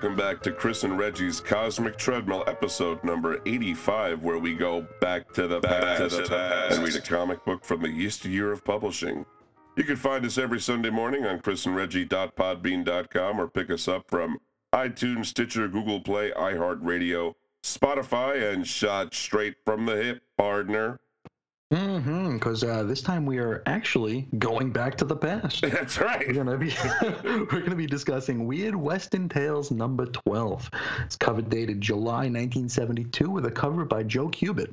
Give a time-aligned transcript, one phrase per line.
[0.00, 5.30] welcome back to Chris and Reggie's Cosmic Treadmill, episode number 85, where we go back
[5.34, 9.26] to the past, and read a comic book from the yesteryear of publishing.
[9.76, 14.38] You can find us every Sunday morning on chrisandreggie.podbean.com or pick us up from
[14.72, 20.98] iTunes, Stitcher, Google Play, iHeartRadio, Spotify, and shot straight from the hip, partner.
[21.72, 22.34] Mm-hmm.
[22.34, 25.62] Because uh, this time we are actually going back to the past.
[25.62, 26.26] That's right.
[26.26, 26.74] We're gonna be
[27.24, 30.68] we're gonna be discussing Weird Western Tales number twelve.
[31.04, 34.72] It's cover dated July 1972 with a cover by Joe Kubert.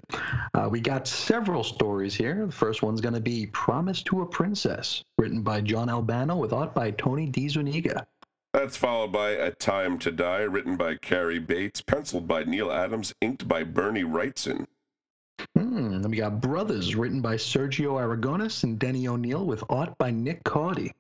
[0.56, 2.48] Uh, we got several stories here.
[2.48, 6.74] The first one's gonna be Promise to a Princess, written by John Albano with art
[6.74, 8.06] by Tony DeZuniga.
[8.54, 13.14] That's followed by A Time to Die, written by Cary Bates, penciled by Neal Adams,
[13.22, 14.66] inked by Bernie Wrightson.
[15.56, 16.02] Hmm.
[16.02, 20.44] Then we got Brothers, written by Sergio Aragonés and Denny O'Neil with art by Nick
[20.44, 20.92] Cardy.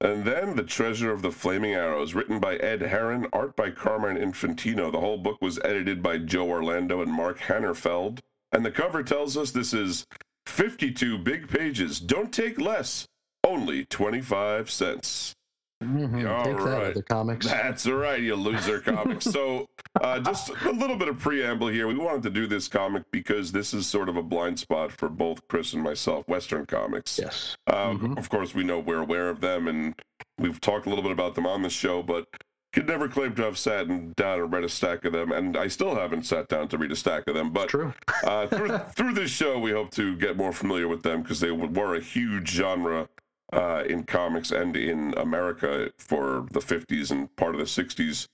[0.00, 4.16] And then The Treasure of the Flaming Arrows, written by Ed Herron, art by Carmen
[4.16, 4.92] Infantino.
[4.92, 8.20] The whole book was edited by Joe Orlando and Mark Hanerfeld.
[8.52, 10.06] And the cover tells us this is
[10.46, 11.98] 52 big pages.
[12.00, 13.06] Don't take less.
[13.42, 15.34] Only 25 cents.
[15.84, 17.46] Mhm, All Take that, other comics.
[17.46, 19.24] That's right, you loser comics.
[19.26, 19.66] so,
[20.00, 21.86] uh, just a little bit of preamble here.
[21.86, 25.08] We wanted to do this comic because this is sort of a blind spot for
[25.08, 27.18] both Chris and myself, Western comics.
[27.18, 27.56] Yes.
[27.66, 28.18] Um, Mhm.
[28.18, 29.94] Of course, we know we're aware of them, and
[30.38, 32.26] we've talked a little bit about them on the show, but
[32.72, 35.56] could never claim to have sat and down and read a stack of them, and
[35.56, 37.52] I still haven't sat down to read a stack of them.
[37.52, 37.94] But True.
[38.24, 41.52] uh, through, through this show, we hope to get more familiar with them because they
[41.52, 43.08] were a huge genre
[43.52, 48.28] uh, in comics and in America for the 50s and part of the 60s.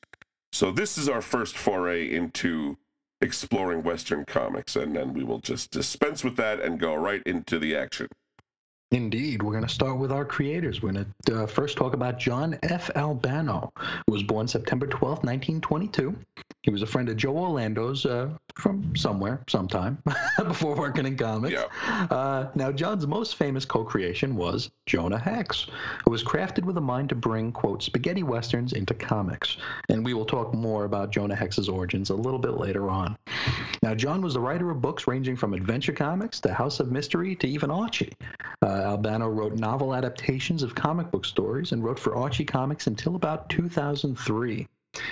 [0.52, 2.78] So this is our first foray into
[3.20, 7.58] exploring Western comics, and then we will just dispense with that and go right into
[7.58, 8.08] the action.
[8.92, 10.82] Indeed, we're going to start with our creators.
[10.82, 12.90] We're going to uh, first talk about John F.
[12.96, 13.72] Albano,
[14.06, 16.16] who was born September 12th, 1922.
[16.62, 20.02] He was a friend of Joe Orlando's uh, from somewhere, sometime,
[20.38, 21.54] before working in comics.
[21.54, 22.06] Yeah.
[22.10, 25.68] Uh, now, John's most famous co creation was Jonah Hex,
[26.04, 29.56] who was crafted with a mind to bring, quote, spaghetti westerns into comics.
[29.88, 33.16] And we will talk more about Jonah Hex's origins a little bit later on.
[33.82, 37.36] Now, John was the writer of books ranging from adventure comics to House of Mystery
[37.36, 38.12] to even Archie.
[38.60, 43.16] Uh, Albano wrote novel adaptations of comic book stories and wrote for Archie Comics until
[43.16, 44.66] about 2003.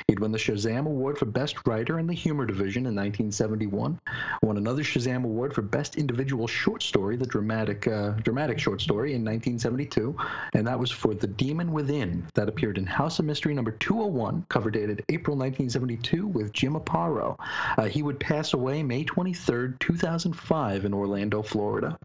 [0.08, 4.00] He'd won the Shazam Award for Best Writer in the Humor Division in 1971.
[4.42, 9.14] Won another Shazam Award for Best Individual Short Story, the dramatic uh, dramatic short story,
[9.14, 10.16] in 1972,
[10.52, 14.46] and that was for The Demon Within, that appeared in House of Mystery number 201,
[14.48, 17.36] cover dated April 1972, with Jim Aparo.
[17.78, 21.96] Uh, he would pass away May 23, 2005, in Orlando, Florida.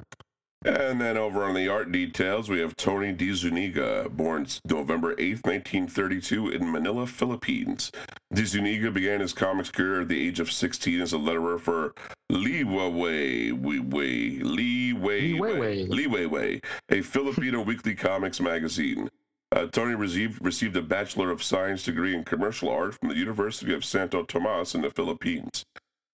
[0.66, 6.50] And then over on the art details, we have Tony DeZuniga, born November 8th, 1932,
[6.50, 7.92] in Manila, Philippines.
[8.34, 11.94] DeZuniga began his comics career at the age of 16 as a letterer for
[12.30, 15.86] Li Wei Wei Wei Li Wei Li Wei.
[15.86, 19.10] Li Wei Wei, a Filipino weekly comics magazine.
[19.52, 23.74] Uh, Tony received, received a Bachelor of Science degree in commercial art from the University
[23.74, 25.66] of Santo Tomas in the Philippines.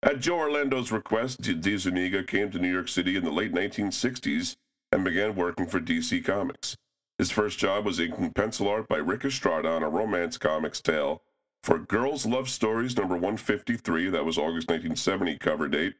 [0.01, 4.55] At Joe Orlando's request, D- DeZuniga came to New York City in the late 1960s
[4.93, 6.77] and began working for DC Comics.
[7.17, 11.21] His first job was inking pencil art by Ric Estrada on a romance comics tale
[11.63, 15.95] for Girls Love Stories number 153, that was August 1970 cover date,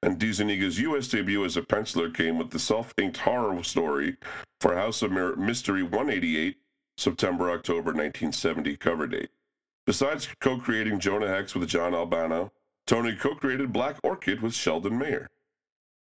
[0.00, 1.08] and DeZuniga's U.S.
[1.08, 4.16] debut as a penciler came with the self-inked horror story
[4.60, 6.56] for House of Mystery 188,
[6.96, 9.30] September-October 1970 cover date.
[9.86, 12.52] Besides co-creating Jonah Hex with John Albano,
[12.90, 15.28] Tony co-created Black Orchid with Sheldon Mayer.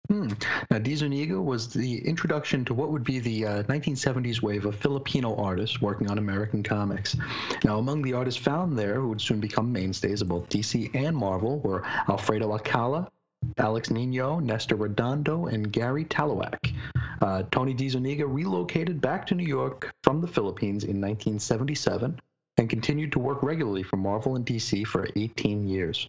[0.08, 0.28] Hmm.
[0.70, 5.34] Now, DeZuniga was the introduction to what would be the uh, 1970s wave of Filipino
[5.34, 7.16] artists working on American comics.
[7.64, 11.16] Now, among the artists found there who would soon become mainstays of both DC and
[11.16, 13.10] Marvel were Alfredo Alcala,
[13.58, 16.72] Alex Nino, Nestor Redondo, and Gerry Talaoc.
[17.20, 22.20] Uh, Tony DeZuniga relocated back to New York from the Philippines in 1977
[22.58, 26.08] and continued to work regularly for Marvel and DC for 18 years.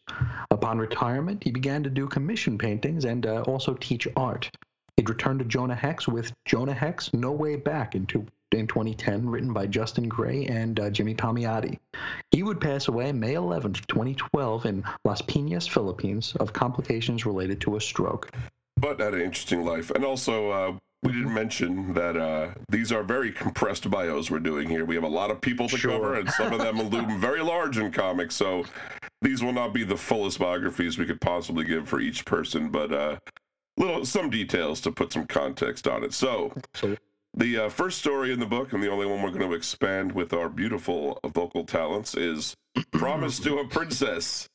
[0.52, 4.50] Upon retirement, he began to do commission paintings and uh, also teach art.
[4.96, 9.30] He'd returned to Jonah Hex with Jonah Hex No Way Back in two, in 2010,
[9.30, 11.78] written by Justin Gray and uh, Jimmy Palmiotti.
[12.32, 17.76] He would pass away May 11, 2012, in Las Piñas, Philippines, of complications related to
[17.76, 18.32] a stroke.
[18.80, 19.92] But had an interesting life.
[19.92, 20.74] And also, uh,
[21.04, 24.84] we didn't mention that uh, these are very compressed bios we're doing here.
[24.84, 25.92] We have a lot of people to Sure.
[25.92, 28.36] cover, and some of them loom very large in comics.
[28.36, 28.66] So
[29.22, 32.92] these will not be the fullest biographies we could possibly give for each person, but
[32.92, 33.18] uh,
[33.78, 36.14] little some details to put some context on it.
[36.14, 36.54] So
[37.36, 40.12] the uh, first story in the book, and the only one we're going to expand
[40.14, 42.56] with our beautiful vocal talents, is
[42.92, 44.48] Promise to a Princess.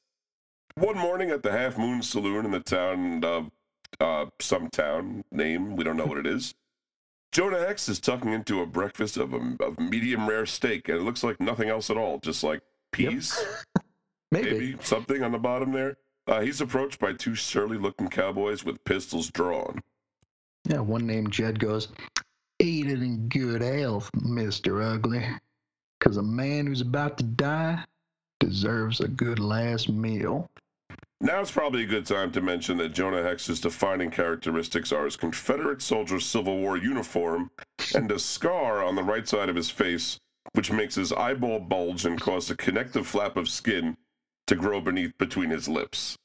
[0.74, 3.50] One morning at the Half Moon Saloon in the town of
[4.00, 6.54] uh, some town name, we don't know what it is,
[7.32, 11.02] Jonah Hex is tucking into a breakfast of, a, of medium rare steak, and it
[11.02, 12.60] looks like nothing else at all, just like
[12.92, 13.42] peas,
[14.30, 14.50] maybe.
[14.50, 15.96] maybe something on the bottom there.
[16.26, 19.80] Uh, he's approached by two surly looking cowboys with pistols drawn.
[20.68, 21.88] Yeah, one named Jed goes,
[22.60, 24.84] Eat it in good health, Mr.
[24.84, 25.26] Ugly,
[26.00, 27.82] 'cause a man who's about to die
[28.40, 30.50] deserves a good last meal.
[31.22, 35.14] Now it's probably a good time to mention that Jonah Hex's defining characteristics are his
[35.14, 37.52] Confederate soldier Civil War uniform
[37.94, 40.18] and a scar on the right side of his face,
[40.54, 43.96] which makes his eyeball bulge and cause a connective flap of skin
[44.48, 46.16] to grow beneath between his lips.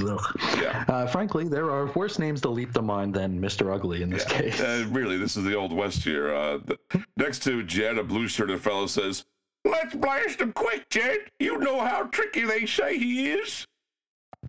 [0.00, 0.20] Ugh.
[0.60, 0.84] Yeah.
[0.86, 3.74] Uh, frankly, there are worse names to leap the mind than Mr.
[3.74, 4.60] Ugly in this case.
[4.60, 6.32] Uh, really, this is the Old West here.
[6.32, 6.78] Uh, the,
[7.16, 9.24] next to Jed, a blue shirted fellow says,
[9.64, 11.32] Let's blast him quick, Jed.
[11.40, 13.66] You know how tricky they say he is.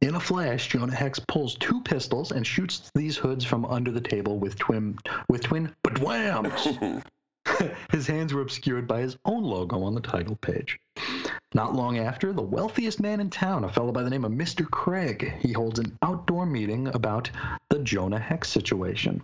[0.01, 4.01] In a flash, Jonah Hex pulls two pistols and shoots these hoods from under the
[4.01, 4.97] table with twin
[5.29, 7.03] with twin badwhams.
[7.91, 10.79] his hands were obscured by his own logo on the title page.
[11.53, 14.69] Not long after, the wealthiest man in town, a fellow by the name of Mr.
[14.69, 17.31] Craig, he holds an outdoor meeting about
[17.69, 19.23] the Jonah Hex situation.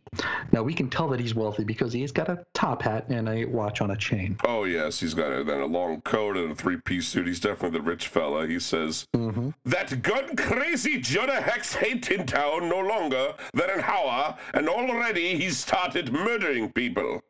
[0.54, 3.44] Now we can tell that he's wealthy because he's got a top hat and a
[3.44, 4.38] watch on a chain.
[4.46, 7.28] Oh yes, he's got a, then a long coat and a three-piece suit.
[7.28, 8.48] He's definitely the rich fella.
[8.48, 9.50] He says, Mm-hmm.
[9.66, 15.36] "That gun crazy Jonah Hex ain't in town no longer than an hour, and already
[15.38, 17.22] he's started murdering people.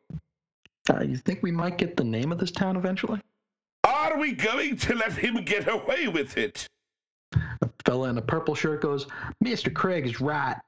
[0.88, 3.20] Uh, you think we might get the name of this town eventually?
[3.84, 6.66] Are we going to let him get away with it?"
[7.34, 9.06] A fella in a purple shirt goes,
[9.44, 9.72] Mr.
[9.72, 10.60] Craig is right.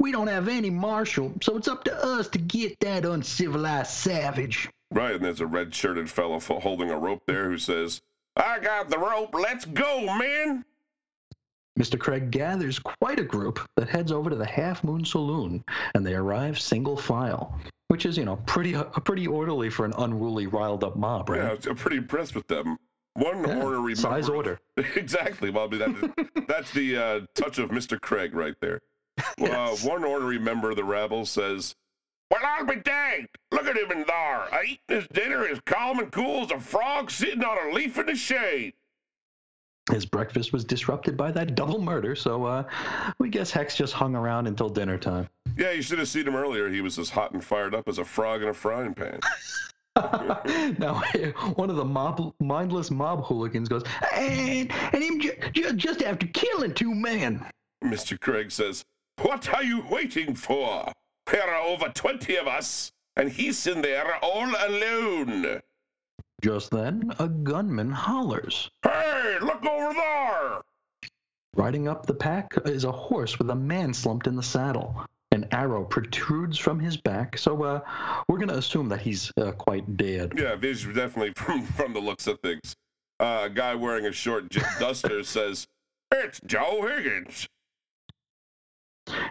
[0.00, 4.68] We don't have any marshal, so it's up to us to get that uncivilized savage.
[4.90, 8.00] Right, and there's a red-shirted fellow holding a rope there who says,
[8.36, 9.34] "I got the rope.
[9.34, 10.64] Let's go, men."
[11.78, 11.98] Mr.
[11.98, 15.64] Craig gathers quite a group that heads over to the Half Moon Saloon,
[15.94, 17.58] and they arrive single file,
[17.94, 21.56] which is, you know, pretty uh, pretty orderly for an unruly, riled up mob, right?
[21.64, 21.70] Yeah.
[21.70, 22.76] I'm pretty impressed with them.
[23.12, 24.58] One Yeah, ornery size order.
[24.96, 25.50] exactly.
[25.50, 28.00] Well, I mean, that, that's the uh, touch of Mr.
[28.00, 28.80] Craig right there.
[29.38, 29.84] Yes.
[29.84, 31.76] Uh, one ornery member of the rabble says,
[32.32, 33.28] Well, I'll be danged.
[33.52, 37.12] Look at him in there, eating his dinner as calm and cool as a frog
[37.12, 38.72] sitting on a leaf in the shade.
[39.92, 42.64] His breakfast was disrupted by that double murder, so uh,
[43.20, 45.28] we guess Hex just hung around until dinner time.
[45.56, 46.68] Yeah, you should have seen him earlier.
[46.68, 49.20] He was as hot and fired up as a frog in a frying pan.
[50.78, 51.00] now,
[51.54, 53.84] one of the mob, mindless mob hooligans goes,
[54.14, 57.44] and, and him ju- ju- just after killing two men.
[57.84, 58.18] Mr.
[58.20, 58.84] Craig says,
[59.22, 60.90] What are you waiting for?
[61.30, 65.60] There are over 20 of us, and he's in there all alone.
[66.42, 68.70] Just then, a gunman hollers.
[68.82, 70.60] Hey, look over there!
[71.56, 75.06] Riding up the pack is a horse with a man slumped in the saddle.
[75.34, 77.80] An arrow protrudes from his back, so uh,
[78.28, 80.32] we're going to assume that he's uh, quite dead.
[80.36, 82.76] Yeah, are definitely from, from the looks of things.
[83.18, 84.48] Uh, a guy wearing a short
[84.78, 85.66] duster says,
[86.12, 87.48] It's Joe Higgins.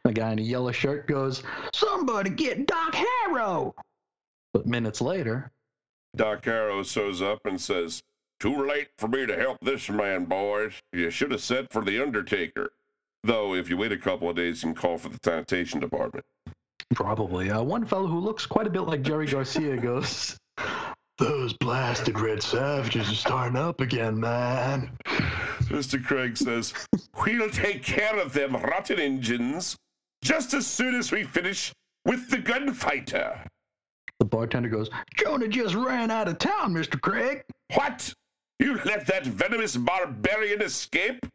[0.04, 1.42] The guy in a yellow shirt goes,
[1.74, 3.74] Somebody get Doc Harrow!
[4.52, 5.54] But minutes later,
[6.18, 8.04] Doc Harrow shows up and says,
[8.42, 10.74] Too late for me to help this man, boys.
[10.92, 12.72] You should have sent for the Undertaker.
[13.24, 16.26] Though, if you wait a couple of days, you can call for the sanitation department.
[16.94, 20.38] probably, uh, one fellow who looks quite a bit like Jerry Garcia goes,
[21.18, 24.92] Those blasted red savages are starting up again, man.
[25.70, 26.04] Mr.
[26.04, 26.74] Craig says,
[27.26, 29.78] We'll take care of them rotten engines
[30.22, 31.72] just as soon as we finish
[32.06, 33.40] with the gunfighter.
[34.20, 37.00] The bartender goes, Jonah just ran out of town, Mr.
[37.00, 37.44] Craig.
[37.74, 38.14] What?
[38.60, 41.26] You let that venomous barbarian escape?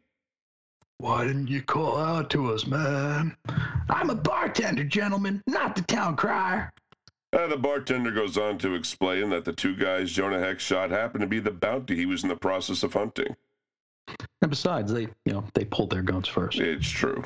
[0.99, 3.35] Why didn't you call out to us, man?
[3.89, 6.73] I'm a bartender, gentlemen, not the town crier.
[7.31, 11.21] Uh, the bartender goes on to explain that the two guys Jonah Hex shot happened
[11.21, 13.33] to be the bounty he was in the process of hunting.
[14.41, 16.59] And besides, they, you know, they pulled their guns first.
[16.59, 17.23] It's true.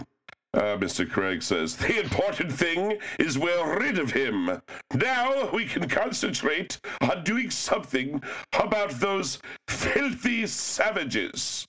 [0.53, 1.09] Uh, Mr.
[1.09, 4.61] Craig says, The important thing is we're rid of him.
[4.93, 8.21] Now we can concentrate on doing something
[8.53, 11.67] about those filthy savages.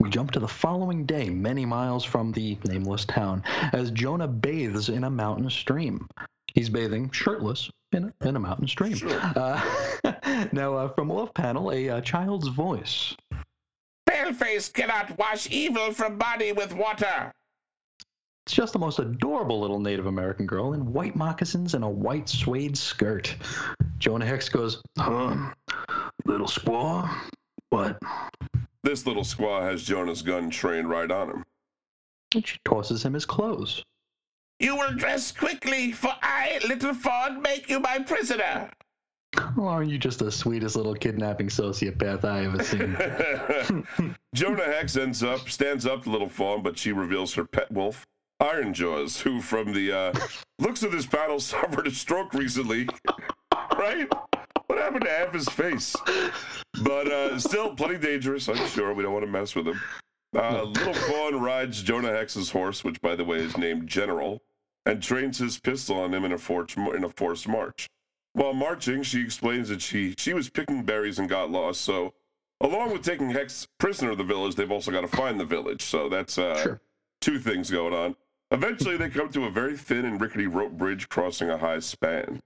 [0.00, 4.88] We jump to the following day, many miles from the nameless town, as Jonah bathes
[4.88, 6.08] in a mountain stream.
[6.54, 8.98] He's bathing shirtless in a, in a mountain stream.
[9.04, 9.62] Uh,
[10.52, 13.14] now, uh, from off panel, a uh, child's voice.
[14.08, 17.32] Paleface cannot wash evil from body with water.
[18.46, 22.28] It's just the most adorable little Native American girl in white moccasins and a white
[22.28, 23.34] suede skirt.
[23.98, 25.50] Jonah Hex goes, Huh?
[26.26, 27.10] Little squaw?
[27.70, 27.98] What?
[28.86, 31.44] This little squaw has Jonah's gun trained right on him.
[32.32, 33.84] And she tosses him his clothes.
[34.60, 38.70] You will dress quickly, for I, little fawn, make you my prisoner.
[39.58, 44.14] Oh, aren't you just the sweetest little kidnapping sociopath I ever seen?
[44.36, 48.06] Jonah Hex ends up, stands up to Little Fawn, but she reveals her pet wolf,
[48.38, 50.12] Iron Jaws, who, from the uh,
[50.60, 52.88] looks of this panel, suffered a stroke recently.
[53.76, 54.08] right?
[54.76, 55.96] What happened to half his face?
[56.82, 58.92] But uh, still plenty dangerous, I'm sure.
[58.92, 59.80] We don't want to mess with him.
[60.36, 64.42] Uh, Little Fawn rides Jonah Hex's horse, which, by the way, is named General,
[64.84, 67.86] and trains his pistol on him in a, forced, in a forced march.
[68.34, 72.12] While marching, she explains that she, she was picking berries and got lost, so
[72.60, 75.80] along with taking Hex prisoner of the village, they've also got to find the village.
[75.84, 76.80] So that's uh, Sure.
[77.22, 78.14] two things going on.
[78.50, 82.40] Eventually, they come to a very thin and rickety rope bridge crossing a high span.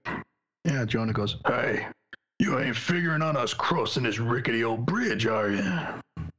[0.63, 1.87] yeah, Jonah goes, Hey,
[2.41, 5.63] you ain't figuring on us crossing this rickety old bridge, are you?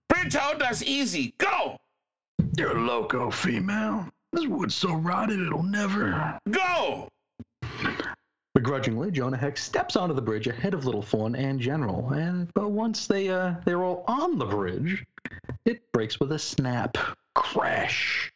[0.09, 1.33] Bridge hold us easy.
[1.39, 1.79] Go!
[2.59, 4.09] You're a loco, female.
[4.33, 6.37] This wood's so rotted it'll never.
[6.51, 7.09] Go!
[8.53, 12.73] Begrudgingly, Jonah Hex steps onto the bridge ahead of Little Fawn and General, and but
[12.73, 15.07] once they uh, they're all on the bridge,
[15.65, 16.99] it breaks with a snap.
[17.37, 18.33] Crash!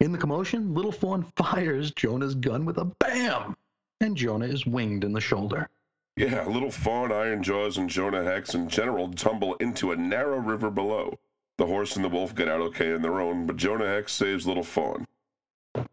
[0.00, 3.56] In the commotion, Little Fawn fires Jonah's gun with a bam,
[4.02, 5.70] and Jonah is winged in the shoulder.
[6.18, 10.68] Yeah, Little Fawn, Iron Jaws, and Jonah Hex in general tumble into a narrow river
[10.70, 11.18] below.
[11.58, 14.46] The horse and the wolf get out okay on their own, but Jonah Hex saves
[14.46, 15.06] Little Fawn.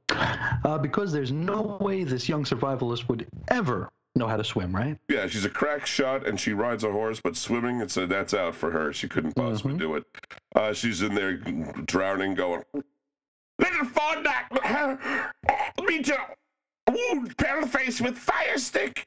[0.10, 4.98] Uh, because there's no way this young survivalist would ever know how to swim, right?
[5.10, 8.34] Yeah, she's a crack shot and she rides a horse, but swimming, it's a, that's
[8.34, 8.94] out for her.
[8.94, 9.80] She couldn't possibly Mhm.
[9.80, 10.04] do it.
[10.56, 12.64] Uh, she's in there drowning, going,
[13.60, 14.24] Little Fawn,
[15.86, 16.14] me too.
[16.90, 19.06] Wound Paleface with fire stick.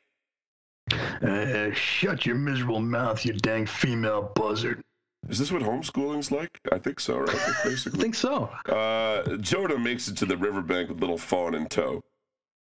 [1.22, 4.82] Uh, shut your miserable mouth, you dang female buzzard.
[5.28, 6.58] Is this what homeschooling's like?
[6.72, 7.28] I think so, right?
[7.64, 8.00] I Basically.
[8.00, 8.44] think so.
[8.68, 12.02] Uh, Jonah makes it to the riverbank with Little Fawn in tow.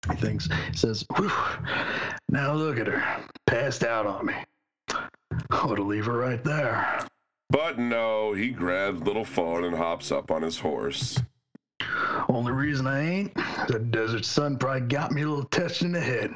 [0.09, 0.49] He thinks.
[0.71, 1.31] He says, Whew.
[2.31, 4.35] Now look at her, passed out on me.
[5.51, 7.07] Ought to leave her right there.
[7.51, 11.19] But no, he grabs Little Fawn and hops up on his horse.
[12.29, 13.35] Only reason I ain't,
[13.69, 16.35] the desert sun probably got me a little touched in the head.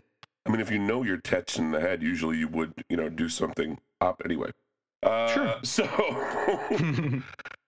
[0.55, 3.09] I mean, if you know you're touched in the head, usually you would, you know,
[3.09, 4.53] do something up anyway.
[5.03, 5.55] Uh, Sure.
[5.65, 5.85] So,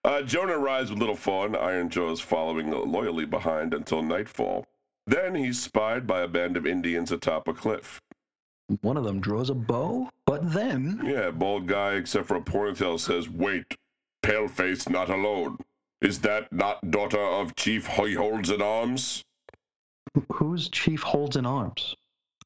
[0.05, 1.57] uh, Jonah rides with Little Fawn.
[1.57, 4.66] Iron Jaws is following loyally behind until nightfall.
[5.05, 8.00] Then he's spied by a band of Indians atop a cliff.
[8.83, 13.00] one of them draws a bow, but then Yeah, bald guy, except for a ponytail,
[13.00, 13.76] says, Wait,
[14.23, 15.59] Paleface not alone.
[16.00, 19.25] Is that not daughter of Chief Hoy Holds in Arms?
[20.33, 21.97] who's Chief holds in arms?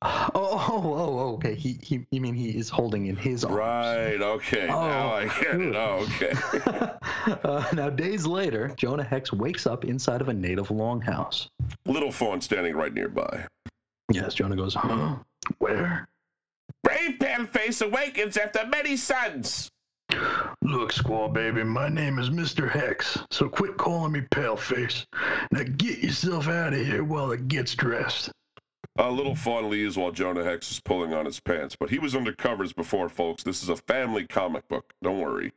[0.32, 1.54] Oh, oh, oh, oh, okay.
[1.54, 3.56] He, he, you mean he is holding in his arms?
[3.56, 4.66] Right, okay.
[4.66, 5.76] now Oh, I get it.
[5.76, 7.38] Oh, okay.
[7.44, 11.48] uh, now, days later, Jonah Hex wakes up inside of a native longhouse.
[11.84, 13.44] Little Fawn standing right nearby.
[14.10, 15.16] Yes, Jonah goes, huh?
[15.58, 16.08] Where?
[16.82, 19.70] Brave Paleface awakens after many suns.
[20.62, 22.70] Look, squaw baby, my name is Mr.
[22.70, 25.04] Hex, so quit calling me Paleface.
[25.52, 28.30] Now get yourself out of here while it gets dressed.
[28.98, 32.14] A little fawn leaves while Jonah Hex is pulling on his pants, but he was
[32.14, 33.42] under covers before, folks.
[33.42, 34.92] This is a family comic book.
[35.02, 35.52] Don't worry.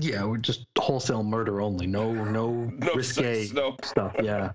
[0.00, 1.86] Yeah, we're just wholesale murder only.
[1.86, 3.76] No, no, No risque sex, no.
[3.82, 4.14] stuff.
[4.22, 4.52] Yeah,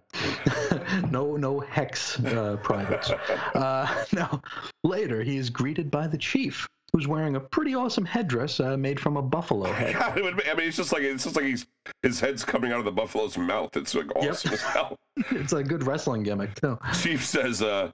[1.12, 3.12] no, no hex uh, privates.
[3.56, 4.42] Uh, now,
[4.84, 9.00] later he is greeted by the chief, who's wearing a pretty awesome headdress uh, made
[9.00, 9.94] from a buffalo head.
[9.94, 11.66] God, it would be- I mean, it's just like it's just like he's
[12.04, 13.76] his head's coming out of the buffalo's mouth.
[13.78, 14.96] It's like awesome as hell.
[15.32, 16.78] it's a good wrestling gimmick too.
[17.02, 17.92] Chief says, uh,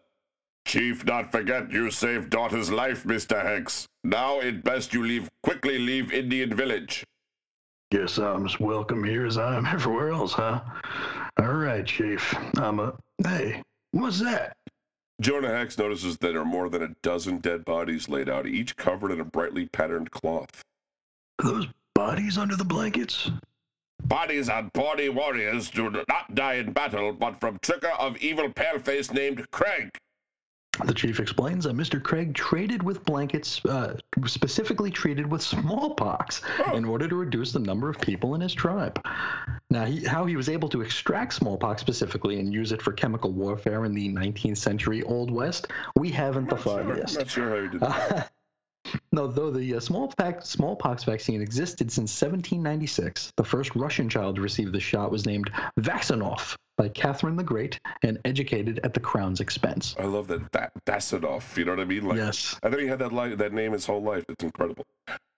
[0.65, 3.41] Chief, not forget you saved daughter's life, Mr.
[3.43, 3.85] Hex.
[4.03, 7.03] Now it best you leave quickly leave Indian village.
[7.91, 10.61] Guess I'm as welcome here as I am everywhere else, huh?
[11.39, 12.33] All right, Chief.
[12.57, 12.93] I'm a.
[13.23, 14.55] Hey, what's that?
[15.23, 18.75] Jonah Hex notices that there are more than a dozen dead bodies laid out, each
[18.75, 20.61] covered in a brightly patterned cloth.
[21.39, 23.31] Are those bodies under the blankets?
[24.03, 29.13] bodies on body warriors do not die in battle, but from trigger of evil paleface
[29.13, 29.89] named Craig.
[30.85, 32.01] The chief explains that Mr.
[32.01, 36.41] Craig traded with blankets, uh, specifically treated with smallpox,
[36.73, 38.99] in order to reduce the number of people in his tribe.
[39.69, 43.31] Now, he, how he was able to extract smallpox specifically and use it for chemical
[43.31, 47.17] warfare in the 19th century Old West, we haven't the Sure, foggiest.
[47.19, 48.31] not sure how you did that.
[49.11, 54.41] No, though the uh, smallpox, smallpox vaccine existed since 1796, the first Russian child to
[54.41, 59.39] receive the shot was named Vaxanov by Catherine the Great and educated at the crown's
[59.39, 59.95] expense.
[59.99, 60.51] I love that.
[60.51, 60.71] That.
[61.55, 62.05] You know what I mean?
[62.05, 64.25] Like, yes, I think he had that li- that name his whole life.
[64.29, 64.85] It's incredible.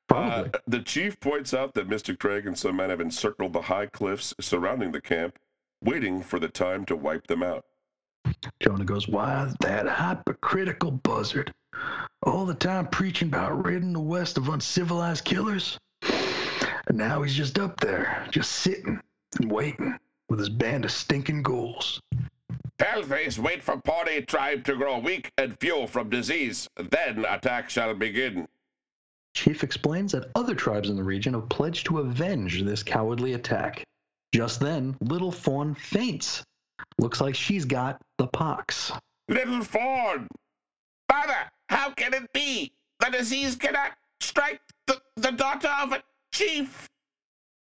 [0.07, 0.49] probably.
[0.53, 2.17] Uh, the chief points out that Mr.
[2.17, 5.37] Craig and some men have encircled the high cliffs surrounding the camp,
[5.83, 7.65] waiting for the time to wipe them out.
[8.59, 11.53] Jonah goes, Why, that hypocritical buzzard.
[12.23, 15.77] All the time preaching about ridding the West of uncivilized killers.
[16.87, 18.99] And now he's just up there, just sitting
[19.39, 19.97] and waiting
[20.29, 22.01] with his band of stinking ghouls.
[22.77, 26.67] Paleface, wait for Pawnee tribe to grow weak and fuel from disease.
[26.75, 28.47] Then attack shall begin.
[29.33, 33.83] Chief explains that other tribes in the region have pledged to avenge this cowardly attack.
[34.33, 36.43] Just then, Little Fawn faints.
[36.99, 38.91] Looks like she's got the pox.
[39.29, 40.27] Little Fawn!
[41.09, 42.71] Father, how can it be?
[42.99, 46.89] The disease cannot strike the, the daughter of a chief.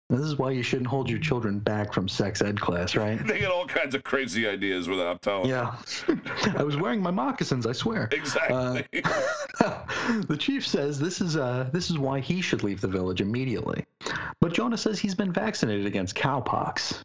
[0.10, 3.24] This is why you shouldn't hold your children back from sex ed class, right?
[3.28, 5.48] They get all kinds of crazy ideas without telling.
[5.48, 5.76] Yeah.
[6.58, 8.10] I was wearing my moccasins, I swear.
[8.12, 8.88] Exactly.
[10.28, 13.86] the chief says this is uh this is why he should leave the village immediately.
[14.42, 17.04] But Jonah says he's been vaccinated against cowpox.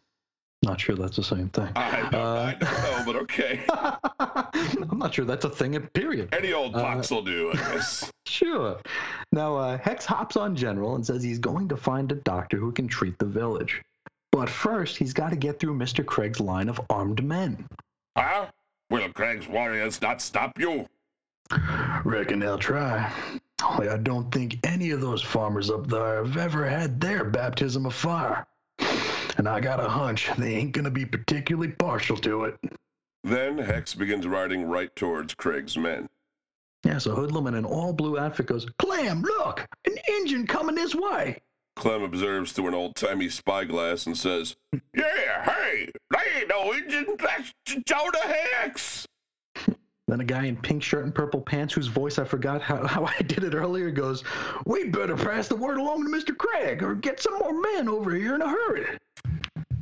[0.65, 1.69] Not sure that's the same thing.
[1.75, 3.63] I, don't, I don't know, but okay.
[4.89, 6.33] I'm not sure that's a thing, at period.
[6.33, 8.11] Any old pox will do, I guess.
[8.27, 8.81] Sure.
[9.31, 12.71] Now, uh, Hex hops on General and says he's going to find a doctor who
[12.71, 13.83] can treat the village.
[14.31, 16.03] But first, he's got to get through Mr.
[16.03, 17.67] Craig's line of armed men.
[18.17, 18.47] Huh?
[18.89, 20.87] Will Craig's warriors not stop you?
[22.03, 23.13] Reckon they'll try.
[23.63, 27.85] Only I don't think any of those farmers up there have ever had their baptism
[27.85, 28.45] of fire.
[29.37, 32.57] And I got a hunch they ain't gonna be particularly partial to it.
[33.23, 36.07] Then Hex begins riding right towards Craig's men.
[36.83, 39.65] Yeah, so Hoodlum in an all blue outfit goes, Clem, look!
[39.85, 41.39] An engine coming this way!
[41.75, 44.55] Clem observes through an old timey spyglass and says,
[44.95, 47.17] Yeah, hey, they ain't no engine.
[47.19, 47.53] That's
[47.85, 49.07] Jonah Hex.
[50.07, 53.05] Then a guy in pink shirt and purple pants, whose voice I forgot how, how
[53.05, 54.23] I did it earlier, goes,
[54.65, 56.37] We better pass the word along to Mr.
[56.37, 58.85] Craig or get some more men over here in a hurry.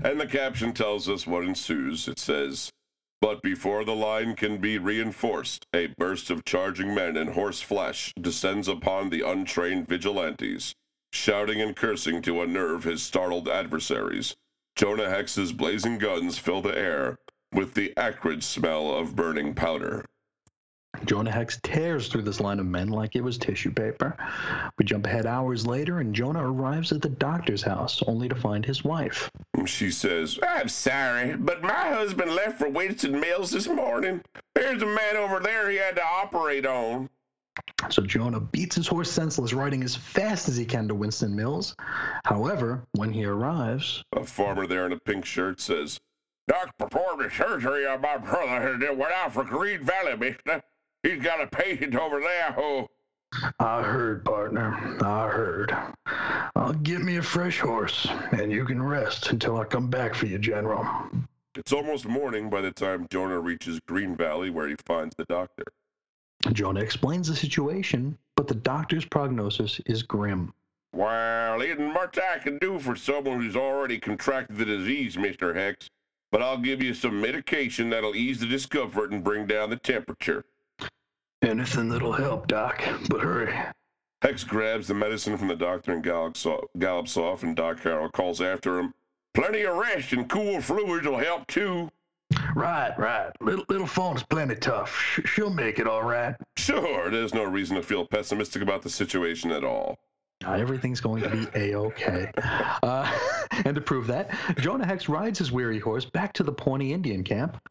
[0.01, 2.07] And the caption tells us what ensues.
[2.07, 2.69] It says,
[3.19, 8.13] But before the line can be reinforced, a burst of charging men in horse flesh
[8.19, 10.73] descends upon the untrained vigilantes,
[11.12, 14.36] shouting and cursing to unnerve his startled adversaries.
[14.77, 17.17] Jonah Hex's blazing guns fill the air
[17.53, 20.03] with the acrid smell of burning powder.
[21.06, 24.15] Jonah Hex tears through this line of men like it was tissue paper.
[24.77, 28.65] We jump ahead hours later, and Jonah arrives at the doctor's house, only to find
[28.65, 29.29] his wife.
[29.65, 34.21] She says, I'm sorry, but my husband left for Winston Mills this morning.
[34.56, 37.10] There's a man over there he had to operate on.
[37.89, 41.75] So Jonah beats his horse senseless, riding as fast as he can to Winston Mills.
[42.23, 45.99] However, when he arrives, A farmer there in a pink shirt says,
[46.47, 50.63] Doc performed a surgery on my brother and then went out for Green Valley, mister.
[51.03, 52.87] He's got a patient over there who.
[53.59, 54.97] I heard, partner.
[55.03, 55.75] I heard.
[56.55, 60.27] I'll get me a fresh horse, and you can rest until I come back for
[60.27, 60.85] you, General.
[61.55, 65.65] It's almost morning by the time Jonah reaches Green Valley where he finds the doctor.
[66.51, 70.53] Jonah explains the situation, but the doctor's prognosis is grim.
[70.93, 75.55] Well, isn't much I can do for someone who's already contracted the disease, Mr.
[75.55, 75.89] Hex.
[76.31, 80.45] But I'll give you some medication that'll ease the discomfort and bring down the temperature.
[81.43, 83.53] Anything that'll help, Doc, but hurry.
[84.21, 88.12] Hex grabs the medicine from the doctor and gallops off, gallops off, and Doc Harrell
[88.12, 88.93] calls after him.
[89.34, 91.89] Plenty of rest and cool fluids will help too.
[92.56, 93.32] Right, right.
[93.41, 94.95] Little little Fawn's plenty tough.
[94.95, 96.36] Sh- she'll make it all right.
[96.58, 99.99] Sure, there's no reason to feel pessimistic about the situation at all.
[100.45, 102.32] Uh, everything's going to be a-okay.
[102.82, 103.12] Uh,
[103.65, 107.23] and to prove that, Jonah Hex rides his weary horse back to the Pawnee Indian
[107.23, 107.62] camp,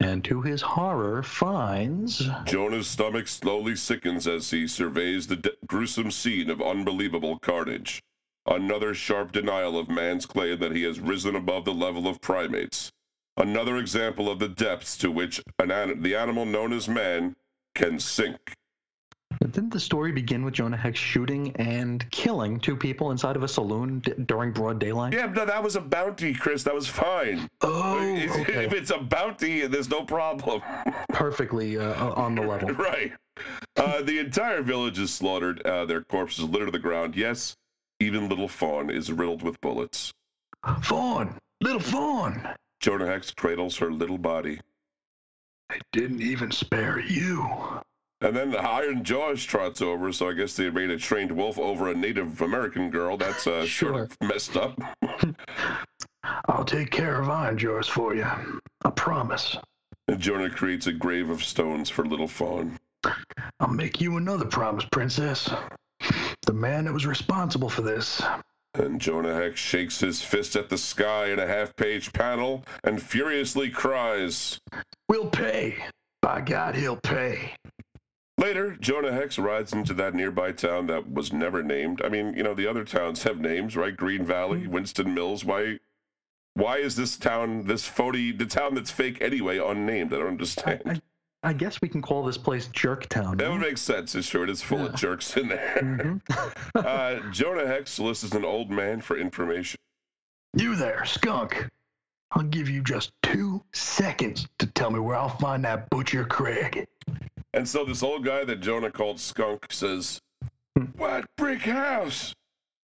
[0.00, 6.10] and to his horror finds Jonah's stomach slowly sickens as he surveys the de- gruesome
[6.10, 8.02] scene of unbelievable carnage.
[8.46, 12.90] Another sharp denial of man's claim that he has risen above the level of primates.
[13.36, 17.36] Another example of the depths to which an the animal known as man
[17.74, 18.54] can sink.
[19.40, 23.48] Didn't the story begin with Jonah Hex shooting and killing two people inside of a
[23.48, 25.12] saloon d- during broad daylight?
[25.12, 26.64] Yeah, no, that was a bounty, Chris.
[26.64, 27.48] That was fine.
[27.60, 28.64] Oh, if, okay.
[28.64, 30.62] if it's a bounty, there's no problem.
[31.10, 32.68] Perfectly uh, on the level.
[32.74, 33.12] right.
[33.76, 35.62] Uh, the entire village is slaughtered.
[35.62, 37.14] Uh, their corpses litter the ground.
[37.14, 37.56] Yes,
[38.00, 40.12] even little Fawn is riddled with bullets.
[40.82, 42.54] Fawn, little Fawn.
[42.80, 44.60] Jonah Hex cradles her little body.
[45.70, 47.46] I didn't even spare you.
[48.20, 51.56] And then the Iron Jaws trots over, so I guess they made a trained wolf
[51.58, 53.16] over a Native American girl.
[53.16, 54.02] That's uh, sort Sure.
[54.02, 54.76] of messed up.
[56.48, 58.24] I'll take care of Iron Jaws for you.
[58.84, 59.56] I promise.
[60.08, 62.76] And Jonah creates a grave of stones for little Fawn.
[63.60, 65.48] I'll make you another promise, Princess.
[66.46, 68.20] The man that was responsible for this.
[68.74, 73.02] And Jonah Hex shakes his fist at the sky in a half page panel and
[73.02, 74.58] furiously cries.
[75.08, 75.76] We'll pay.
[76.22, 77.54] By God, he'll pay.
[78.38, 82.00] Later, Jonah Hex rides into that nearby town that was never named.
[82.04, 83.96] I mean, you know, the other towns have names, right?
[83.96, 85.44] Green Valley, Winston Mills.
[85.44, 85.80] Why
[86.54, 90.12] why is this town, this phony, the town that's fake anyway, unnamed?
[90.12, 90.82] I don't understand.
[90.86, 93.38] I, I guess we can call this place Jerktown.
[93.38, 94.14] that would make sense.
[94.14, 95.78] It's sure it is full of jerks in there.
[95.80, 96.20] Mhm.
[96.74, 99.78] uh, Jonah Hex solicits an old man for information.
[100.54, 101.68] You there, skunk.
[102.32, 106.86] I'll give you just two seconds to tell me where I'll find that butcher Craig.
[107.58, 110.20] And so this old guy that Jonah called Skunk says,
[110.96, 112.32] White brick house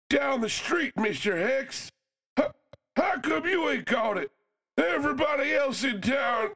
[0.10, 1.38] down the street, Mr.
[1.38, 1.92] Hicks.
[2.36, 2.52] How,
[2.96, 4.32] how come you ain't caught it?
[4.76, 6.50] Everybody else in town.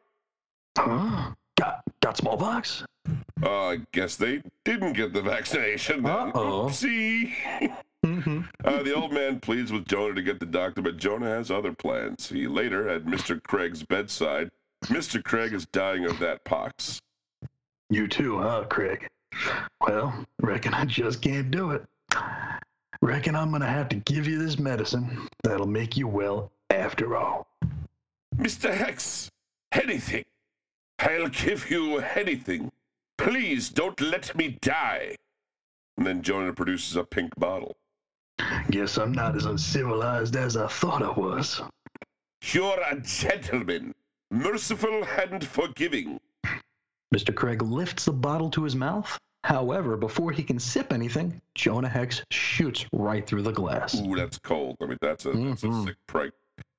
[0.76, 1.34] Huh?
[1.60, 2.84] Got got smallpox?
[3.44, 6.02] Uh, I guess they didn't get the vaccination.
[6.02, 6.12] Then.
[6.12, 6.68] Uh-oh.
[6.68, 7.32] Oopsie.
[8.04, 8.50] Mhm.
[8.66, 11.74] Uh, the old man pleads with Jonah to get the doctor, but Jonah has other
[11.74, 12.28] plans.
[12.28, 13.42] He later, at Mr.
[13.44, 14.50] Craig's bedside,
[14.86, 15.24] Mr.
[15.24, 17.00] Craig is dying of that pox.
[17.90, 19.08] You too, huh, Craig?
[19.82, 21.84] Well, reckon I just can't do it.
[23.02, 27.48] Reckon I'm gonna have to give you this medicine that'll make you well after all.
[28.36, 28.74] Mr.
[28.74, 29.30] Hex,
[29.72, 30.26] anything.
[31.00, 32.72] I'll give you anything.
[33.18, 35.16] Please don't let me die.
[35.98, 37.76] And then Jonah produces a pink bottle.
[38.70, 41.62] Guess I'm not as uncivilized as I thought I was.
[42.54, 43.96] You're a gentleman,
[44.32, 46.20] merciful and forgiving.
[47.14, 47.34] Mr.
[47.34, 49.18] Craig lifts the bottle to his mouth.
[49.44, 54.00] However, before he can sip anything, Jonah Hex shoots right through the glass.
[54.00, 54.76] Ooh, that's cold.
[54.82, 55.86] I mean, that's a, that's a Mhm.
[55.86, 56.34] sick prank.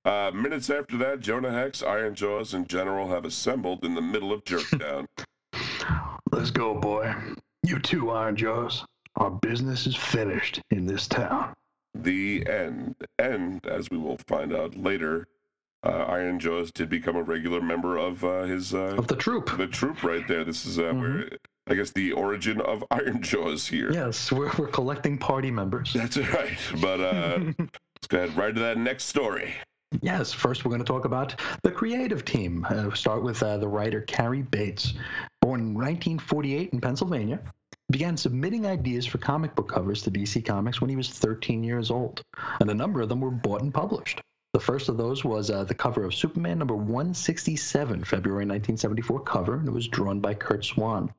[0.04, 4.32] Uh, minutes after that, Jonah Hex, Iron Jaws, and General have assembled in the middle
[4.32, 5.06] of Jerktown.
[6.32, 7.12] Let's go, boy.
[7.62, 8.84] You too, Iron Jaws.
[9.16, 11.54] Our business is finished in this town.
[11.92, 12.94] the end.
[13.18, 15.26] And as we will find out later,
[15.84, 19.56] uh, Iron Jaws did become a regular member of uh, his uh, Of the troop.
[19.56, 20.44] the troop right there.
[20.44, 21.28] This is uh, where
[21.68, 23.92] I guess the origin of Iron Jaws here.
[23.92, 25.92] Yes, we're, we're collecting party members.
[25.92, 26.58] That's right.
[26.80, 29.54] But uh, let's go ahead right to that next story.
[30.02, 32.64] Yes, first we're going to talk about the creative team.
[32.64, 34.94] Uh, we'll start with uh, the writer Cary Bates.
[35.40, 37.40] Born in 1948 in Pennsylvania,
[37.90, 41.90] began submitting ideas for comic book covers to DC Comics when he was 13 years
[41.90, 42.22] old,
[42.60, 44.20] and a number of them were bought and published.
[44.52, 49.54] The first of those was uh, the cover of Superman number 167, February 1974 cover,
[49.54, 51.14] and it was drawn by Curt Swan.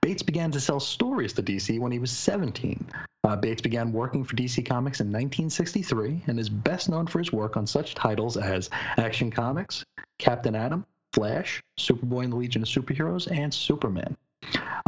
[0.00, 2.86] Bates began to sell stories to DC when he was 17.
[3.24, 7.30] Uh, Bates began working for DC Comics in 1963 and is best known for his
[7.30, 9.84] work on such titles as Action Comics,
[10.18, 14.16] Captain Atom, Flash, Superboy and the Legion of Superheroes, and Superman.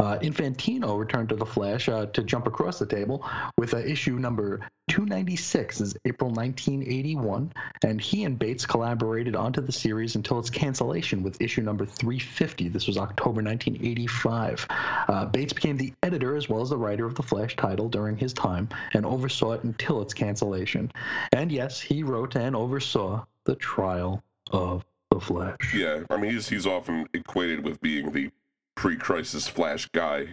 [0.05, 3.25] Uh, Infantino returned to the Flash uh, to jump across the table
[3.57, 7.51] with uh, issue number 296 is April 1981,
[7.83, 12.69] and he and Bates collaborated onto the series until its cancellation with issue number 350.
[12.69, 14.67] This was October 1985.
[14.69, 18.15] Uh, Bates became the editor as well as the writer of the Flash title during
[18.15, 20.91] his time and oversaw it until its cancellation.
[21.31, 25.73] And yes, he wrote and oversaw the trial of the Flash.
[25.73, 28.29] Yeah, I mean he's he's often equated with being the
[28.75, 30.27] pre-crisis Flash guy.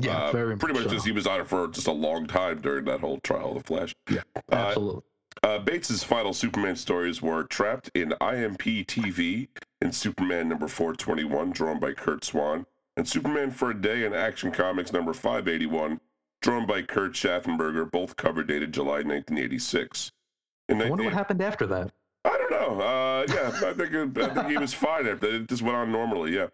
[0.00, 0.90] Yeah, Uh, very pretty much so.
[0.90, 3.62] just he was on it for just a long time during that whole trial of
[3.62, 3.94] the Flash.
[4.08, 5.02] Yeah, Uh, absolutely.
[5.42, 9.48] Uh, Bates's final Superman stories were Trapped in IMP TV
[9.80, 14.50] in Superman number 421, drawn by Curt Swan, and Superman for a Day in Action
[14.50, 16.00] Comics number 581,
[16.42, 20.10] drawn by Kurt Schaffenberger, both cover dated July 1986.
[20.68, 21.92] In I wonder 19 what happened after that.
[22.24, 22.80] I don't know.
[22.80, 25.34] Uh, yeah, I think, I think he was fine after that.
[25.42, 26.48] It just went on normally, yeah.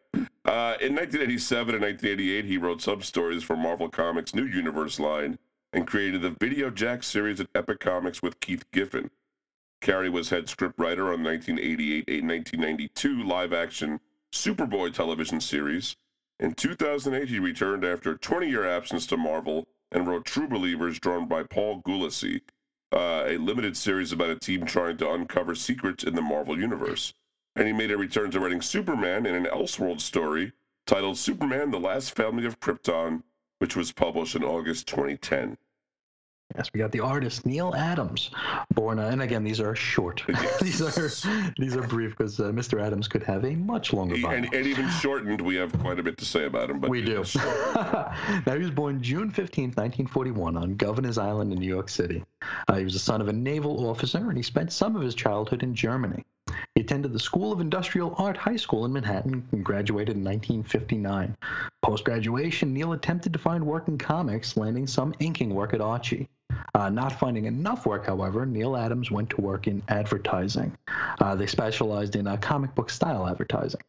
[0.44, 5.38] Uh, in 1987 and 1988, he wrote sub stories for Marvel Comics' New Universe line
[5.72, 9.10] and created the Video Jack series at Epic Comics with Keith Giffen.
[9.80, 14.00] Cary was head scriptwriter on 1988 and 1992 live action
[14.32, 15.96] Superboy television series.
[16.38, 20.98] In 2008, he returned after a 20 year absence to Marvel and wrote True Believers,
[20.98, 22.42] drawn by Paul Gulacy,
[22.92, 27.14] uh, a limited series about a team trying to uncover secrets in the Marvel Universe.
[27.56, 30.52] And he made a return to writing Superman in an Elseworld story
[30.86, 33.22] titled Superman The Last Family of Krypton,
[33.58, 35.56] which was published in August 2010.
[36.56, 38.30] Yes, we got the artist Neal Adams,
[38.74, 40.22] born, uh, and again these are short.
[40.60, 42.80] these are these are brief because uh, Mr.
[42.80, 44.36] Adams could have a much longer He- bio.
[44.36, 46.80] and, and even shortened, we have quite a bit to say about him.
[46.80, 47.24] But we do.
[47.74, 52.22] now he was born June 15th, 1941, on Governor's Island in New York City.
[52.68, 55.14] Uh, he was the son of a naval officer, and he spent some of his
[55.14, 56.24] childhood in Germany.
[56.74, 61.36] He attended the School of Industrial Art High School in Manhattan and graduated in 1959.
[61.82, 66.28] Post graduation, Neal attempted to find work in comics, landing some inking work at Archie.
[66.74, 70.76] Uh, not finding enough work, however, Neal Adams went to work in advertising.
[71.20, 73.80] Uh, they specialized in uh, comic book style advertising.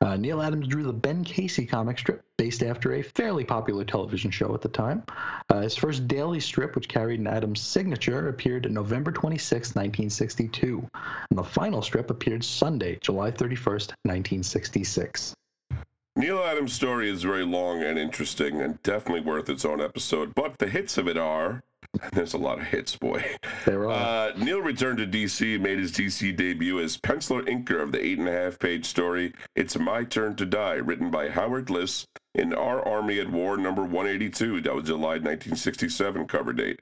[0.00, 4.30] Uh, Neal Adams drew the Ben Casey comic strip, based after a fairly popular television
[4.30, 5.02] show at the time.
[5.48, 10.88] Uh, his first daily strip, which carried an Adams signature, appeared November 26, 1962,
[11.30, 15.34] and the final strip appeared Sunday, July 31st, 1966.
[16.14, 20.58] Neal Adams' story is very long and interesting and definitely worth its own episode, but
[20.58, 21.62] the hits of it are.
[22.12, 23.24] There's a lot of hits, boy.
[23.64, 24.30] There are.
[24.30, 28.18] Uh, Neal returned to DC, made his DC debut as penciler inker of the eight
[28.18, 32.52] and a half page story It's My Turn to Die, written by Howard Liss in
[32.52, 34.60] Our Army at War number 182.
[34.60, 36.80] That was July 1967 cover date.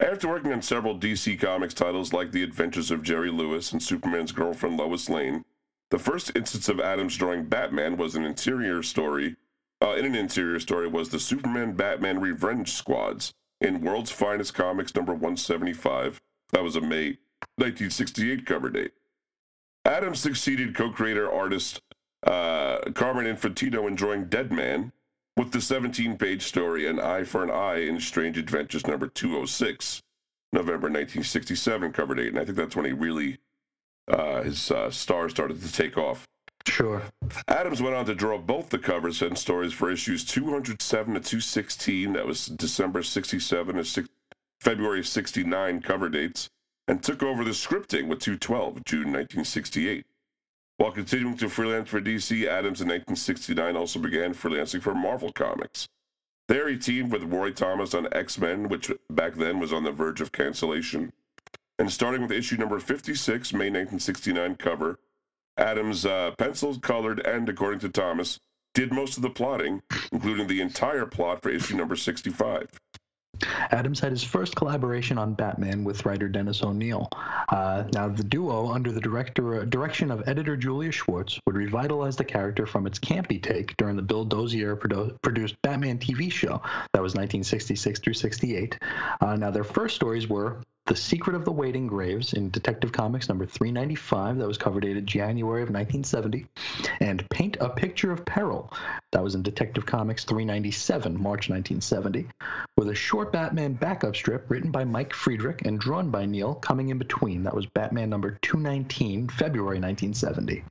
[0.00, 4.32] After working on several DC Comics titles like The Adventures of Jerry Lewis and Superman's
[4.32, 5.44] girlfriend Lois Lane,
[5.90, 9.36] the first instance of Adams drawing Batman was an interior story.
[9.82, 14.94] Uh, in an interior story was the Superman Batman Revenge Squads in World's Finest Comics
[14.94, 16.20] number 175.
[16.52, 17.18] That was a May
[17.56, 18.92] 1968 cover date.
[19.84, 21.80] Adams succeeded co-creator artist
[22.24, 24.92] uh, Carmen Infantino in drawing Dead Man
[25.36, 30.02] with the 17-page story An Eye for an Eye in Strange Adventures number 206,
[30.52, 32.28] November 1967 cover date.
[32.28, 33.38] And I think that's when he really
[34.08, 36.26] uh, his uh, star started to take off.
[36.66, 37.02] sure.
[37.48, 42.12] Adams went on to draw both the covers and stories for issues 207 to 216,
[42.12, 44.08] that was December 67 to
[44.60, 46.48] February 69 cover dates,
[46.88, 50.06] and took over the scripting with 212, June 1968.
[50.78, 55.88] While continuing to freelance for DC, Adams in 1969 also began freelancing for Marvel Comics.
[56.48, 59.90] There he teamed with Roy Thomas on X Men, which back then was on the
[59.90, 61.12] verge of cancellation.
[61.78, 64.98] And starting with issue number 56, May 1969 cover,
[65.58, 68.40] Adams uh, penciled, colored, and, according to Thomas,
[68.74, 72.68] did most of the plotting, including the entire plot for issue number 65.
[73.70, 77.08] Adams had his first collaboration on Batman with writer Dennis O'Neil.
[77.50, 82.24] Uh, now, the duo, under the director, direction of editor Julie Schwartz, would revitalize the
[82.24, 86.62] character from its campy take during the Bill Dozier produ- produced Batman TV show
[86.92, 88.78] that was 1966 through 68.
[89.20, 93.28] Uh, now, their first stories were the Secret of the Waiting Graves in Detective Comics
[93.28, 96.46] number 395, that was cover dated January of 1970,
[97.00, 98.72] and Paint a Picture of Peril,
[99.10, 102.28] that was in Detective Comics 397, March 1970,
[102.76, 106.90] with a short Batman backup strip written by Mike Friedrich and drawn by Neal coming
[106.90, 107.42] in between.
[107.42, 110.62] That was Batman number 219, February 1970.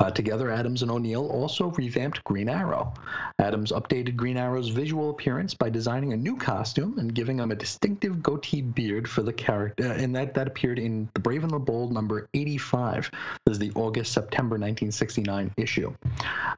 [0.00, 2.92] Uh, together, Adams and O'Neil also revamped Green Arrow.
[3.38, 7.56] Adams updated Green Arrow's visual appearance by designing a new costume and giving him a
[7.56, 11.58] distinctive goatee beard for the character, and that, that appeared in The Brave and the
[11.58, 13.10] Bold number 85.
[13.44, 15.94] This is the August September 1969 issue.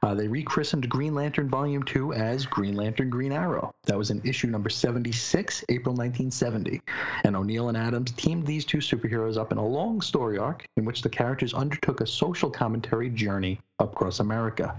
[0.01, 3.73] Uh, they rechristened Green Lantern Volume 2 as Green Lantern Green Arrow.
[3.85, 6.81] That was in issue number 76, April 1970.
[7.23, 10.85] And O'Neil and Adams teamed these two superheroes up in a long story arc in
[10.85, 14.75] which the characters undertook a social commentary journey across America.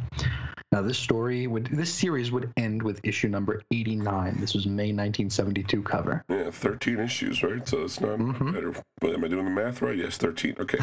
[0.70, 4.36] Now, this story would, this series would end with issue number 89.
[4.38, 6.22] This was May 1972 cover.
[6.28, 7.66] Yeah, 13 issues, right?
[7.66, 8.18] So it's not
[8.52, 8.74] better.
[9.00, 9.96] But am I doing the math right?
[9.96, 10.56] Yes, 13.
[10.60, 10.78] Okay.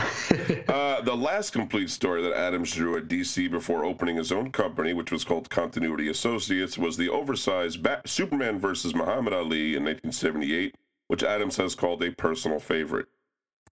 [0.67, 4.93] uh, the last complete story that Adams drew at DC before opening his own company,
[4.93, 10.73] which was called Continuity Associates, was the oversized Bat- Superman versus Muhammad Ali in 1978,
[11.10, 13.08] which Adams has called a personal favorite.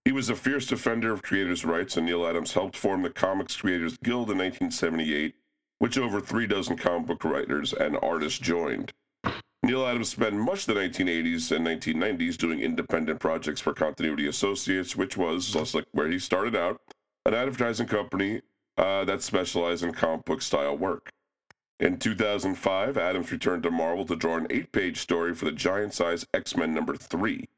[0.04, 3.56] He was a fierce defender of creators' rights, and Neal Adams helped form the Comics
[3.56, 5.34] Creators Guild in 1978,
[5.78, 8.92] which over three dozen comic book writers and artists joined.
[9.62, 14.94] Neal Adams spent much of the 1980s and 1990s doing independent projects for Continuity Associates,
[14.94, 16.82] which was just like where he started out,
[17.24, 18.42] an advertising company
[18.76, 21.12] uh, that specialized in comic book style work.
[21.80, 25.94] In 2005, Adams returned to Marvel to draw an eight page story for the giant
[25.94, 27.48] size X Men number three.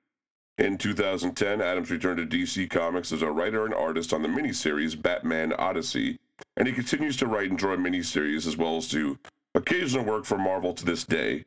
[0.58, 5.00] In 2010, Adams returned to DC Comics as a writer and artist on the miniseries
[5.00, 6.18] Batman Odyssey,
[6.56, 9.18] and he continues to write and draw miniseries as well as do
[9.54, 11.44] occasional work for Marvel to this day.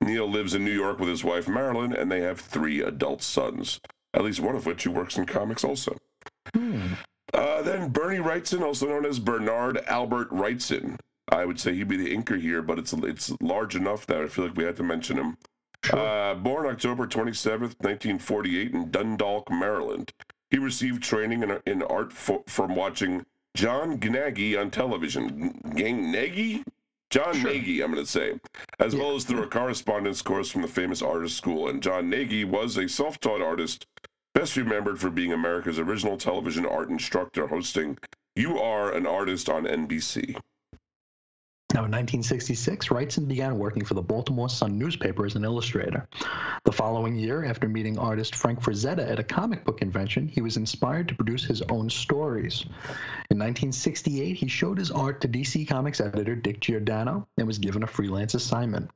[0.00, 3.80] Neal lives in New York with his wife Marilyn, and they have three adult sons,
[4.14, 5.96] at least one of which who works in comics also.
[6.54, 10.98] Uh, then Bernie Wrightson, also known as Bernard Albert Wrightson.
[11.28, 14.28] I would say he'd be the inker here, but it's it's large enough that I
[14.28, 15.38] feel like we had to mention him.
[15.90, 20.12] Uh, born October 27th, 1948, in Dundalk, Maryland.
[20.50, 25.60] He received training in, in art fo- from watching John Gnaggy on television.
[25.74, 26.62] Gang Nagy?
[27.10, 28.40] John Nagy, I'm going to say,
[28.78, 31.68] as well as through a correspondence course from the famous artist school.
[31.68, 33.86] And John Nagy was a self taught artist,
[34.34, 37.98] best remembered for being America's original television art instructor, hosting
[38.34, 40.38] You Are an Artist on NBC.
[41.72, 46.06] Now, in 1966, Wrightson began working for the Baltimore Sun newspaper as an illustrator.
[46.64, 50.58] The following year, after meeting artist Frank Frazetta at a comic book convention, he was
[50.58, 52.66] inspired to produce his own stories.
[53.30, 57.82] In 1968, he showed his art to DC Comics editor Dick Giordano and was given
[57.82, 58.90] a freelance assignment.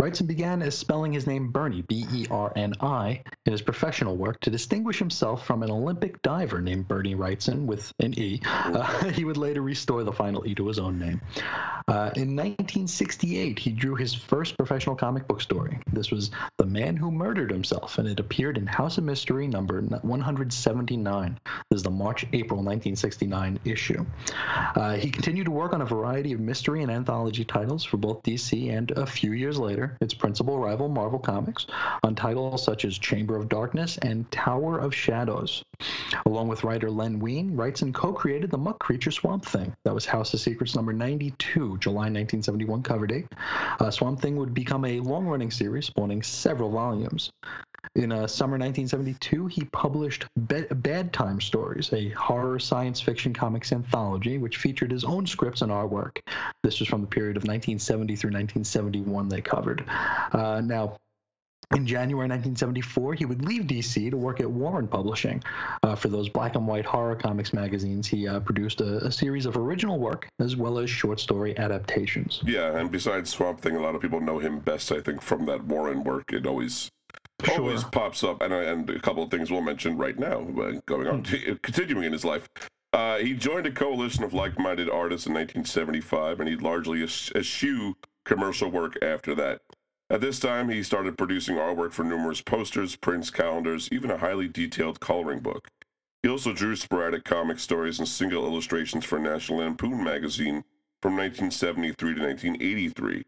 [0.00, 4.16] Wrightson began as spelling his name Bernie, B E R N I, in his professional
[4.16, 8.40] work to distinguish himself from an Olympic diver named Bernie Wrightson with an E.
[8.44, 11.20] Uh, he would later restore the final E to his own name.
[11.86, 15.78] Uh, in 1968, he drew his first professional comic book story.
[15.92, 19.80] This was The Man Who Murdered Himself, and it appeared in House of Mystery number
[19.80, 21.38] 179.
[21.70, 24.04] This is the March April 1969 issue.
[24.74, 28.22] Uh, he continued to work on a variety of mystery and anthology titles for both
[28.22, 31.66] DC and a few years later, its principal rival Marvel Comics,
[32.02, 35.64] on titles such as Chamber of Darkness and Tower of Shadows.
[36.26, 39.74] Along with writer Len Wein, Wrightson co created the Muck Creature Swamp Thing.
[39.84, 43.26] That was House of Secrets number 92, July 1971 cover date.
[43.80, 47.30] Uh, Swamp Thing would become a long running series spawning several volumes.
[47.96, 53.72] In uh, summer 1972, he published Be- Bad Time Stories, a horror science fiction comics
[53.72, 56.18] anthology which featured his own scripts and artwork.
[56.62, 59.84] This was from the period of 1970 through 1971 they covered.
[59.88, 60.96] Uh, now,
[61.74, 65.42] in January 1974, he would leave DC to work at Warren Publishing.
[65.82, 69.46] Uh, for those black and white horror comics magazines, he uh, produced a, a series
[69.46, 72.42] of original work as well as short story adaptations.
[72.44, 75.46] Yeah, and besides Swamp Thing, a lot of people know him best, I think, from
[75.46, 76.32] that Warren work.
[76.32, 76.90] It always
[77.50, 81.06] always pops up, and, and a couple of things we'll mention right now, uh, going
[81.06, 81.22] on,
[81.62, 82.48] continuing in his life.
[82.92, 87.96] Uh, he joined a coalition of like-minded artists in 1975, and he largely es- eschew
[88.24, 89.60] commercial work after that.
[90.10, 94.48] At this time, he started producing artwork for numerous posters, prints, calendars, even a highly
[94.48, 95.68] detailed coloring book.
[96.22, 100.64] He also drew sporadic comic stories and single illustrations for National Lampoon magazine
[101.02, 103.24] from 1973 to 1983.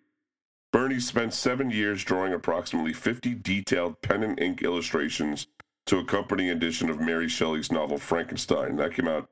[0.72, 5.46] Bernie spent seven years drawing approximately 50 detailed pen and ink illustrations
[5.86, 8.76] to accompany an edition of Mary Shelley's novel Frankenstein.
[8.76, 9.28] That came out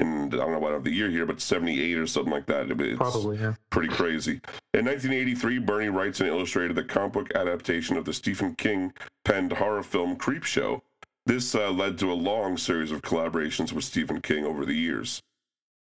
[0.00, 2.70] in, I don't know what of the year here, but 78 or something like that.
[2.70, 3.54] It's Probably, yeah.
[3.70, 4.40] pretty crazy.
[4.74, 8.92] In 1983, Bernie writes and illustrated the comic book adaptation of the Stephen King
[9.24, 10.80] penned horror film Creepshow.
[11.26, 15.20] This uh, led to a long series of collaborations with Stephen King over the years.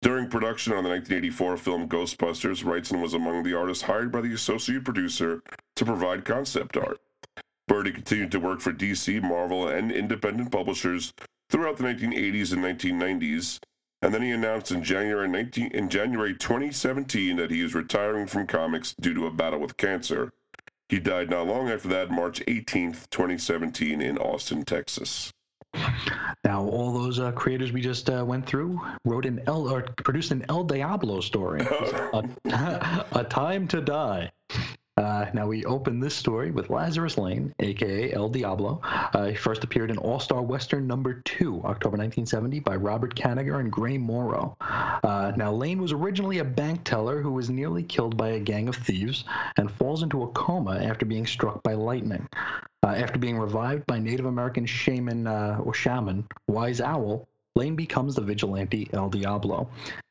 [0.02, 4.32] During production on the 1984 film Ghostbusters, Wrightson was among the artists hired by the
[4.32, 5.42] associate producer
[5.76, 7.00] to provide concept art.
[7.68, 11.12] Bernie continued to work for DC, Marvel, and independent publishers
[11.50, 13.60] throughout the 1980s and 1990s,
[14.02, 18.46] and then he announced in January 19, in January 2017 that he is retiring from
[18.46, 20.32] comics due to a battle with cancer.
[20.88, 25.32] He died not long after that, March 18th, 2017, in Austin, Texas.
[26.44, 30.32] Now, all those uh, creators we just uh, went through wrote an El or produced
[30.32, 31.60] an El Diablo story,
[32.12, 32.28] a,
[33.12, 34.32] a Time to Die.
[35.00, 38.80] Uh, now we open this story with Lazarus Lane, aka El Diablo.
[38.84, 43.60] Uh, he first appeared in All Star Western number two, October 1970, by Robert Kanigher
[43.60, 44.54] and Gray Morrow.
[44.60, 48.68] Uh, now Lane was originally a bank teller who was nearly killed by a gang
[48.68, 49.24] of thieves
[49.56, 52.28] and falls into a coma after being struck by lightning.
[52.82, 58.16] Uh, after being revived by Native American shaman uh, or shaman Wise Owl, Lane becomes
[58.16, 59.70] the vigilante El Diablo.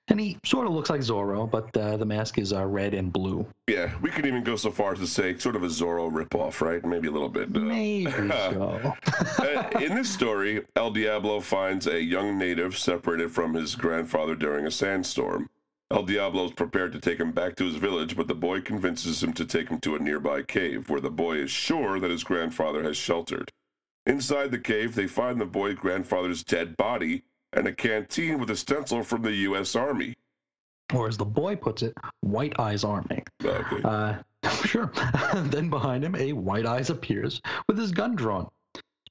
[0.09, 3.13] And he sort of looks like Zorro, but uh, the mask is uh, red and
[3.13, 3.45] blue.
[3.67, 6.61] Yeah, we could even go so far as to say sort of a Zorro ripoff,
[6.61, 6.83] right?
[6.83, 7.55] Maybe a little bit.
[7.55, 8.93] uh, Maybe so.
[9.37, 14.65] Uh, in this story, El Diablo finds a young native separated from his grandfather during
[14.65, 15.49] a sandstorm.
[15.91, 19.23] El Diablo is prepared to take him back to his village, but the boy convinces
[19.23, 22.23] him to take him to a nearby cave where the boy is sure that his
[22.23, 23.51] grandfather has sheltered.
[24.05, 27.23] Inside the cave, they find the boy's grandfather's dead body
[27.53, 29.75] and a canteen with a stencil from the U.S.
[29.75, 30.15] Army.
[30.93, 33.23] or as the boy puts it, White Eyes Army.
[33.43, 33.81] Okay.
[33.83, 34.15] Uh,
[34.65, 34.91] sure.
[35.35, 38.49] then behind him, a White Eyes appears with his gun drawn.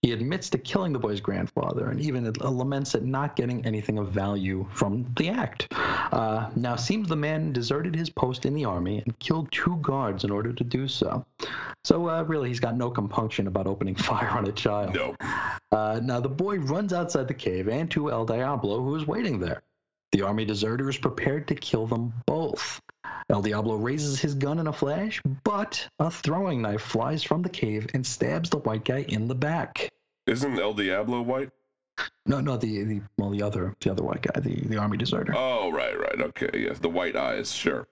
[0.03, 4.12] He admits to killing the boy's grandfather and even laments at not getting anything of
[4.12, 5.66] value from the act.
[5.72, 10.22] Uh, now, seems the man deserted his post in the army and killed two guards
[10.22, 11.26] in order to do so.
[11.84, 14.94] So, uh, really, he's got no compunction about opening fire on a child.
[14.94, 15.16] No.
[15.72, 19.40] Uh, now, the boy runs outside the cave and to El Diablo, who is waiting
[19.40, 19.62] there.
[20.12, 22.80] The army deserter is prepared to kill them both.
[23.30, 27.48] El Diablo raises his gun in a flash, but a throwing knife flies from the
[27.48, 29.90] cave and stabs the white guy in the back.
[30.26, 31.50] Isn't El Diablo white?
[32.26, 35.34] No, no, the, the well, the other, the other white guy, the, the army deserter.
[35.36, 36.20] Oh, right, right.
[36.20, 36.78] Okay, yes.
[36.78, 37.86] The white eyes, sure.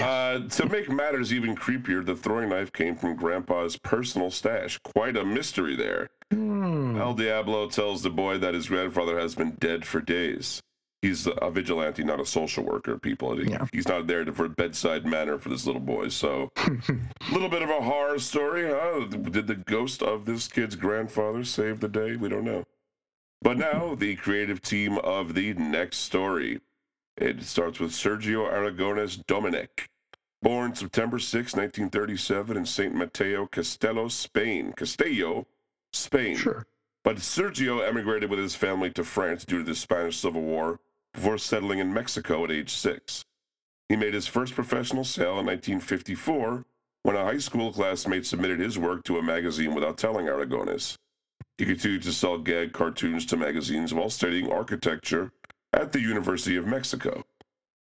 [0.00, 4.78] Uh, to make matters even creepier, the throwing knife came from Grandpa's personal stash.
[4.78, 6.08] Quite a mystery there.
[6.30, 6.96] Hmm.
[6.98, 10.62] El Diablo tells the boy that his grandfather has been dead for days.
[11.02, 13.42] He's a vigilante, not a social worker, people.
[13.42, 13.66] Yeah.
[13.72, 16.08] He's not there to, for a bedside manner for this little boy.
[16.08, 16.70] So, a
[17.32, 19.06] little bit of a horror story, huh?
[19.06, 22.16] Did the ghost of this kid's grandfather save the day?
[22.16, 22.64] We don't know.
[23.40, 26.60] But now, the creative team of the next story.
[27.16, 29.88] It starts with Sergio Aragonés Dominic,
[30.42, 32.94] born September 6, 1937, in St.
[32.94, 34.74] Mateo, Castello, Spain.
[34.76, 35.46] Castello,
[35.92, 36.36] Spain.
[36.36, 36.66] Sure.
[37.04, 40.78] But Sergio emigrated with his family to France due to the Spanish Civil War
[41.14, 43.24] before settling in Mexico at age six.
[43.88, 46.64] He made his first professional sale in 1954
[47.02, 50.94] when a high school classmate submitted his work to a magazine without telling Aragonés.
[51.58, 55.32] He continued to sell gag cartoons to magazines while studying architecture
[55.72, 57.22] at the University of Mexico.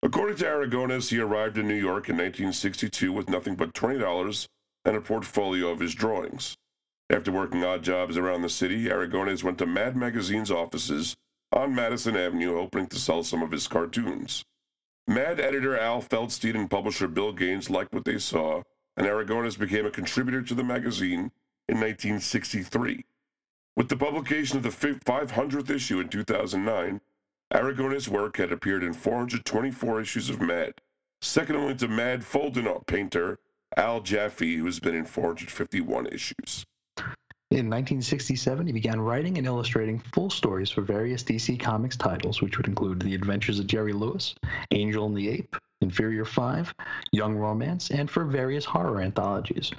[0.01, 4.47] According to Aragonés, he arrived in New York in 1962 with nothing but $20
[4.85, 6.55] and a portfolio of his drawings.
[7.11, 11.15] After working odd jobs around the city, Aragonés went to Mad Magazine's offices
[11.51, 14.45] on Madison Avenue, hoping to sell some of his cartoons.
[15.07, 18.63] Mad editor Al Feldstein and publisher Bill Gaines liked what they saw,
[18.95, 21.31] and Aragonés became a contributor to the magazine
[21.67, 23.05] in 1963.
[23.75, 27.01] With the publication of the 500th issue in 2009,
[27.53, 30.75] Aragonés' work had appeared in 424 issues of Mad,
[31.21, 33.39] second only to Mad Fold-In painter
[33.75, 36.65] Al Jaffee, who has been in 451 issues.
[37.51, 42.55] In 1967, he began writing and illustrating full stories for various DC Comics titles, which
[42.55, 44.33] would include The Adventures of Jerry Lewis,
[44.71, 46.73] Angel and the Ape, Inferior Five,
[47.11, 49.69] Young Romance, and for various horror anthologies.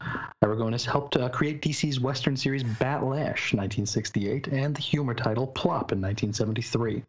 [0.44, 5.92] Aragonés helped uh, create DC's Western series Bat Lash, 1968, and the humor title Plop
[5.92, 7.02] in 1973.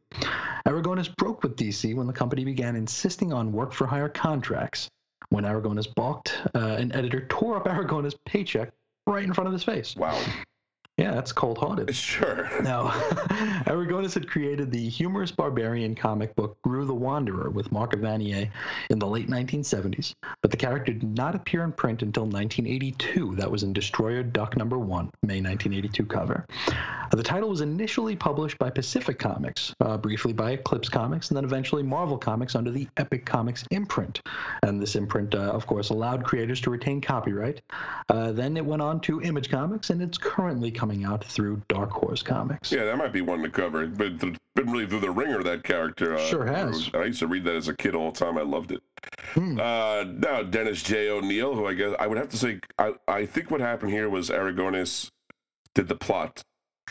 [0.65, 4.87] Aragonés broke with DC when the company began insisting on work for hire contracts.
[5.27, 8.71] When Aragonés balked, uh, an editor tore up Aragonés' paycheck
[9.05, 9.93] right in front of his face.
[9.97, 10.17] Wow.
[10.97, 11.95] Yeah, that's cold hearted.
[12.03, 12.49] Sure.
[12.61, 12.89] Now,
[13.65, 18.49] Aragonés had created the humorous barbarian comic book Groo the Wanderer with Mark Evanier
[18.89, 23.35] in the late 1970s, but the character did not appear in print until 1982.
[23.37, 26.45] That was in Destroyer Duck Number 1, May 1982 cover.
[26.67, 31.37] Uh, the title was initially published by Pacific Comics, uh, briefly by Eclipse Comics, and
[31.37, 34.21] then eventually Marvel Comics under the Epic Comics imprint.
[34.63, 37.61] And this imprint, uh, of course, allowed creators to retain copyright.
[38.09, 41.91] Uh, then it went on to Image Comics, and it's currently coming out through Dark
[41.91, 42.69] Horse Comics.
[42.69, 43.87] Yeah, that might be one to cover.
[43.87, 44.37] But been
[44.69, 46.15] really through the wringer that character.
[46.15, 46.89] Uh, Sure has.
[46.93, 48.37] I used to read that as a kid all the time.
[48.37, 48.81] I loved it.
[49.33, 49.57] Hmm.
[49.57, 51.07] Uh, now Dennis J.
[51.09, 54.09] O'Neil, who I guess I would have to say, I, I think what happened here
[54.09, 55.09] was Aragonés
[55.73, 56.41] did the plot.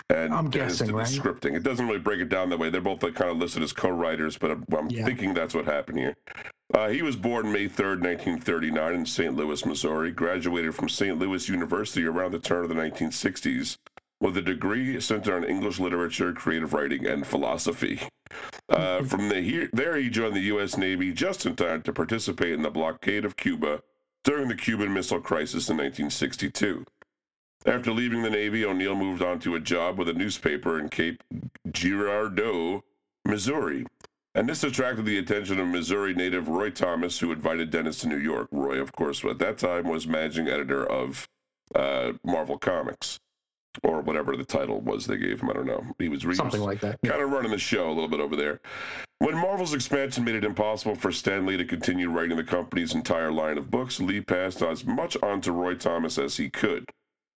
[0.09, 1.07] And I'm Dennis guessing, did the right?
[1.07, 1.55] scripting.
[1.55, 2.71] It doesn't really break it down that way.
[2.71, 5.05] They're both like kind of listed as co-writers, but I'm, I'm Yeah.
[5.05, 6.17] thinking that's what happened here.
[6.75, 9.37] Uh, he was born May 3rd, 1939, in St.
[9.37, 10.11] Louis, Missouri.
[10.11, 11.19] Graduated from St.
[11.19, 13.77] Louis University around the turn of the 1960s
[14.21, 18.01] with a degree centered on English literature, creative writing, and philosophy.
[18.69, 20.79] Uh, from the, he, there, he joined the U.S.
[20.79, 23.83] Navy just in time to participate in the blockade of Cuba
[24.25, 26.87] during the Cuban Missile Crisis in 1962.
[27.67, 31.23] After leaving the Navy, O'Neil moved on to a job with a newspaper in Cape
[31.71, 32.83] Girardeau,
[33.25, 33.87] Missouri.
[34.35, 38.19] And this attracted the attention of Missouri native Roy Thomas, who invited Dennis to New
[38.19, 38.49] York.
[38.51, 41.29] Roy, of course, at that time was managing editor of
[41.75, 43.19] uh, Marvel Comics,
[43.83, 45.51] or whatever the title was they gave him.
[45.51, 45.85] I don't know.
[45.99, 46.99] He was he Something like that.
[47.03, 47.11] Yeah.
[47.11, 48.61] kind of running the show a little bit over there.
[49.19, 53.31] When Marvel's expansion made it impossible for Stan Lee to continue writing the company's entire
[53.31, 56.87] line of books, Lee passed as much on to Roy Thomas as he could.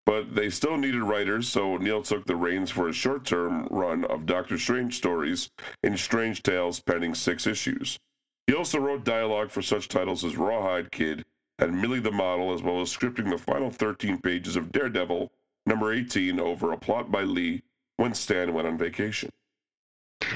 [0.07, 4.05] But they still needed writers, so Neil took the reins for a short term run
[4.05, 5.51] of Doctor Strange stories
[5.83, 7.99] in Strange Tales, pending six issues.
[8.47, 11.25] He also wrote dialogue for such titles as Rawhide Kid
[11.59, 15.33] and Millie the Model, as well as scripting the final 13 pages of Daredevil,
[15.65, 17.63] number 18, over a plot by Lee
[17.97, 19.31] when Stan went on vacation.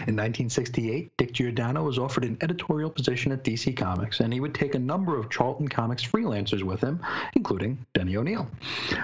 [0.07, 4.55] In 1968, Dick Giordano was offered an editorial position at DC Comics, and he would
[4.55, 7.01] take a number of Charlton Comics freelancers with him,
[7.35, 8.49] including Denny O'Neil.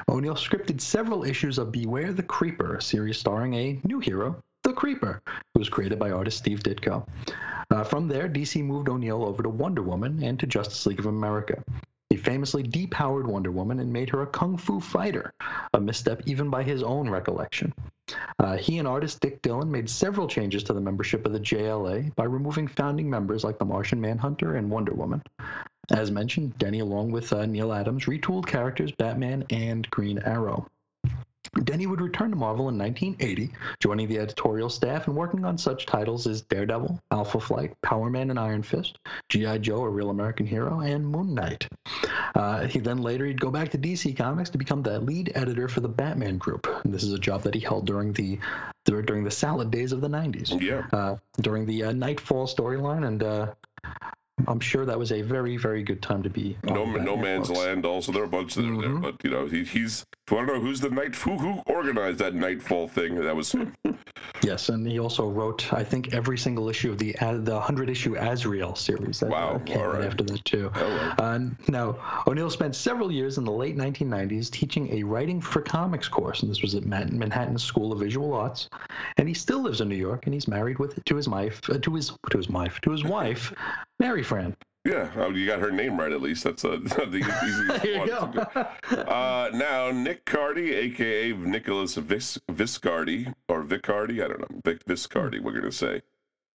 [0.09, 4.73] O'Neil scripted several issues of Beware the Creeper, a series starring a new hero, the
[4.73, 7.07] Creeper, who was created by artist Steve Ditko.
[7.71, 11.07] Uh, from there, DC moved O'Neil over to Wonder Woman and to Justice League of
[11.07, 11.63] America.
[12.15, 15.35] He famously depowered Wonder Woman and made her a kung fu fighter,
[15.73, 17.75] a misstep even by his own recollection.
[18.39, 22.15] Uh, he and artist Dick Dillon made several changes to the membership of the JLA
[22.15, 25.25] by removing founding members like the Martian Manhunter and Wonder Woman.
[25.91, 30.69] As mentioned, Denny, along with uh, Neal Adams, retooled characters Batman and Green Arrow.
[31.63, 35.87] Denny would return to Marvel in 1980, joining the editorial staff and working on such
[35.87, 39.59] titles as Daredevil, Alpha Flight, Power Man and Iron Fist, G.I.
[39.59, 41.69] Joe, A Real American Hero, and Moon Knight.
[42.35, 45.69] Uh, he then later he'd go back to DC Comics to become the lead editor
[45.69, 46.67] for the Batman Group.
[46.85, 48.39] And this is a job that he held during the
[48.85, 50.61] during the salad days of the 90s.
[50.61, 50.87] Yeah.
[50.93, 53.55] Uh, during the uh, Knightfall storyline, and uh,
[54.47, 56.57] I'm sure that was a very, very good time to be.
[56.65, 57.61] No, no man's books.
[57.61, 57.87] land.
[57.87, 60.05] Also, there are a bunch that are there, but you know, he, he's.
[60.27, 63.17] If you want to know who's the night who who organized that Knightfall thing?
[63.17, 63.75] That was him.
[64.43, 67.89] Yes, and he also wrote, I think, every single issue of the uh, the hundred
[67.89, 70.05] issue Azrael series that Wow, uh, came all out right.
[70.05, 70.71] after that too.
[70.75, 71.15] Oh, well.
[71.19, 76.09] Uh, now, O'Neil spent several years in the late 1990s teaching a writing for comics
[76.09, 78.69] course, and this was at Man- Manhattan School of Visual Arts.
[79.19, 81.79] And he still lives in New York, and he's married with to his wife, uh,
[81.79, 83.53] to his to his wife, to his wife,
[83.99, 84.57] Mary Fran.
[84.85, 86.45] Yeah, oh, you got her name right at least.
[86.45, 88.33] That's uh, the easiest one.
[88.33, 89.01] go.
[89.01, 95.41] Uh, now, Nick Cardy, aka Nicholas Vis- Viscardi, or Vicardi, I don't know, Vic Viscardi,
[95.41, 96.03] we're going to say.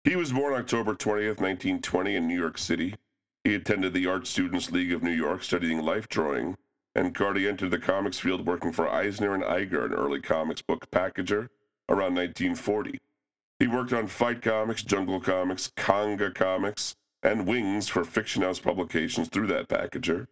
[0.03, 2.95] He was born October 20th, 1920, in New York City.
[3.43, 6.55] He attended the Art Students League of New York studying life drawing,
[6.93, 10.89] and Cardy entered the comics field working for Eisner and Iger, an early comics book
[10.91, 11.49] packager,
[11.89, 12.99] around 1940.
[13.57, 19.27] He worked on Fight Comics, Jungle Comics, Conga Comics, and Wings for Fiction House Publications
[19.27, 20.27] through that packager.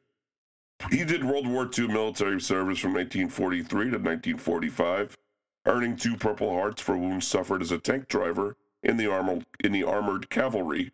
[0.91, 5.17] He did World War II military service from 1943 to 1945,
[5.65, 9.71] earning two Purple Hearts for wounds suffered as a tank driver in the armored, in
[9.71, 10.91] the armored cavalry.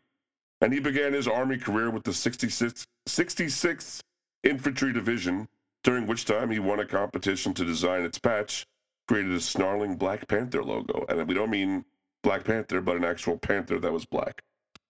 [0.62, 4.02] And he began his army career with the 66th, 66th
[4.44, 5.50] Infantry Division,
[5.84, 8.66] during which time he won a competition to design its patch,
[9.08, 11.06] created a snarling Black Panther logo.
[11.10, 11.84] And we don't mean
[12.24, 14.44] Black Panther, but an actual panther that was black.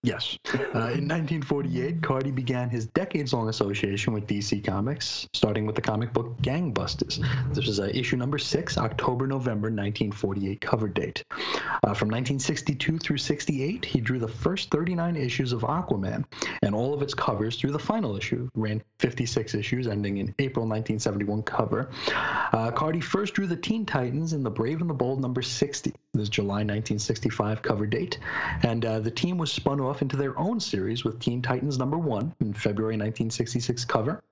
[0.06, 0.38] Yes.
[0.54, 5.82] Uh, in 1948, Cardy began his decades long association with DC Comics, starting with the
[5.82, 7.26] comic book Gangbusters.
[7.54, 11.24] This was uh, issue number six, October November 1948 cover date.
[11.32, 16.26] Uh, from 1962 through 68, he drew the first 39 issues of Aquaman
[16.62, 20.66] and all of its covers through the final issue, ran 56 issues, ending in April
[20.66, 21.90] 1971 cover.
[22.08, 25.94] Uh, Cardy first drew the Teen Titans in The Brave and the Bold number 60.
[26.14, 28.20] This July 1965 cover date.
[28.62, 31.98] And uh, the team was spun off into their own series with Teen Titans number
[31.98, 34.24] one in February 1966 cover.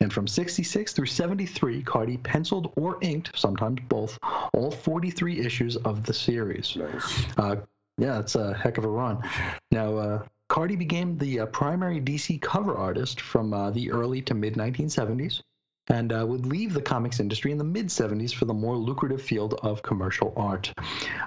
[0.00, 4.18] And from 66 through 73, Cardy penciled or inked, sometimes both,
[4.52, 6.76] all 43 issues of the series.
[6.76, 7.24] Nice.
[7.36, 7.56] Uh,
[7.98, 9.22] yeah, it's a heck of a run.
[9.70, 14.34] Now, uh, Cardy became the uh, primary DC cover artist from uh, the early to
[14.34, 15.42] mid 1970s
[15.88, 19.20] and uh, would leave the comics industry in the mid 70s for the more lucrative
[19.20, 20.72] field of commercial art.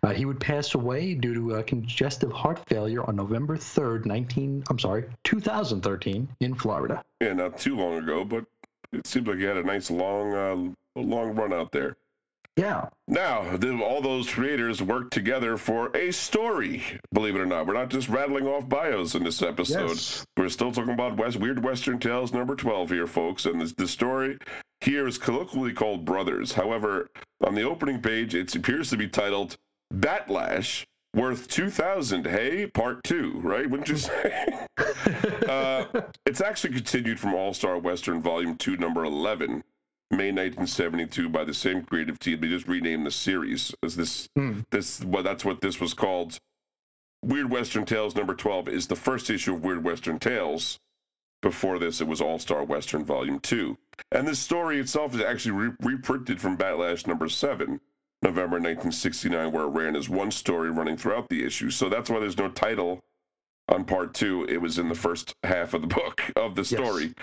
[0.03, 4.63] Uh, he would pass away due to uh, congestive heart failure on November 3rd, 19,
[4.69, 7.03] I'm sorry, 2013 in Florida.
[7.21, 8.45] Yeah, not too long ago, but
[8.91, 11.97] it seems like he had a nice long, uh, long run out there.
[12.55, 12.87] Yeah.
[13.07, 16.83] Now, the, all those creators work together for a story.
[17.13, 19.89] Believe it or not, we're not just rattling off bios in this episode.
[19.89, 20.25] Yes.
[20.37, 23.45] We're still talking about West, Weird Western Tales number 12 here, folks.
[23.45, 24.37] And the story
[24.79, 26.53] here is colloquially called Brothers.
[26.53, 27.09] However,
[27.43, 29.57] on the opening page, it appears to be titled
[29.91, 33.69] Bat Lash, worth 2000 Hey, part two, right?
[33.69, 34.65] Wouldn't you say?
[35.49, 35.85] uh,
[36.25, 39.61] it's actually continued from All Star Western Volume 2, number 11.
[40.11, 42.39] May 1972 by the same creative team.
[42.39, 44.29] They just renamed the series as this.
[44.35, 44.61] Hmm.
[44.69, 46.39] This well, that's what this was called.
[47.23, 50.79] Weird Western Tales number 12 is the first issue of Weird Western Tales.
[51.41, 53.77] Before this, it was All Star Western Volume 2.
[54.11, 57.79] And this story itself is actually re- reprinted from Bat Lash number 7,
[58.21, 61.69] November 1969, where it ran as one story running throughout the issue.
[61.71, 63.03] So that's why there's no title
[63.67, 64.45] on part two.
[64.47, 67.13] It was in the first half of the book of the story.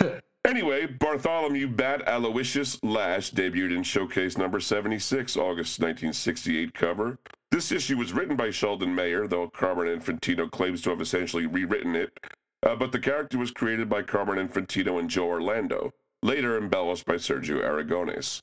[0.46, 7.18] Anyway, Bartholomew Bat Aloysius Lash debuted in Showcase number 76, August 1968 cover.
[7.50, 11.94] This issue was written by Sheldon Mayer, though Carmine Infantino claims to have essentially rewritten
[11.94, 12.18] it.
[12.62, 17.14] Uh, but the character was created by Carmine Infantino and Joe Orlando, later embellished by
[17.14, 18.40] Sergio Aragonés.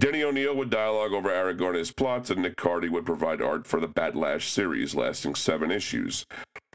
[0.00, 3.88] Denny O'Neil would dialogue over Aragonés' plots, and Nick Cardy would provide art for the
[3.88, 6.26] Bat Lash series, lasting seven issues.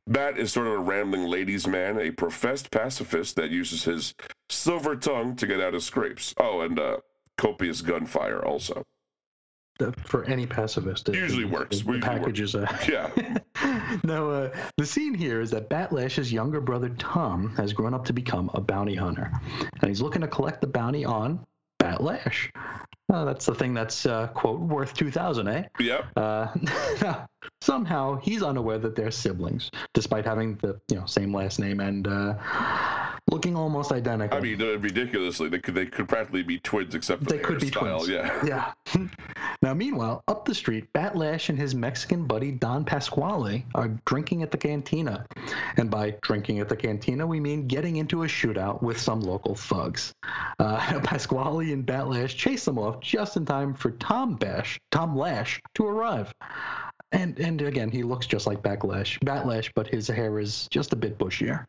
[0.07, 4.13] Bat is sort of a rambling ladies' man, a professed pacifist that uses his
[4.49, 6.33] silver tongue to get out of scrapes.
[6.37, 6.97] Oh, and uh,
[7.37, 8.83] copious gunfire also.
[10.05, 11.77] For any pacifist, it Usually it- works.
[11.81, 12.67] The Usually package is a.
[12.89, 13.09] Yeah.
[14.03, 18.05] now, uh, the scene here is that Bat Lash's younger brother Tom has grown up
[18.05, 19.31] to become a bounty hunter,
[19.81, 21.43] and he's looking to collect the bounty on
[21.91, 22.51] Bat Lash.
[23.11, 25.63] Uh, that's the thing that's uh, quote worth two thousand, eh?
[25.79, 26.05] Yep.
[26.15, 26.47] Uh,
[27.61, 32.07] somehow he's unaware that they're siblings, despite having the you know same last name and
[32.07, 32.35] uh,
[33.29, 34.37] looking almost identical.
[34.37, 37.59] I mean, ridiculously, they could they could practically be twins except for They the could
[37.59, 38.07] be twins.
[38.07, 38.45] Yeah.
[38.45, 39.07] Yeah.
[39.61, 44.43] now, meanwhile, up the street, Bat Lash and his Mexican buddy Don Pasquale are drinking
[44.43, 45.25] at the cantina.
[45.77, 49.55] And by drinking at the cantina, we mean getting into a shootout with some local
[49.55, 50.13] thugs.
[50.59, 55.17] Uh, Pasquale and Bat Lash chase them off just in time for Tom Bash, Tom
[55.17, 56.33] Lash, to arrive.
[57.11, 60.93] And and again, he looks just like Backlash, Bat Lash, but his hair is just
[60.93, 61.65] a bit bushier.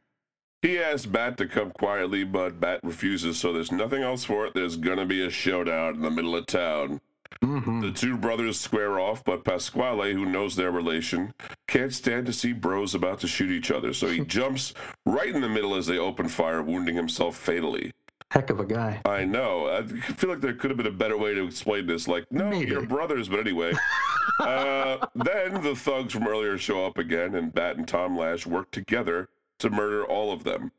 [0.62, 4.54] He asks Bat to come quietly, but Bat refuses, so there's nothing else for it.
[4.54, 7.00] There's gonna be a showdown in the middle of town.
[7.40, 11.34] hmm The two brothers square off, but Pasquale, who knows their relation,
[11.66, 14.72] can't stand to see bros about to shoot each other, so he jumps
[15.04, 17.90] right in the middle as they open fire, wounding himself fatally.
[18.32, 19.02] Heck of a guy.
[19.04, 19.66] I know.
[19.66, 22.08] I feel like there could have been a better way to explain this.
[22.08, 22.70] Like, no, Maybe.
[22.70, 23.74] you're brothers, but anyway.
[24.40, 28.70] uh, then the thugs from earlier show up again, and Bat and Tom Lash work
[28.70, 29.28] together
[29.58, 30.72] to murder all of them.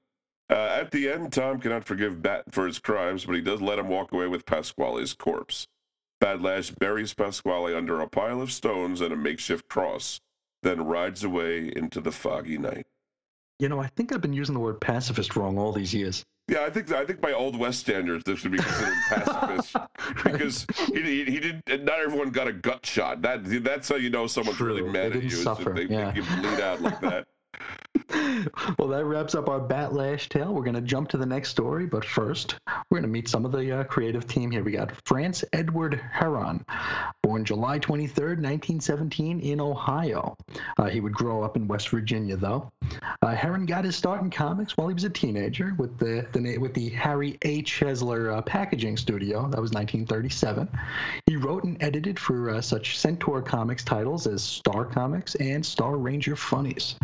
[0.50, 3.78] Uh, at the end, Tom cannot forgive Bat for his crimes, but he does let
[3.78, 5.68] him walk away with Pasquale's corpse.
[6.20, 10.20] Bat Lash buries Pasquale under a pile of stones and a makeshift cross,
[10.64, 12.88] then rides away into the foggy night.
[13.60, 16.26] You know, I think I've been using the word pacifist wrong all these years.
[16.50, 19.76] Yeah, I think I think by Old West standards, this would be considered pacifist
[20.24, 21.86] because he, he, he did.
[21.86, 23.22] Not everyone got a gut shot.
[23.22, 25.30] That that's how you know someone's really mad at you.
[25.30, 26.14] didn't is if suffer, they yeah.
[26.14, 27.28] you bleed out like that.
[28.78, 30.54] Well, that wraps up our Bat Lash tale.
[30.54, 32.56] We're going to jump to the next story, but first,
[32.90, 34.64] we're going to meet some of the uh, creative team here.
[34.64, 36.66] We got France Edward Herron,
[37.22, 40.36] born July 23rd, 1917, in Ohio.
[40.78, 42.72] Uh, he would grow up in West Virginia, though.
[43.22, 46.58] Uh, Herron got his start in comics while he was a teenager with the, the
[46.58, 47.80] with the Harry H.
[47.80, 49.42] Hesler uh, packaging studio.
[49.50, 50.68] That was 1937.
[51.26, 55.98] He wrote and edited for uh, such Centaur Comics titles as Star Comics and Star
[55.98, 56.96] Ranger Funnies.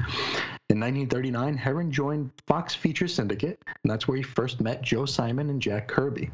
[0.71, 5.49] In 1939, Herron joined Fox Feature Syndicate, and that's where he first met Joe Simon
[5.49, 6.29] and Jack Kirby.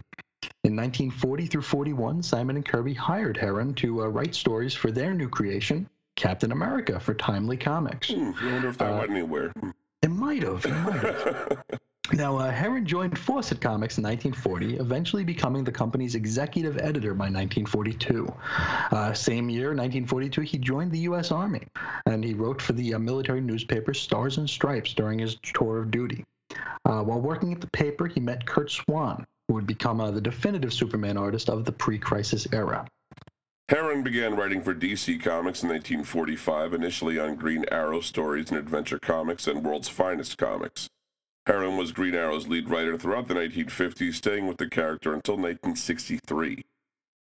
[0.65, 5.13] In 1940 through 41, Simon and Kirby hired Herron to uh, write stories for their
[5.13, 8.09] new creation, Captain America, for Timely Comics.
[8.09, 9.53] Hmm, I wonder if that Uh, went anywhere.
[10.01, 10.65] It might have.
[10.65, 11.63] It might have.
[12.13, 17.25] Now, uh, Herron joined Fawcett Comics in 1940, eventually becoming the company's executive editor by
[17.25, 18.31] 1942.
[18.91, 21.31] Uh, same year, 1942, he joined the U.S.
[21.31, 21.63] Army,
[22.05, 25.89] and he wrote for the uh, military newspaper Stars and Stripes during his tour of
[25.89, 26.23] duty.
[26.85, 30.21] Uh, while working at the paper, he met Curt Swan, who would become uh, the
[30.21, 32.85] definitive Superman artist of the pre-crisis era.
[33.69, 38.99] Herron began writing for DC Comics in 1945, initially on Green Arrow stories and Adventure
[38.99, 40.87] Comics and World's Finest Comics.
[41.47, 46.65] Herron was Green Arrow's lead writer throughout the 1950s, staying with the character until 1963.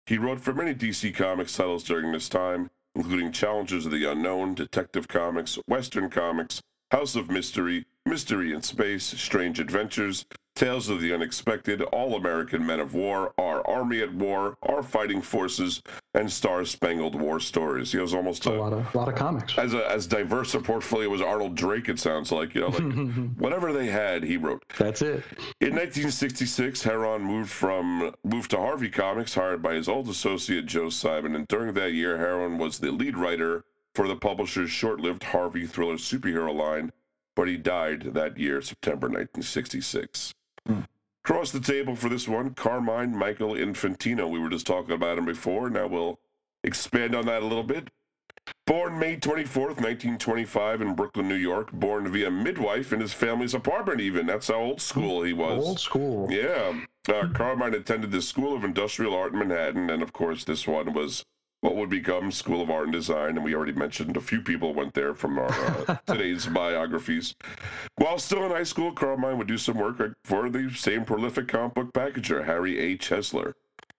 [0.05, 4.53] He wrote for many DC Comics titles during this time, including Challengers of the Unknown,
[4.53, 6.61] Detective Comics, Western Comics,
[6.91, 10.25] House of Mystery, Mystery in Space, Strange Adventures,
[10.55, 15.21] Tales of the Unexpected, All American Men of War, Our Army at War, Our Fighting
[15.21, 15.81] Forces,
[16.13, 17.91] and Star Spangled War Stories.
[17.91, 19.57] He has almost A a, lot of, lot of comics.
[19.57, 21.89] as a, as diverse a portfolio as Arnold Drake.
[21.89, 24.63] It sounds like you know, like whatever they had, he wrote.
[24.77, 25.23] That's it.
[25.61, 30.89] In 1966, Herron moved from moved to Harvey Comics, hired by his old associate Joe
[30.89, 33.63] Simon, and during that year, Herron was the lead writer
[33.95, 36.91] for the publisher's short-lived Harvey thriller superhero line,
[37.35, 40.33] but he died that year, September 1966.
[41.23, 44.27] Across the table for this one, Carmine Michael Infantino.
[44.29, 45.69] We were just talking about him before.
[45.69, 46.19] Now we'll
[46.63, 47.89] expand on that a little bit.
[48.65, 51.71] Born May 24th, 1925, in Brooklyn, New York.
[51.71, 54.25] Born via midwife in his family's apartment, even.
[54.25, 55.63] That's how old school he was.
[55.63, 56.31] Old school.
[56.31, 56.81] Yeah.
[57.07, 60.93] Uh, Carmine attended the School of Industrial Art in Manhattan, and of course, this one
[60.93, 61.23] was
[61.61, 64.73] what would become School of Art and Design, and we already mentioned a few people
[64.73, 65.51] went there from our
[65.87, 67.35] uh, today's biographies.
[67.95, 71.75] While still in high school, Carmine would do some work for the same prolific comic
[71.75, 73.09] book packager, Harry H.
[73.09, 73.53] Hessler.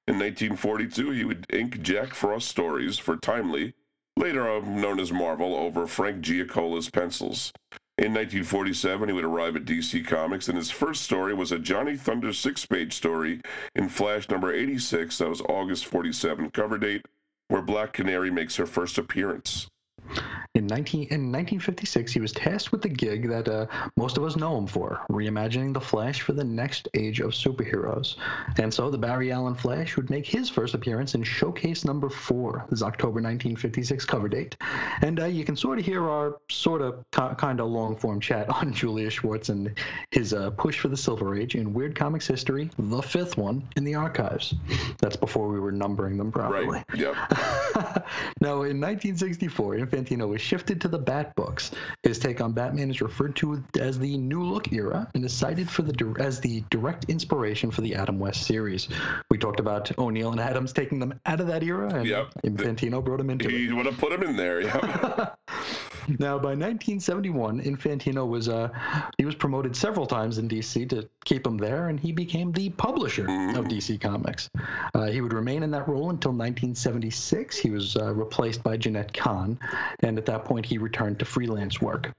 [0.09, 3.75] In 1942, he would ink Jack Frost stories for Timely,
[4.17, 7.53] later known as Marvel, over Frank Giacoia's pencils.
[7.99, 11.97] In 1947, he would arrive at DC Comics, and his first story was a Johnny
[11.97, 13.41] Thunder six page story
[13.77, 15.19] in Flash number 86.
[15.19, 17.07] That was August 47 cover date,
[17.53, 19.67] where Black Canary makes her first appearance.
[20.55, 23.65] In, 19, in 1956, he was tasked with the gig that uh,
[23.97, 28.17] most of us know him for, reimagining the Flash for the next age of superheroes.
[28.59, 32.67] And so the Barry Allen Flash would make his first appearance in Showcase number four,
[32.69, 34.55] this October 1956 cover date.
[35.01, 38.51] And uh, you can sort of hear our sort of kind of long form chat
[38.51, 39.73] on Julius Schwartz and
[40.11, 43.85] his uh, push for the Silver Age in Weird Comics history, the fifth one in
[43.85, 44.53] the archives.
[44.99, 46.85] That's before we were numbering them properly.
[46.91, 46.99] Right.
[46.99, 47.15] Yep.
[48.43, 51.70] now, in 1964, Infantino was shifted to the Bat books.
[52.03, 55.70] His take on Batman is referred to as the New Look era and is cited
[55.70, 58.88] for the as the direct inspiration for the Adam West series.
[59.30, 62.30] We talked about O'Neil and Adams taking them out of that era, and Yep.
[62.45, 63.53] Infantino brought them into it.
[63.53, 64.61] He would have put him in there.
[64.61, 65.38] Yep.
[66.09, 68.70] Now, by 1971, Infantino was uh,
[69.18, 72.70] he was promoted several times in DC to keep him there, and he became the
[72.70, 74.51] publisher of DC Comics.
[74.95, 77.57] Uh, he would remain in that role until 1976.
[77.57, 79.59] He was uh, replaced by Jenette Kahn,
[80.01, 82.12] and at that point, he returned to freelance work.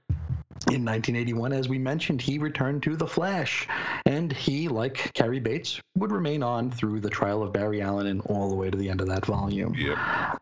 [0.68, 3.68] In 1981, as we mentioned, he returned to The Flash,
[4.06, 8.22] and he, like Cary Bates, would remain on through the trial of Barry Allen and
[8.22, 9.74] all the way to the end of that volume.
[9.74, 9.98] yep.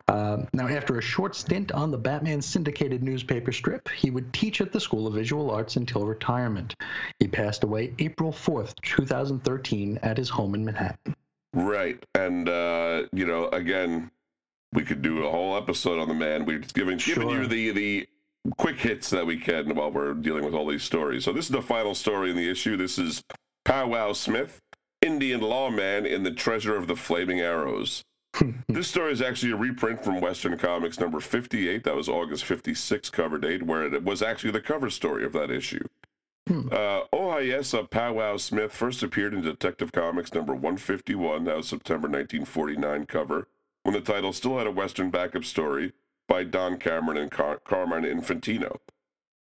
[0.06, 4.60] Uh, now, after a short stint on the Batman syndicated newspaper strip, he would teach
[4.60, 6.76] at the School of Visual Arts until retirement.
[7.18, 11.16] He passed away April 4th, 2013, at his home in Manhattan.
[11.52, 12.04] Right.
[12.14, 14.10] And, uh, you know, again,
[14.72, 16.44] we could do a whole episode on the man.
[16.44, 18.08] We're just giving, giving you the, the
[18.56, 21.24] quick hits that we can while we're dealing with all these stories.
[21.24, 22.76] So this is the final story in the issue.
[22.76, 23.22] This is
[23.64, 24.60] Powwow Smith,
[25.00, 28.02] Indian lawman in the Treasure of the Flaming Arrows.
[28.68, 31.84] this story is actually a reprint from Western Comics number 58.
[31.84, 35.50] That was August 56 cover date, where it was actually the cover story of that
[35.50, 35.86] issue.
[36.50, 41.44] Uh, Ohiyesa Powwow Smith first appeared in Detective Comics number 151.
[41.44, 43.48] That was September 1949 cover,
[43.82, 45.92] when the title still had a Western backup story
[46.28, 48.76] by Don Cameron and Car- Carmine Infantino.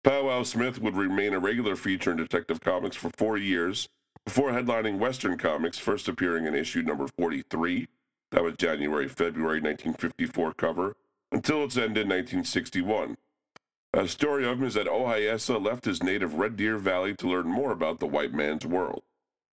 [0.03, 3.89] Powwow Smith would remain a regular feature in Detective Comics for four years
[4.25, 7.87] before headlining Western Comics, first appearing in issue number 43.
[8.31, 10.95] That was January February 1954 cover,
[11.31, 13.17] until its end in 1961.
[13.93, 17.47] A story of him is that Ohiyesa left his native Red Deer Valley to learn
[17.47, 19.03] more about the white man's world.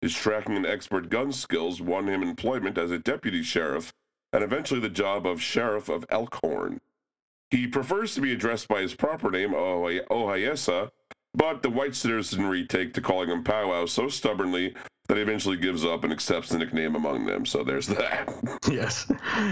[0.01, 3.93] His tracking and expert gun skills won him employment as a deputy sheriff
[4.34, 6.82] and eventually the job of sheriff of Elkhorn.
[7.49, 10.91] He prefers to be addressed by his proper name, Ohay- Ohiyesa,
[11.38, 14.74] but the white citizenry take to calling him Powwow so stubbornly
[15.08, 17.46] that he eventually gives up and accepts the nickname among them.
[17.46, 18.28] So there's that.
[18.70, 19.10] Yes.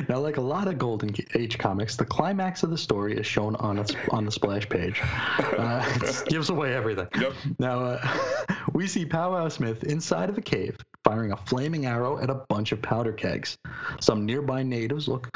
[0.09, 3.55] Now, like a lot of Golden Age comics, the climax of the story is shown
[3.55, 5.01] on its on the splash page.
[5.55, 7.07] Uh, it gives away everything.
[7.17, 7.33] Yep.
[7.59, 8.17] Now, uh,
[8.73, 12.73] we see Powwow Smith inside of a cave firing a flaming arrow at a bunch
[12.73, 13.57] of powder kegs.
[14.01, 15.29] Some nearby natives look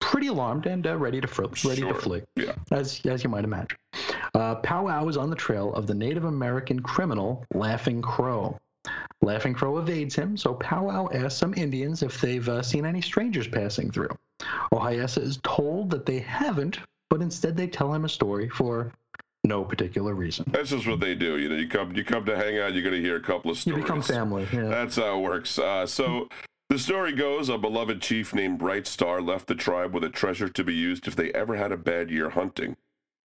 [0.00, 1.92] pretty alarmed and uh, ready to fr- ready Sure.
[1.92, 2.52] to flee, Yeah.
[2.70, 3.78] as as you might imagine.
[4.34, 8.58] Uh, Powwow is on the trail of the Native American criminal Laughing Crow.
[9.22, 13.48] Laughing Crow evades him, so Powwow asks some Indians if they've uh, seen any strangers
[13.48, 14.10] passing through.
[14.72, 16.78] Ohiyesa is told that they haven't,
[17.10, 18.92] but instead they tell him a story for
[19.44, 20.44] no particular reason.
[20.52, 21.38] That's just what they do.
[21.38, 23.58] You know, you come you come to hang out, you're gonna hear a couple of
[23.58, 23.78] stories.
[23.78, 24.46] You become family.
[24.52, 24.64] Yeah.
[24.68, 25.58] That's how it works.
[25.58, 26.28] Uh, so
[26.68, 30.48] the story goes: a beloved chief named Bright Star left the tribe with a treasure
[30.48, 32.76] to be used if they ever had a bad year hunting.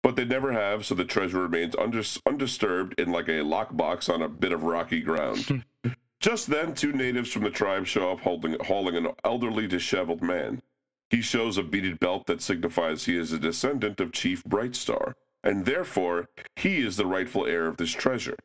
[0.01, 4.21] But they never have, so the treasure remains undis- undisturbed in like a lockbox on
[4.21, 5.63] a bit of rocky ground.
[6.19, 10.61] Just then, two natives from the tribe show up holding, hauling an elderly, disheveled man.
[11.09, 15.65] He shows a beaded belt that signifies he is a descendant of Chief Brightstar, and
[15.65, 18.37] therefore he is the rightful heir of this treasure.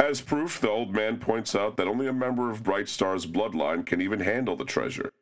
[0.00, 3.84] As proof, the old man points out that only a member of Bright Star's bloodline
[3.84, 5.12] can even handle the treasure.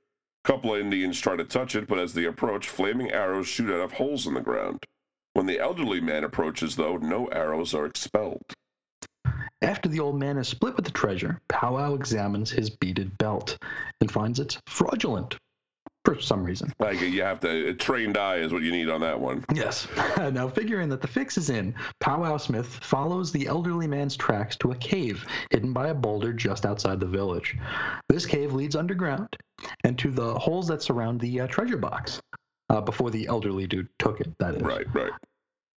[0.45, 3.75] A couple of Indians try to touch it, but as they approach, flaming arrows shoot
[3.75, 4.85] out of holes in the ground.
[5.33, 8.55] When the elderly man approaches, though, no arrows are expelled.
[9.63, 13.59] After the old man is split with the treasure, Powwow examines his beaded belt
[14.01, 15.37] and finds it's fraudulent
[16.05, 16.73] for some reason.
[16.79, 19.45] Like you have to, a trained eye is what you need on that one.
[19.55, 19.87] Yes.
[20.19, 24.73] now, figuring that the fix is in, Powwow Smith follows the elderly man's tracks to
[24.73, 27.57] a cave hidden by a boulder just outside the village.
[28.09, 29.29] This cave leads underground
[29.85, 32.21] and to the holes that surround the uh, treasure box.
[32.71, 34.63] Uh, before the elderly dude took it, that is.
[34.63, 35.11] Right, right.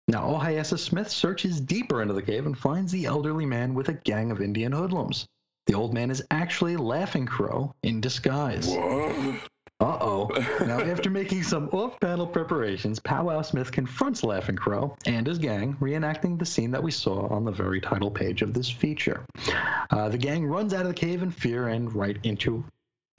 [0.10, 3.94] Now, Ohiyesa Smith searches deeper into the cave and finds the elderly man with a
[3.94, 5.26] gang of Indian hoodlums.
[5.68, 8.68] The old man is actually Laughing Crow in disguise.
[8.68, 9.50] What?
[9.82, 10.28] Uh oh.
[10.68, 15.76] now, after making some off panel preparations, Powwow Smith confronts Laughing Crow and his gang,
[15.82, 19.26] reenacting the scene that we saw on the very title page of this feature.
[19.90, 22.64] Uh, the gang runs out of the cave in fear and right into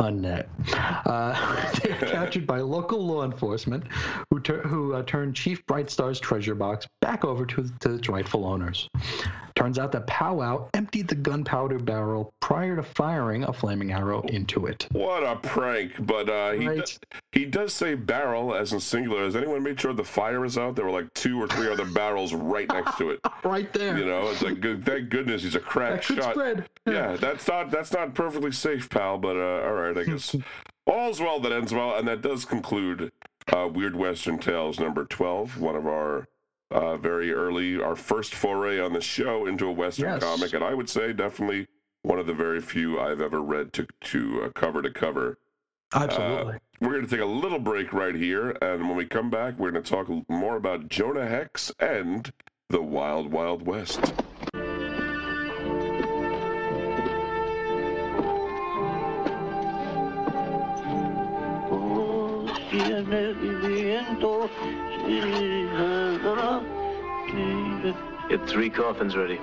[0.03, 0.49] a net.
[0.75, 3.85] Uh, they're captured by local law enforcement
[4.31, 8.45] who, tur- who uh, turn Chief Brightstar's treasure box back over to, to its rightful
[8.47, 8.89] owners.
[9.55, 14.67] Turns out that Powwow emptied the gunpowder barrel prior to firing a flaming arrow into
[14.67, 14.87] it.
[14.93, 15.93] What a prank!
[16.07, 16.79] But uh, he Right.
[16.81, 16.99] does,
[17.33, 19.25] he does say barrel as in singular.
[19.25, 20.75] Has anyone made sure the fire is out?
[20.75, 23.21] There were like two or three other barrels right next to it.
[23.45, 23.99] Right there.
[23.99, 24.85] You know, it's like good.
[24.87, 26.35] Thank goodness he's a crack that could shot.
[26.35, 26.69] spread.
[26.87, 29.19] Yeah, that's not that's not perfectly safe, pal.
[29.19, 30.35] But uh, all right, I guess
[30.87, 33.13] all's well that ends well, and that does conclude
[33.53, 36.29] uh, Weird Western Tales number twelve, one of our
[36.71, 40.23] uh, very early, our first foray on the show into a Western Yes.
[40.23, 41.67] comic, and I would say definitely
[42.03, 45.39] one of the very few I've ever read to to uh, cover to cover.
[45.95, 46.55] Absolutely.
[46.81, 49.71] We're going to take a little break right here, and when we come back, we're
[49.71, 52.33] going to talk more about Jonah Hex and
[52.71, 54.13] the Wild Wild West.
[62.73, 64.49] Tiene el viento.
[68.29, 69.39] Get three coffins ready.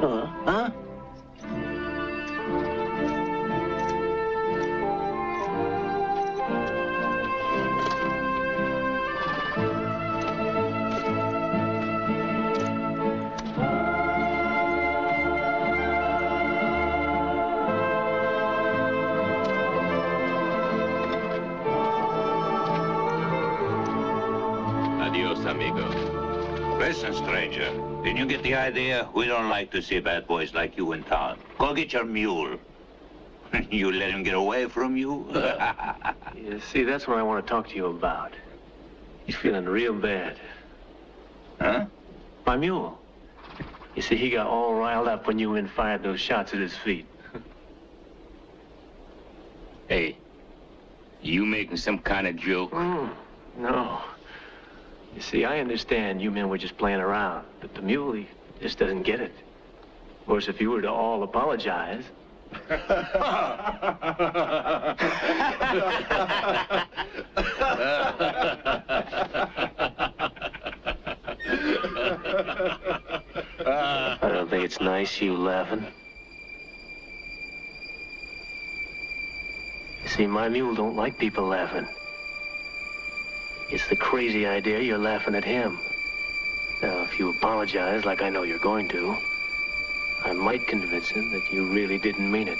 [0.00, 0.70] Huh?
[26.90, 27.70] Listen, stranger.
[28.02, 29.08] Didn't you get the idea?
[29.14, 31.38] We don't like to see bad boys like you in town.
[31.56, 32.58] Go get your mule.
[33.70, 35.30] you let him get away from you?
[36.34, 38.34] You see, that's what I want to talk to you about.
[39.24, 40.36] He's feeling real bad.
[41.60, 41.86] huh?
[42.44, 42.98] My mule.
[43.94, 46.76] You see, he got all riled up when you and fired those shots at his
[46.76, 47.06] feet.
[49.86, 50.18] Hey,
[51.20, 52.72] you making some kind of joke?
[52.72, 53.10] Mm,
[53.58, 54.00] no.
[55.14, 58.28] You see, I understand you men were just playing around, but the mule, he
[58.60, 59.32] just doesn't get it.
[60.20, 62.04] Of course, if you were to all apologize.
[62.52, 62.56] I
[74.22, 75.86] don't think it's nice you laughing.
[80.02, 81.86] You see, my mule don't like people laughing.
[83.72, 85.78] It's the crazy idea you're laughing at him.
[86.82, 89.16] Now, if you apologize like I know you're going to,
[90.24, 92.58] I might convince him that you really didn't mean it.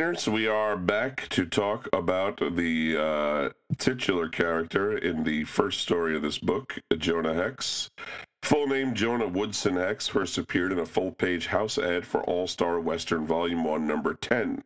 [0.00, 6.22] We are back to talk about the uh, titular character in the first story of
[6.22, 7.90] this book, Jonah Hex.
[8.42, 12.46] Full name Jonah Woodson Hex first appeared in a full page house ad for All
[12.46, 14.64] Star Western Volume 1, Number 10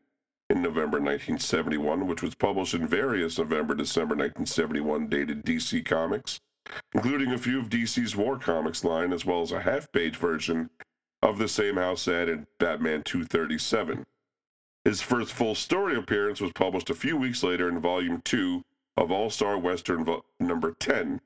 [0.51, 6.39] in November 1971, which was published in various November December 1971 dated DC comics,
[6.95, 10.71] including a few of DC's War Comics line, as well as a half page version
[11.23, 14.05] of the same house ad in Batman 237.
[14.85, 18.63] His first full story appearance was published a few weeks later in Volume 2
[18.99, 21.21] of All Star Western Vo- Number 10,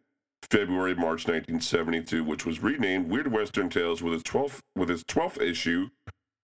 [0.49, 5.41] February March 1972, which was renamed Weird Western Tales with its 12th, with its 12th
[5.43, 5.89] issue,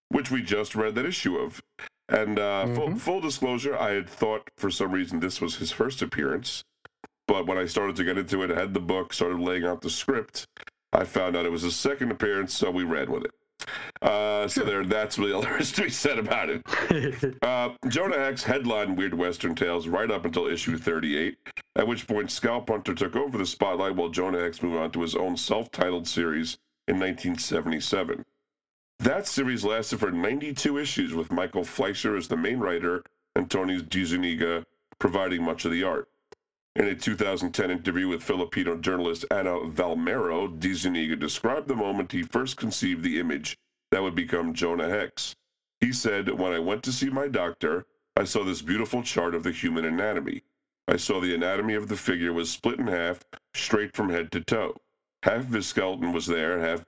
[0.09, 1.63] which we just read that issue of.
[2.09, 6.03] And uh, full, full disclosure, I had thought for some reason this was his first
[6.03, 6.65] appearance,
[7.29, 9.81] but when I started to get into it, I had the book, started laying out
[9.81, 10.47] the script,
[10.93, 13.33] I found out it was his second appearance, so we ran with it.
[14.03, 16.63] Uh, so there, that's really all there is to be said about it.
[17.43, 21.37] Uh, Jonah Hex headlined Weird Western Tales right up until issue 38,
[21.77, 25.03] at which point Scalp Hunter took over the spotlight while Jonah Hex moved on to
[25.03, 26.59] his own self titled series
[26.89, 28.25] in 1977.
[28.99, 33.03] That series lasted for 92 issues, with Michael Fleischer as the main writer
[33.35, 34.65] and Tony DeZuniga
[34.99, 36.09] providing much of the art.
[36.77, 42.57] In a 2010 interview with Filipino journalist Ana Valmero, DeZuniga described the moment he first
[42.57, 43.57] conceived the image
[43.93, 45.37] that would become Jonah Hex.
[45.81, 49.45] He said, When I went to see my doctor, I saw this beautiful chart of
[49.45, 50.43] the human anatomy.
[50.89, 53.21] I saw the anatomy of the figure was split in half,
[53.55, 54.77] straight from head to toe.
[55.23, 56.85] Half of his skeleton was there, half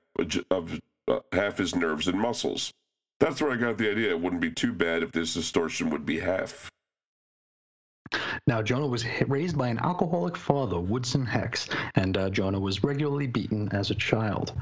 [0.51, 2.73] of uh, half his nerves and muscles.
[3.21, 4.11] That's where I got the idea.
[4.11, 6.73] It wouldn't be too bad if this distortion would be half.
[8.47, 13.27] Now, Jonah was raised by an alcoholic father, Woodson Hex, and uh, Jonah was regularly
[13.27, 14.53] beaten as a child.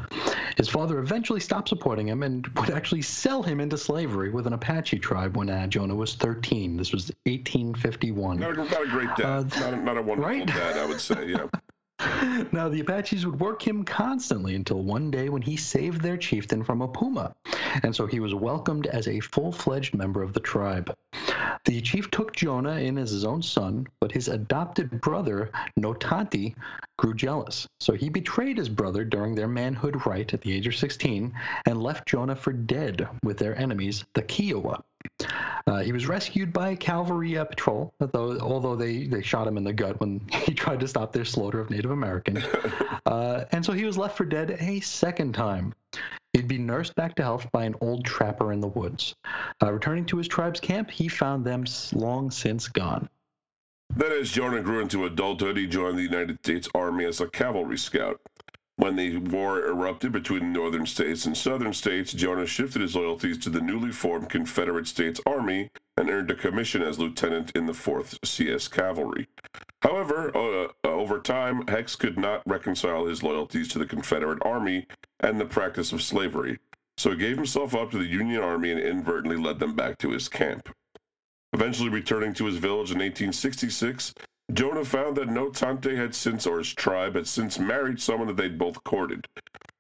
[0.56, 4.52] His father eventually stopped supporting him and would actually sell him into slavery with an
[4.52, 6.76] Apache tribe when uh, Jonah was 13.
[6.76, 8.38] This was 1851.
[8.38, 9.24] Not a, not a great dad.
[9.24, 10.46] Uh, not, a, not a wonderful right?
[10.46, 11.26] dad, I would say.
[11.28, 11.46] Yeah.
[12.52, 16.62] Now, the Apaches would work him constantly until one day when he saved their chieftain
[16.62, 17.34] from a puma.
[17.82, 20.94] And so he was welcomed as a full fledged member of the tribe.
[21.64, 25.50] The chief took Jonah in as his own son, but his adopted brother,
[25.80, 26.54] Notanti,
[26.98, 27.66] grew jealous.
[27.80, 31.32] So he betrayed his brother during their manhood rite at the age of 16
[31.66, 34.84] and left Jonah for dead with their enemies, the Kiowa.
[35.66, 39.56] Uh, he was rescued by a cavalry uh, patrol, although, although they, they shot him
[39.56, 42.44] in the gut when he tried to stop their slaughter of Native Americans.
[43.06, 45.74] Uh, and so he was left for dead a second time.
[46.32, 49.14] He'd be nursed back to health by an old trapper in the woods.
[49.62, 53.10] Uh, returning to his tribe's camp, he found them long since gone.
[53.94, 57.78] Then, as Jonah grew into adulthood, he joined the United States Army as a cavalry
[57.78, 58.20] scout.
[58.76, 63.38] When the war erupted between the northern states and southern states, Jonah shifted his loyalties
[63.38, 67.72] to the newly formed Confederate States Army and earned a commission as lieutenant in the
[67.72, 69.28] 4th CS Cavalry.
[69.82, 74.86] However, uh, over time, Hex could not reconcile his loyalties to the Confederate Army
[75.20, 76.58] and the practice of slavery,
[76.96, 80.10] so he gave himself up to the Union Army and inadvertently led them back to
[80.10, 80.68] his camp.
[81.52, 84.14] Eventually returning to his village in 1866,
[84.52, 88.58] Jonah found that Noh-Tante had since, or his tribe, had since married someone that they'd
[88.58, 89.26] both courted.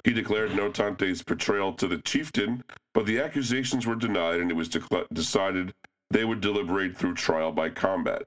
[0.04, 4.68] He declared Noh-Tante's betrayal to the chieftain, but the accusations were denied and it was
[5.12, 5.74] decided
[6.10, 8.22] they would deliberate through trial by combat.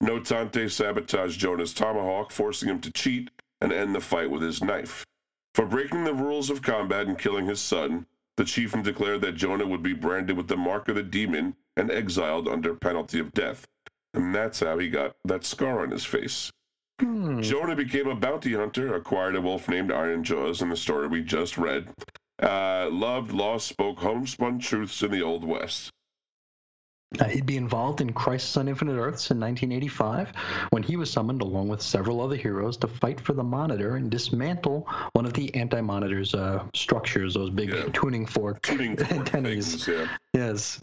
[0.00, 5.04] Noh-Tante sabotaged Jonah's tomahawk, forcing him to cheat and end the fight with his knife.
[5.54, 8.06] For breaking the rules of combat and killing his son,
[8.36, 11.90] the chieftain declared that Jonah would be branded with the mark of the demon and
[11.90, 13.66] exiled under penalty of death.
[14.18, 16.50] And that's how he got that scar on his face.
[17.00, 17.40] Hmm.
[17.40, 21.22] Jonah became a bounty hunter, acquired a wolf named Iron Jaws in the story we
[21.22, 21.88] just read.
[22.42, 25.92] Uh, loved, lost, spoke homespun truths in the Old West.
[27.18, 30.30] Uh, he'd be involved in Crisis on Infinite Earths in 1985
[30.70, 34.10] when he was summoned along with several other heroes to fight for the Monitor and
[34.10, 37.86] dismantle one of the Anti Monitor's uh, structures, those big Yeah.
[37.94, 39.84] tuning fork Tuning antennas.
[39.84, 40.06] things, yeah.
[40.34, 40.80] Yes.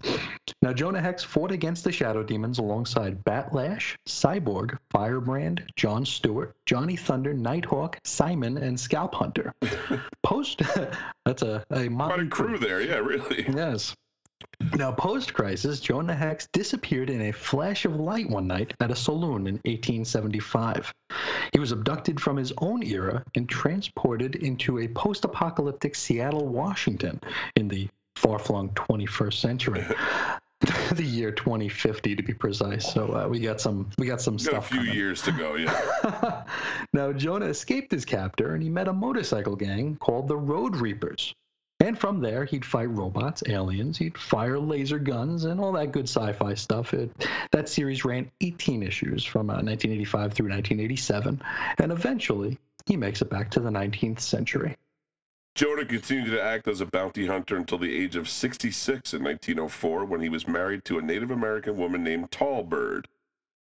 [0.63, 6.55] Now, Jonah Hex fought against the Shadow Demons alongside Bat Lash, Cyborg, Firebrand, John Stewart,
[6.65, 9.51] Johnny Thunder, Nighthawk, Simon, and Scalphunter.
[10.23, 10.63] Post.
[11.25, 13.45] that's a, a motley crew there, yeah, really.
[13.47, 13.95] Yes.
[14.77, 18.95] Now, post crisis, Jonah Hex disappeared in a flash of light one night at a
[18.95, 20.93] saloon in 1875.
[21.53, 27.21] He was abducted from his own era and transported into a post apocalyptic Seattle, Washington
[27.55, 29.85] in the far flung 21st century.
[30.93, 34.53] the year 2050 to be precise so uh, we got some we got some Got
[34.53, 34.93] a few coming.
[34.95, 36.43] years to go, yeah.
[36.93, 41.35] now, Jonah escaped his captor and he met a motorcycle gang called the Road Reapers.
[41.81, 46.07] And from there, he'd fight robots, aliens, he'd fire laser guns, and all that good
[46.07, 46.93] sci fi stuff.
[46.93, 47.11] It,
[47.51, 51.41] that series ran 18 issues from uh, 1985 through 1987,
[51.79, 54.77] and eventually, he makes it back to the 19th century.
[55.53, 60.05] Jordan continued to act as a bounty hunter until the age of 66 in 1904
[60.05, 63.07] when he was married to a Native American woman named Tall Bird.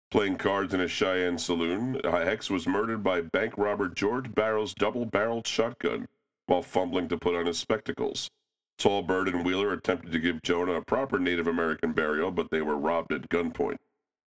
[0.10, 5.06] Playing cards in a Cheyenne saloon, Hex was murdered by bank robber George Barrow's double
[5.06, 6.08] barreled shotgun
[6.50, 8.30] while fumbling to put on his spectacles.
[8.78, 12.62] Tall Bird and Wheeler attempted to give Jonah a proper Native American burial, but they
[12.62, 13.78] were robbed at gunpoint.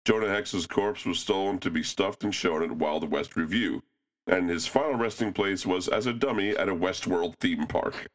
[0.04, 3.82] Jonah Hex's corpse was stolen to be stuffed and shown at Wild West Review,
[4.26, 8.08] and his final resting place was as a dummy at a Westworld theme park.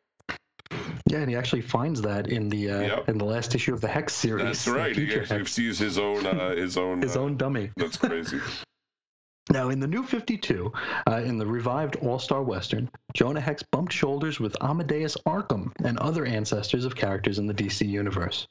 [1.09, 3.09] Yeah, and he actually finds that in the uh, Yep.
[3.09, 4.43] in the last issue of the Hex series.
[4.43, 4.93] That's right.
[4.93, 7.71] He actually sees his own, uh, his own, his uh, own dummy.
[7.77, 8.39] That's crazy.
[9.49, 10.73] Now, in the new 52,
[11.09, 15.97] uh, in the revived All Star Western, Jonah Hex bumped shoulders with Amadeus Arkham and
[15.99, 18.47] other ancestors of characters in the DC universe.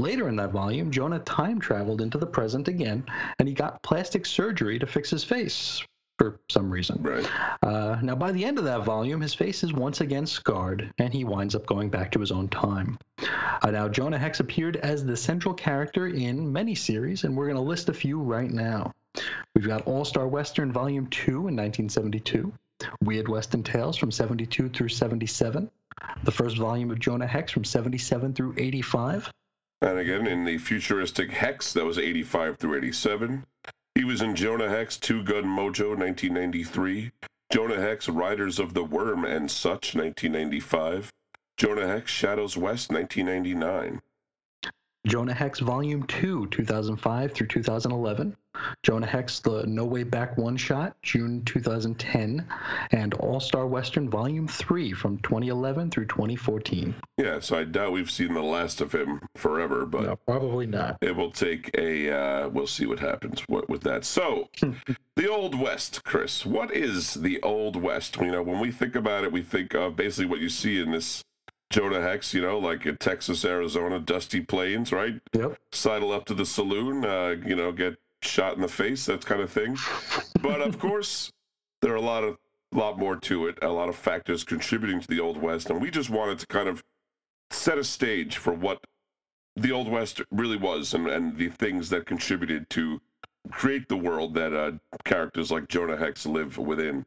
[0.00, 3.04] Later in that volume, Jonah time traveled into the present again,
[3.38, 5.80] and he got plastic surgery to fix his face
[6.18, 7.02] for some reason.
[7.02, 7.28] Right.
[7.62, 11.12] Uh, now, by the end of that volume, his face is once again scarred, and
[11.12, 12.98] he winds up going back to his own time.
[13.62, 17.56] Uh, now, Jonah Hex appeared as the central character in many series, and we're going
[17.56, 18.92] to list a few right now.
[19.54, 22.52] We've got All Star Western Volume 2 in 1972,
[23.02, 25.70] Weird Western Tales from 72 through 77,
[26.24, 29.30] the first volume of Jonah Hex from 77 through 85,
[29.82, 33.44] And again, in the futuristic Hex, that was 85 through 87.
[33.94, 37.12] He was in Jonah Hex, Two Gun Mojo, 1993.
[37.52, 41.12] Jonah Hex, Riders of the Worm and Such, 1995.
[41.58, 44.00] Jonah Hex, Shadows West, 1999.
[45.06, 48.36] Jonah Hex Volume 2, 2005 through 2011.
[48.84, 52.46] Jonah Hex, The No Way Back One Shot, June 2010.
[52.92, 56.94] And All Star Western Volume 3 from 2011 through 2014.
[57.18, 60.98] Yeah, so I doubt we've seen the last of him forever, but No, probably not.
[61.00, 62.10] it will take a.
[62.12, 64.04] Uh, we'll see what happens with that.
[64.04, 64.50] So,
[65.16, 66.46] the Old West, Chris.
[66.46, 68.16] What is the Old West?
[68.20, 70.92] You know, when we think about it, we think of basically what you see in
[70.92, 71.24] this
[71.72, 72.32] Jonah Hex.
[72.32, 75.20] You know, like in Texas, Arizona, dusty plains, right?
[75.32, 75.58] Yep.
[75.72, 79.40] Sidle up to the saloon, uh, you know, get shot in the face, that kind
[79.40, 79.76] of thing.
[80.40, 81.32] But of course,
[81.80, 82.38] there are a lot of
[82.72, 85.90] lot more to it, a lot of factors contributing to the Old West, and we
[85.90, 86.82] just wanted to kind of
[87.50, 88.86] set a stage for what
[89.56, 93.00] the Old West really was and, and the things that contributed to
[93.50, 94.72] create the world that uh,
[95.04, 97.04] characters like Jonah Hex live within.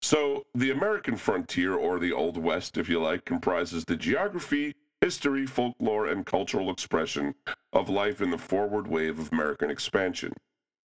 [0.00, 5.46] So, the American frontier, or the Old West, if you like, comprises the geography, history,
[5.46, 7.34] folklore, and cultural expression
[7.72, 10.32] of life in the forward wave of American expansion.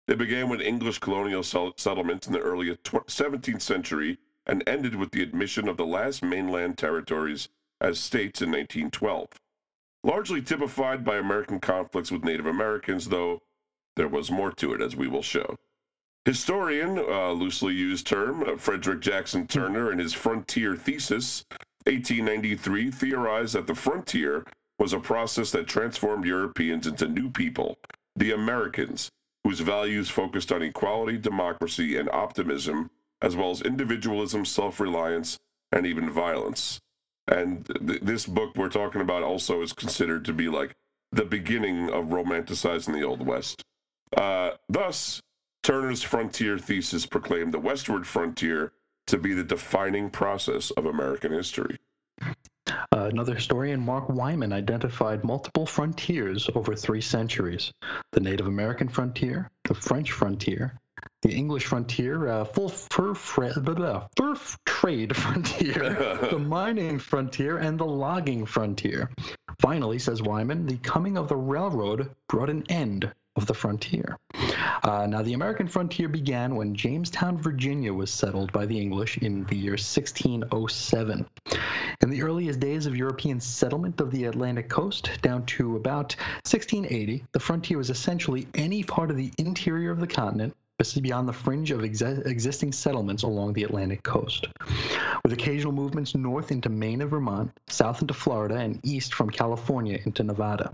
[0.08, 5.22] It began with English colonial settlements in the early 17th century and ended with the
[5.22, 7.49] admission of the last mainland territories
[7.82, 9.28] as states in 1912.
[10.03, 13.41] Largely typified by American conflicts with Native Americans, though
[13.97, 15.58] there was more to it, as we will show.
[16.28, 21.46] Historian, uh, loosely used term, uh, Frederick Jackson Turner, in his Frontier Thesis,
[21.86, 24.44] 1893, theorized that the frontier
[24.78, 27.78] was a process that transformed Europeans into new people,
[28.18, 29.10] the Americans,
[29.46, 35.40] whose values focused on equality, democracy, and optimism, as well as individualism, self reliance,
[35.72, 36.82] and even violence.
[37.30, 40.76] And th- this book we're talking about also is considered to be like
[41.10, 43.64] the beginning of romanticizing the Old West.
[44.18, 45.22] Uh, thus,
[45.68, 48.72] Turner's frontier thesis proclaimed the westward frontier
[49.05, 51.76] to be the defining process of American history.
[52.65, 57.74] Uh, another historian, Mark Wyman, identified multiple frontiers over three centuries
[58.13, 60.80] the Native American frontier, the French frontier,
[61.22, 67.57] the English frontier, uh, full fur, fra- blah, blah, fur trade frontier, the mining frontier,
[67.57, 69.11] and the logging frontier.
[69.59, 74.18] Finally, says Wyman, the coming of the railroad brought an end of the frontier.
[74.84, 79.46] Uh, now, the American frontier began when Jamestown, Virginia was settled by the English in
[79.46, 81.26] the year 1607.
[82.02, 87.24] In the earliest days of European settlement of the Atlantic coast, down to about 1680,
[87.32, 91.72] the frontier was essentially any part of the interior of the continent beyond the fringe
[91.72, 94.46] of ex- existing settlements along the Atlantic coast,
[95.24, 100.00] with occasional movements north into Maine and Vermont, south into Florida, and east from California
[100.06, 100.72] into Nevada.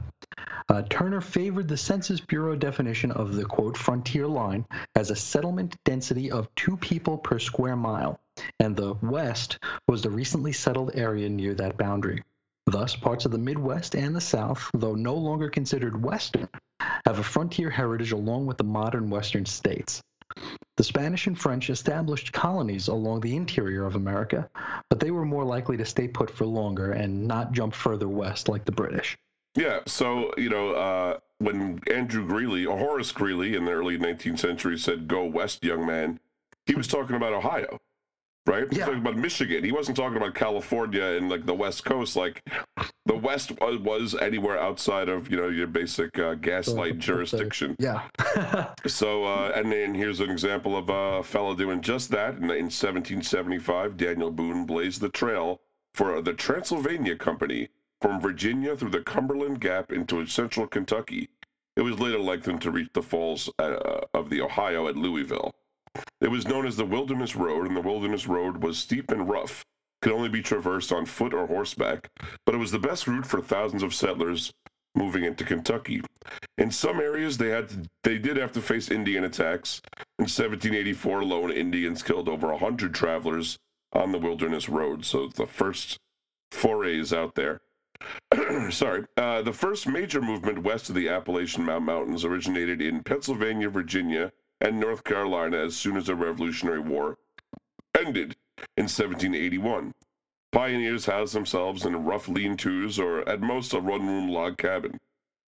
[0.68, 5.78] Uh, Turner favored the Census Bureau definition of the quote frontier line as a settlement
[5.86, 8.20] density of two people per square mile,
[8.60, 12.24] and the West was the recently settled area near that boundary.
[12.66, 16.48] Thus, parts of the Midwest and the South, though no longer considered Western,
[17.06, 20.02] have a frontier heritage along with the modern Western states.
[20.78, 24.50] The Spanish and French established colonies along the interior of America,
[24.90, 28.50] but they were more likely to stay put for longer and not jump further west
[28.50, 29.18] like the British.
[29.56, 34.40] Yeah, so you know, uh, when Andrew Greeley or Horace Greeley in the early 19th
[34.40, 36.20] century said "Go west, young man,"
[36.66, 37.80] he was talking about Ohio,
[38.46, 38.66] right?
[38.72, 38.86] Yeah.
[38.86, 39.64] talking about Michigan.
[39.64, 42.16] He wasn't talking about California and like the West Coast.
[42.16, 42.44] Like
[43.06, 47.76] the West was, was anywhere outside of you know your basic uh, gaslight jurisdiction.
[47.80, 48.04] Yeah.
[48.86, 52.36] So, uh, and then here's an example of a fellow doing just that.
[52.36, 55.62] In, in 1775, Daniel Boone blazed the trail
[55.94, 57.70] for the Transylvania Company
[58.02, 61.30] from Virginia through the Cumberland Gap into central Kentucky.
[61.76, 65.56] It was later lengthened to reach the falls uh, of the Ohio at Louisville.
[66.22, 69.64] It was known as the Wilderness Road, and the Wilderness Road was steep and rough,
[70.02, 72.10] could only be traversed on foot or horseback,
[72.46, 74.54] but it was the best route for thousands of settlers
[74.96, 76.02] moving into Kentucky.
[76.58, 79.82] In some areas, they had to, they did have to face Indian attacks.
[80.20, 83.58] In 1784 alone, Indians killed over 100 travelers
[83.92, 85.06] on the Wilderness Road.
[85.06, 86.00] So the first
[86.52, 87.62] forays out there.
[88.70, 89.06] Sorry.
[89.18, 94.32] Uh, the first major movement west of the Appalachian Mount Mountains originated in Pennsylvania, Virginia,
[94.64, 97.18] and North Carolina as soon as the Revolutionary War
[97.96, 98.36] ended
[98.78, 99.94] in 1781.
[100.52, 105.00] Pioneers housed themselves in rough lean tos or at most a one room log cabin.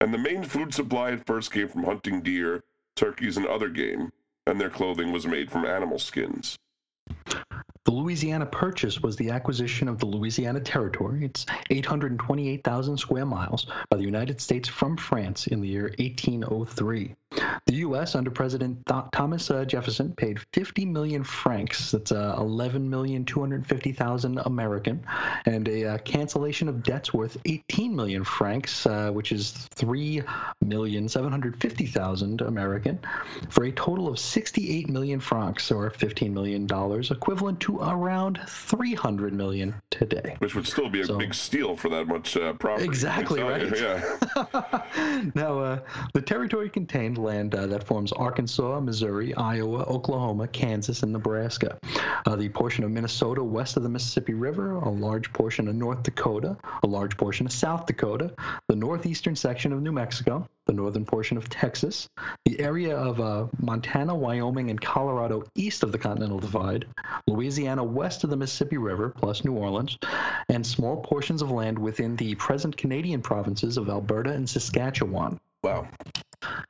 [0.00, 2.64] And the main food supply at first came from hunting deer,
[2.96, 4.12] turkeys, and other game,
[4.46, 6.58] and their clothing was made from animal skins.
[7.84, 11.26] The Louisiana Purchase was the acquisition of the Louisiana Territory.
[11.26, 17.14] It's 828,000 square miles by the United States from France in the year 1803.
[17.66, 18.14] The U.S.
[18.14, 21.90] under President Th- Thomas uh, Jefferson paid 50 million francs.
[21.92, 25.04] That's uh, 11 million 250,000 American,
[25.46, 30.22] and a uh, cancellation of debts worth 18 million francs, uh, which is 3
[30.62, 32.98] million 750,000 American,
[33.48, 39.32] for a total of 68 million francs or 15 million dollars, equivalent to around 300
[39.32, 40.36] million today.
[40.38, 42.84] Which would still be a So- big steal for that much uh, property.
[42.84, 43.72] Exactly right.
[43.76, 45.30] Yeah.
[45.34, 45.78] now, uh,
[46.12, 51.78] the territory contained land uh, that forms Arkansas, Missouri, Iowa, Oklahoma, Kansas, and Nebraska.
[52.26, 56.02] Uh, the portion of Minnesota west of the Mississippi River, a large portion of North
[56.02, 58.32] Dakota, a large portion of South Dakota,
[58.68, 62.08] the northeastern section of New Mexico, the northern portion of Texas,
[62.44, 66.86] the area of uh, Montana, Wyoming, and Colorado east of the Continental Divide,
[67.26, 69.98] Louisiana west of the Mississippi River, plus New Orleans,
[70.48, 75.38] and small portions of land within the present Canadian provinces of Alberta and Saskatchewan.
[75.62, 75.88] Wow.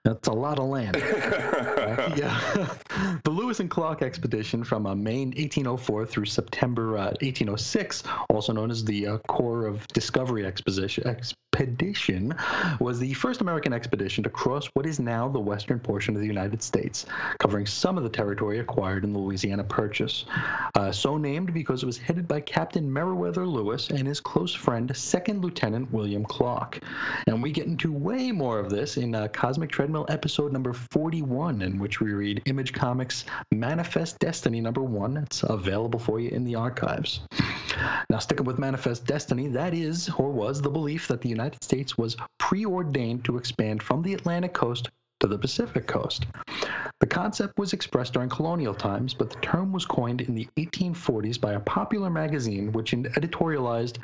[0.04, 0.96] That's a lot of land.
[2.16, 2.40] yeah.
[3.24, 8.70] the Lewis and Clark expedition from uh, May 1804 through September uh, 1806, also known
[8.70, 12.34] as the uh, Corps of Discovery Exposition, Expedition,
[12.80, 16.26] was the first American expedition to cross what is now the western portion of the
[16.26, 17.06] United States,
[17.38, 20.24] covering some of the territory acquired in the Louisiana Purchase.
[20.74, 24.94] Uh, so named because it was headed by Captain Meriwether Lewis and his close friend,
[24.96, 26.80] Second Lieutenant William Clark.
[27.26, 29.28] And we get into way more of this in uh,
[29.66, 35.16] Treadmill episode number 41, in which we read Image Comics Manifest Destiny number one.
[35.16, 37.20] It's available for you in the archives.
[38.10, 41.98] Now, sticking with Manifest Destiny, that is, or was, the belief that the United States
[41.98, 46.26] was preordained to expand from the Atlantic coast to the Pacific coast.
[47.00, 51.40] The concept was expressed during colonial times, but the term was coined in the 1840s
[51.40, 53.98] by a popular magazine which editorialized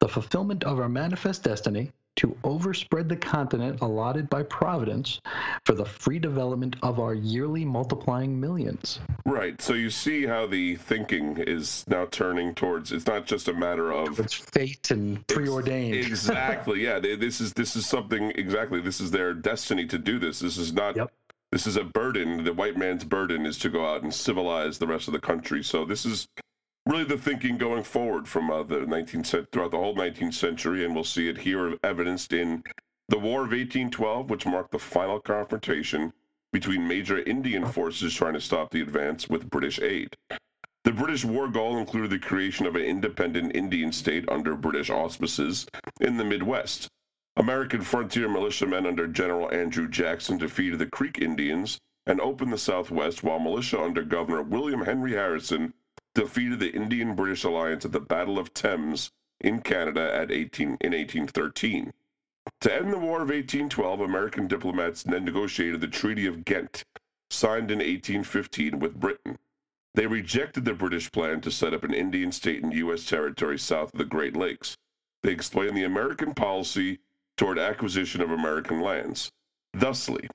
[0.00, 5.20] the fulfillment of our manifest destiny to overspread the continent allotted by Providence
[5.64, 9.00] for the free development of our yearly multiplying millions.
[9.24, 9.60] Right.
[9.60, 12.92] So you see how the thinking is now turning towards.
[12.92, 15.94] It's not just a matter of It's fate and preordained.
[16.06, 16.82] exactly.
[16.82, 16.98] Yeah.
[16.98, 18.80] They, this is this is something exactly.
[18.80, 20.40] This is their destiny to do this.
[20.40, 20.96] This is not.
[20.96, 21.12] Yep.
[21.52, 22.42] This is a burden.
[22.42, 25.62] The white man's burden is to go out and civilize the rest of the country.
[25.62, 26.26] So this is
[26.86, 30.84] really the thinking going forward from uh, the 19th cent- throughout the whole 19th century,
[30.84, 32.62] and we'll see it here evidenced in
[33.08, 36.12] the War of 1812, which marked the final confrontation
[36.52, 40.08] between major Indian forces trying to stop the advance with British aid.
[40.84, 45.66] The British war goal included the creation of an independent Indian state under British auspices
[46.00, 46.88] in the Midwest.
[47.36, 53.24] American frontier militiamen under General Andrew Jackson defeated the Creek Indians and opened the Southwest,
[53.24, 55.74] while militia under Governor William Henry Harrison
[56.16, 60.92] defeated the Indian British alliance at the Battle of Thames in Canada at 18, in
[60.92, 61.92] 1813.
[62.62, 66.84] To end the War of 1812, American diplomats then negotiated the Treaty of Ghent,
[67.28, 69.36] signed in 1815 with Britain.
[69.94, 73.04] They rejected the British plan to set up an Indian state in U.S.
[73.04, 74.74] territory south of the Great Lakes.
[75.22, 77.00] They explained the American policy
[77.36, 79.30] toward acquisition of American lands.
[79.74, 80.30] Thusly,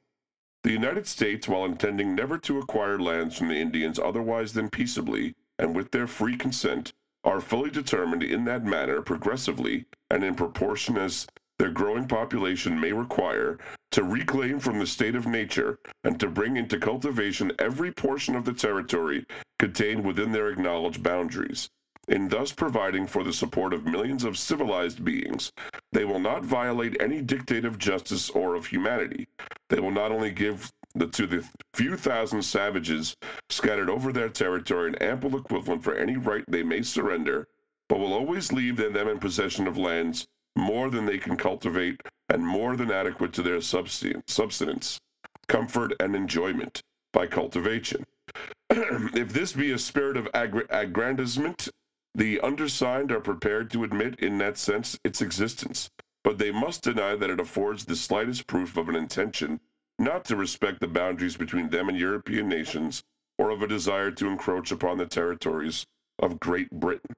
[0.61, 5.33] the United States, while intending never to acquire lands from the Indians otherwise than peaceably
[5.61, 6.91] and with their free consent,
[7.23, 11.27] are fully determined in that manner progressively and in proportion as
[11.59, 13.59] their growing population may require,
[13.91, 18.43] to reclaim from the state of nature and to bring into cultivation every portion of
[18.43, 19.23] the territory
[19.59, 21.69] contained within their acknowledged boundaries.
[22.07, 25.51] In thus providing for the support of millions of civilized beings,
[25.91, 29.27] they will not violate any dictate of justice or of humanity.
[29.69, 33.15] They will not only give the, to the few thousand savages
[33.49, 37.47] scattered over their territory an ample equivalent for any right they may surrender,
[37.87, 42.45] but will always leave them in possession of lands more than they can cultivate and
[42.45, 44.99] more than adequate to their subsistence,
[45.47, 46.81] comfort, and enjoyment
[47.13, 48.03] by cultivation.
[48.69, 51.69] if this be a spirit of aggra- aggrandizement,
[52.13, 55.89] the undersigned are prepared to admit in that sense its existence,
[56.23, 59.59] but they must deny that it affords the slightest proof of an intention
[60.01, 63.03] not to respect the boundaries between them and European nations
[63.37, 65.85] or of a desire to encroach upon the territories
[66.19, 67.13] of Great Britain.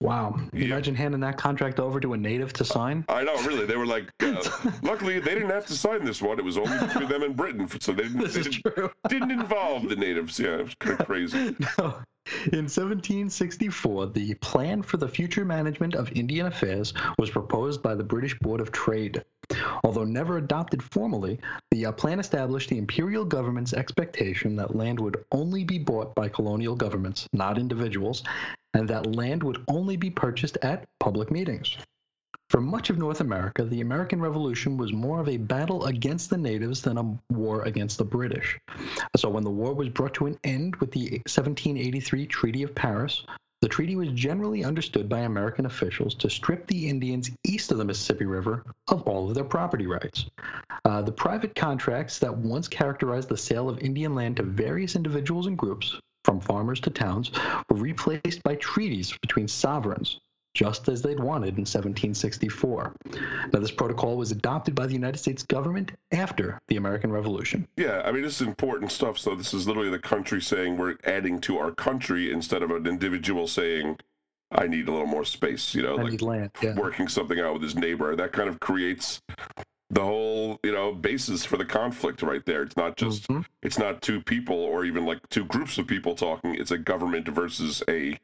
[0.00, 0.38] Wow.
[0.52, 0.66] Yeah.
[0.66, 3.04] Imagine handing that contract over to a native to sign.
[3.08, 3.66] I know, really.
[3.66, 4.42] They were like, uh,
[4.82, 6.38] luckily they didn't have to sign this one.
[6.38, 8.90] It was only between them and Britain, so they didn't, This they is didn't, true.
[9.08, 10.38] didn't involve the natives.
[10.38, 11.56] Yeah, it was kind of crazy.
[11.78, 11.94] No.
[12.52, 18.02] In 1764, the plan for the future management of Indian affairs was proposed by the
[18.02, 19.22] British Board of Trade.
[19.84, 21.38] Although never adopted formally,
[21.70, 26.28] the uh, plan established the imperial government's expectation that land would only be bought by
[26.28, 28.24] colonial governments, not individuals,
[28.76, 31.78] and that land would only be purchased at public meetings.
[32.50, 36.36] For much of North America, the American Revolution was more of a battle against the
[36.36, 38.58] natives than a war against the British.
[39.16, 43.24] So, when the war was brought to an end with the 1783 Treaty of Paris,
[43.62, 47.84] the treaty was generally understood by American officials to strip the Indians east of the
[47.84, 50.26] Mississippi River of all of their property rights.
[50.84, 55.46] Uh, the private contracts that once characterized the sale of Indian land to various individuals
[55.46, 57.30] and groups, from farmers to towns,
[57.70, 60.20] were replaced by treaties between sovereigns,
[60.54, 62.92] just as they'd wanted in 1764.
[63.52, 67.68] Now, this protocol was adopted by the United States government after the American Revolution.
[67.76, 69.18] Yeah, I mean, this is important stuff.
[69.18, 72.88] So this is literally the country saying we're adding to our country instead of an
[72.88, 73.98] individual saying,
[74.50, 76.50] I need a little more space, you know, I like land.
[76.60, 76.74] Yeah.
[76.74, 78.16] working something out with his neighbor.
[78.16, 79.20] That kind of creates
[79.90, 82.62] the whole, you know, basis for the conflict right there.
[82.62, 83.44] It's not just, Mhm.
[83.62, 86.54] it's not two people or even like two groups of people talking.
[86.54, 88.18] It's a government versus a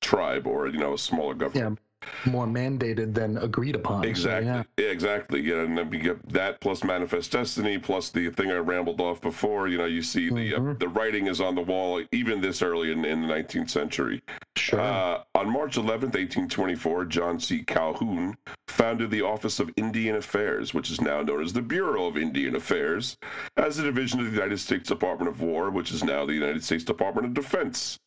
[0.00, 1.78] tribe or, you know, a smaller government.
[2.26, 4.04] More mandated than agreed upon.
[4.04, 4.46] Exactly.
[4.46, 4.62] yeah.
[4.78, 4.84] yeah.
[4.86, 5.40] exactly.
[5.40, 9.20] Yeah, and then we get that plus Manifest Destiny plus the thing I rambled off
[9.20, 9.68] before.
[9.68, 10.78] You know, you see the uh, Mhm.
[10.78, 14.22] the writing is on the wall even this early in, in the 19th century.
[14.56, 14.80] Sure.
[14.80, 17.62] Uh, on March 11th, 1824, John C.
[17.62, 18.36] Calhoun
[18.68, 22.56] founded the Office of Indian Affairs, which is now known as the Bureau of Indian
[22.56, 23.16] Affairs,
[23.56, 26.62] as a division of the United States Department of War, which is now the United
[26.64, 27.98] States Department of Defense,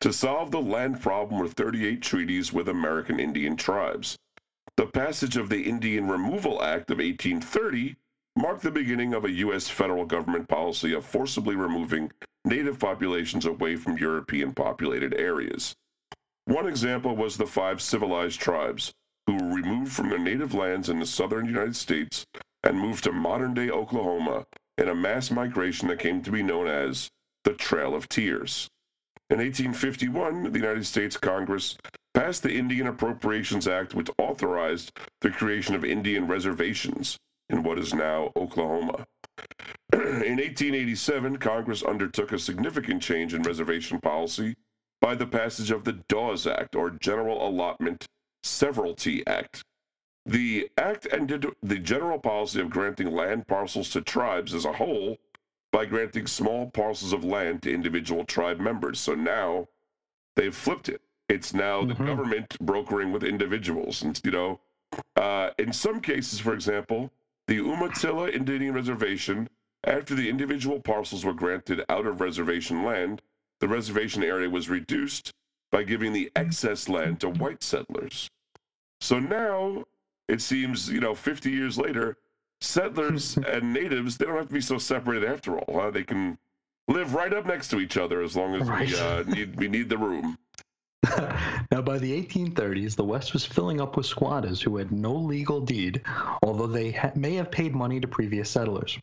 [0.00, 4.16] to solve the land problem with 38 treaties with American Indian tribes.
[4.78, 7.94] The passage of the Indian Removal Act of 1830
[8.34, 9.68] marked the beginning of a U.S.
[9.68, 12.10] federal government policy of forcibly removing
[12.46, 15.74] native populations away from European populated areas.
[16.46, 18.94] One example was the five civilized tribes
[19.26, 22.24] who were removed from their native lands in the southern United States
[22.62, 24.46] and moved to modern day Oklahoma
[24.78, 27.10] in a mass migration that came to be known as
[27.44, 28.66] the Trail of Tears.
[29.28, 31.76] In 1851, the United States Congress
[32.16, 34.90] passed the Indian Appropriations Act, which authorized
[35.20, 37.18] the creation of Indian reservations
[37.50, 39.06] in what is now Oklahoma.
[39.92, 44.56] in 1887, Congress undertook a significant change in reservation policy
[45.02, 48.06] by the passage of the Dawes Act, or General Allotment
[48.42, 49.62] Severalty Act.
[50.24, 55.18] The act ended the general policy of granting land parcels to tribes as a whole
[55.70, 58.98] by granting small parcels of land to individual tribe members.
[58.98, 59.66] So now
[60.34, 61.02] they've flipped it.
[61.28, 62.06] It's now the Mhm.
[62.06, 64.02] government brokering with individuals.
[64.02, 64.60] And, you know,
[65.16, 67.10] uh, in some cases, for example,
[67.48, 69.48] the Umatilla Indian Reservation,
[69.84, 73.22] after the individual parcels were granted out of reservation land,
[73.60, 75.32] the reservation area was reduced
[75.72, 78.28] by giving the excess land to white settlers.
[79.00, 79.84] So now
[80.28, 82.16] it seems, you know, 50 years later,
[82.60, 85.80] settlers and natives, they don't have to be so separated after all.
[85.80, 85.90] Huh?
[85.90, 86.38] They can
[86.88, 88.88] live right up next to each other as long as Right.
[88.88, 90.38] we, uh, need, we need the room.
[91.70, 95.60] now, by the 1830s, the West was filling up with squatters who had no legal
[95.60, 96.02] deed,
[96.42, 98.98] although they ha- may have paid money to previous settlers.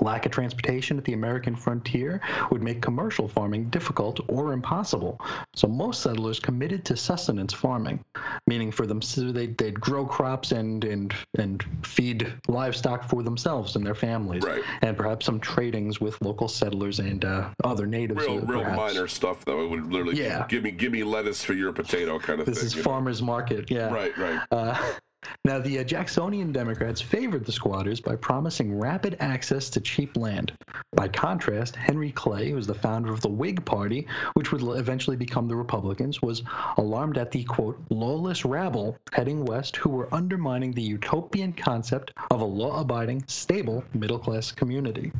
[0.00, 2.20] Lack of transportation at the American frontier
[2.50, 5.20] would make commercial farming difficult or impossible,
[5.54, 8.02] so most settlers committed to sustenance farming,
[8.46, 13.76] meaning for them so they'd, they'd grow crops and, and, and feed livestock for themselves
[13.76, 14.62] and their families, Right.
[14.80, 18.24] and perhaps some tradings with local settlers and uh, other natives.
[18.24, 19.62] Real, uh, real minor stuff, though.
[19.64, 20.46] It would literally Yeah.
[20.48, 22.64] give me give me lettuce for your potato kind of This thing.
[22.64, 22.90] This is you know?
[22.90, 23.92] farmers market, yeah.
[23.92, 24.40] Right, right.
[24.50, 24.92] Uh,
[25.46, 30.52] now, the uh, Jacksonian Democrats favored the squatters by promising rapid access to cheap land.
[30.92, 35.16] By contrast, Henry Clay, who was the founder of the Whig Party, which would eventually
[35.16, 36.42] become the Republicans, was
[36.78, 42.40] alarmed at the, quote, lawless rabble heading west who were undermining the utopian concept of
[42.40, 45.12] a law abiding, stable middle class community.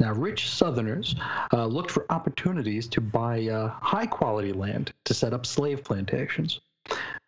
[0.00, 1.16] Now, rich Southerners
[1.52, 6.60] uh, looked for opportunities to buy uh, high quality land to set up slave plantations.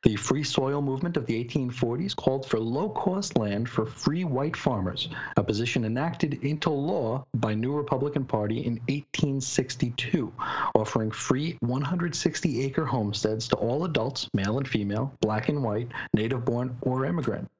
[0.04, 4.56] The free soil movement of the 1840s called for low cost land for free white
[4.56, 10.32] farmers, a position enacted into law by New Republican Party in 1862,
[10.76, 16.44] offering free 160 acre homesteads to all adults, male and female, black and white, native
[16.44, 17.50] born, or immigrant.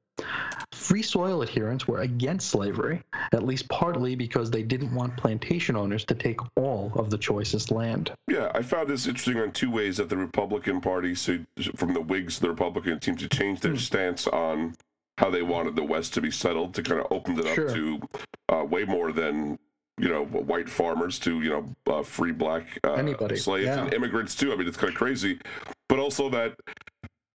[0.72, 6.04] Free soil adherents were against slavery, at least partly because they didn't want plantation owners
[6.06, 8.12] to take all of the choicest land.
[8.26, 11.38] Yeah, I found this interesting on two ways that the Republican Party, so
[11.76, 14.74] from the Whigs the Republicans, seemed to change their stance on
[15.18, 17.74] how they wanted the West to be settled to kind of opened it up Sure.
[17.74, 18.00] to
[18.48, 19.58] uh, way more than
[19.98, 22.96] you know white farmers to you know uh, free black uh,
[23.34, 23.82] slaves yeah.
[23.82, 24.52] and immigrants too.
[24.52, 25.40] I mean, it's kind of crazy,
[25.88, 26.56] but also that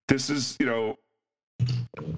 [0.08, 0.98] this is you know.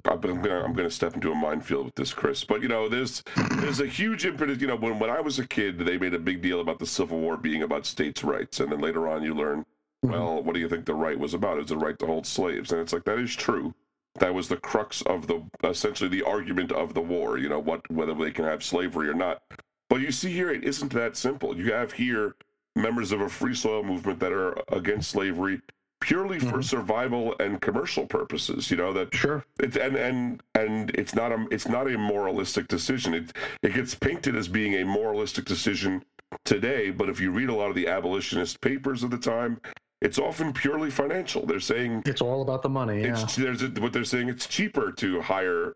[0.08, 2.44] I'm gonna I'm gonna step into a minefield with this, Chris.
[2.44, 3.22] But you know, there's
[3.58, 4.60] there's a huge impetus.
[4.60, 6.86] You know, when when I was a kid, they made a big deal about the
[6.86, 9.64] Civil War being about states' rights, and then later on, you learn
[10.04, 10.10] Mhm.
[10.10, 11.58] well, what do you think the right was about?
[11.58, 12.70] It's the right to hold slaves.
[12.70, 13.74] And it's like, that is true.
[14.18, 17.90] That was the crux of the, essentially the argument of the war, you know, what,
[17.90, 19.42] whether they can have slavery or not.
[19.88, 21.56] But you see here, it isn't that simple.
[21.56, 22.36] You have here
[22.76, 25.62] members of a free soil movement that are against slavery
[26.00, 26.64] purely for Mhm.
[26.64, 29.44] survival and commercial purposes, you know, that Sure.
[29.60, 33.14] it's and and and it's not a it's not a moralistic decision.
[33.14, 33.32] It
[33.62, 36.04] it gets painted as being a moralistic decision
[36.44, 39.60] today, but if you read a lot of the abolitionist papers of the time,
[40.02, 41.46] it's often purely financial.
[41.46, 43.02] They're saying It's all about the money.
[43.02, 43.22] Yeah.
[43.22, 45.74] it's there's a, what they're saying it's cheaper to hire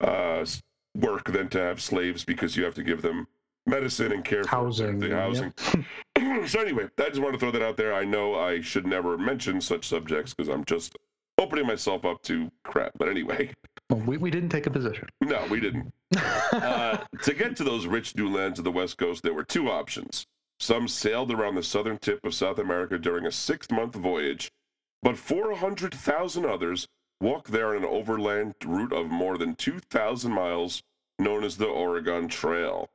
[0.00, 0.44] uh,
[0.96, 3.26] work than to have slaves because you have to give them
[3.66, 5.52] medicine and care Housing, for housing.
[6.46, 7.94] so anyway, I just want to throw that out there.
[7.94, 10.96] I know I should never mention such subjects because I'm just
[11.38, 12.92] opening myself up to crap.
[12.98, 13.52] But anyway,
[13.90, 15.08] Well, we, we didn't take a position.
[15.20, 15.92] no, we didn't.
[16.52, 19.70] Uh, to get to those rich new lands of the West Coast, there were two
[19.70, 20.26] options.
[20.60, 24.52] Some sailed around the southern tip of South America during a six month voyage,
[25.02, 26.86] but 400,000 others
[27.20, 30.82] walked there on an overland route of more than 2,000 miles
[31.18, 32.90] known as the Oregon Trail,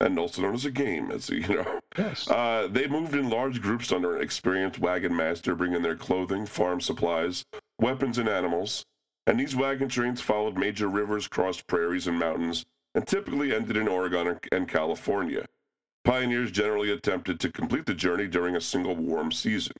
[0.00, 1.80] and also known as a game, as you know.
[1.96, 2.28] yes.
[2.36, 6.80] Uh, they moved in large groups under an experienced wagon master, bringing their clothing, farm
[6.80, 7.44] supplies,
[7.80, 8.84] weapons, and animals.
[9.26, 12.64] And these wagon trains followed major rivers, crossed prairies and mountains,
[12.94, 15.44] and typically ended in Oregon and- California.
[16.04, 19.74] Pioneers generally attempted to complete the journey during a single warm season.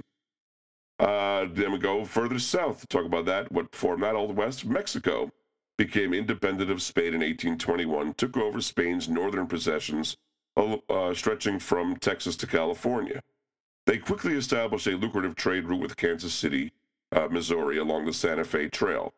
[0.98, 3.52] Uh, then we go further south to talk about that.
[3.52, 4.64] What formed that Old West?
[4.64, 5.30] Mexico
[5.76, 10.16] became independent of Spain in 1821, took over Spain's northern possessions,
[10.56, 13.20] uh, stretching from Texas to California.
[13.86, 16.72] They quickly established a lucrative trade route with Kansas City,
[17.12, 19.14] uh, Missouri, along the Santa Fe Trail.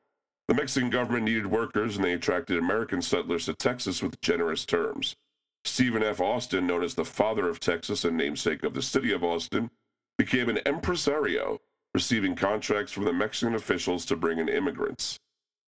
[0.48, 5.16] The Mexican government needed workers, and they attracted American settlers to Texas with generous terms.
[5.64, 6.20] Stephen F.
[6.20, 9.70] Austin, known as the father of Texas and namesake of the city of Austin,
[10.16, 11.58] became an empresario,
[11.94, 15.18] receiving contracts from the Mexican officials to bring in immigrants.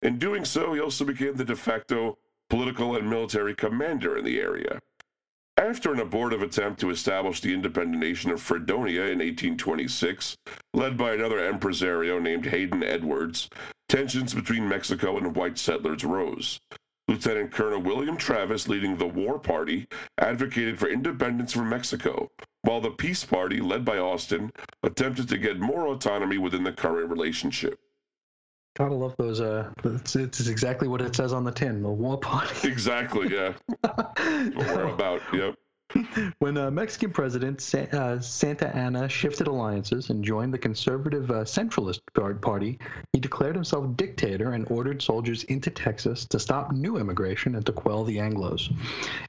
[0.01, 2.17] In doing so, he also became the de facto
[2.49, 4.79] political and military commander in the area.
[5.57, 10.37] After an abortive attempt to establish the independent nation of Fredonia in 1826,
[10.73, 13.49] led by another impresario named Haden Edwards,
[13.89, 16.59] tensions between Mexico and white settlers rose.
[17.09, 22.31] Lieutenant Colonel William Travis, leading the War Party, advocated for independence from Mexico,
[22.61, 24.53] while the Peace Party, led by Austin,
[24.83, 27.79] attempted to get more autonomy within the current relationship.
[28.75, 29.41] Gotta love those.
[29.41, 31.81] Uh, it's, it's exactly what it says on the tin.
[31.81, 32.67] The war party.
[32.67, 33.53] Exactly, yeah.
[33.83, 35.55] What we're about, yep.
[36.39, 41.43] when uh, Mexican President Sa- uh, Santa Anna shifted alliances and joined the conservative uh,
[41.43, 42.79] Centralist Guard Party,
[43.13, 47.71] he declared himself dictator and ordered soldiers into Texas to stop new immigration and to
[47.71, 48.73] quell the Anglos.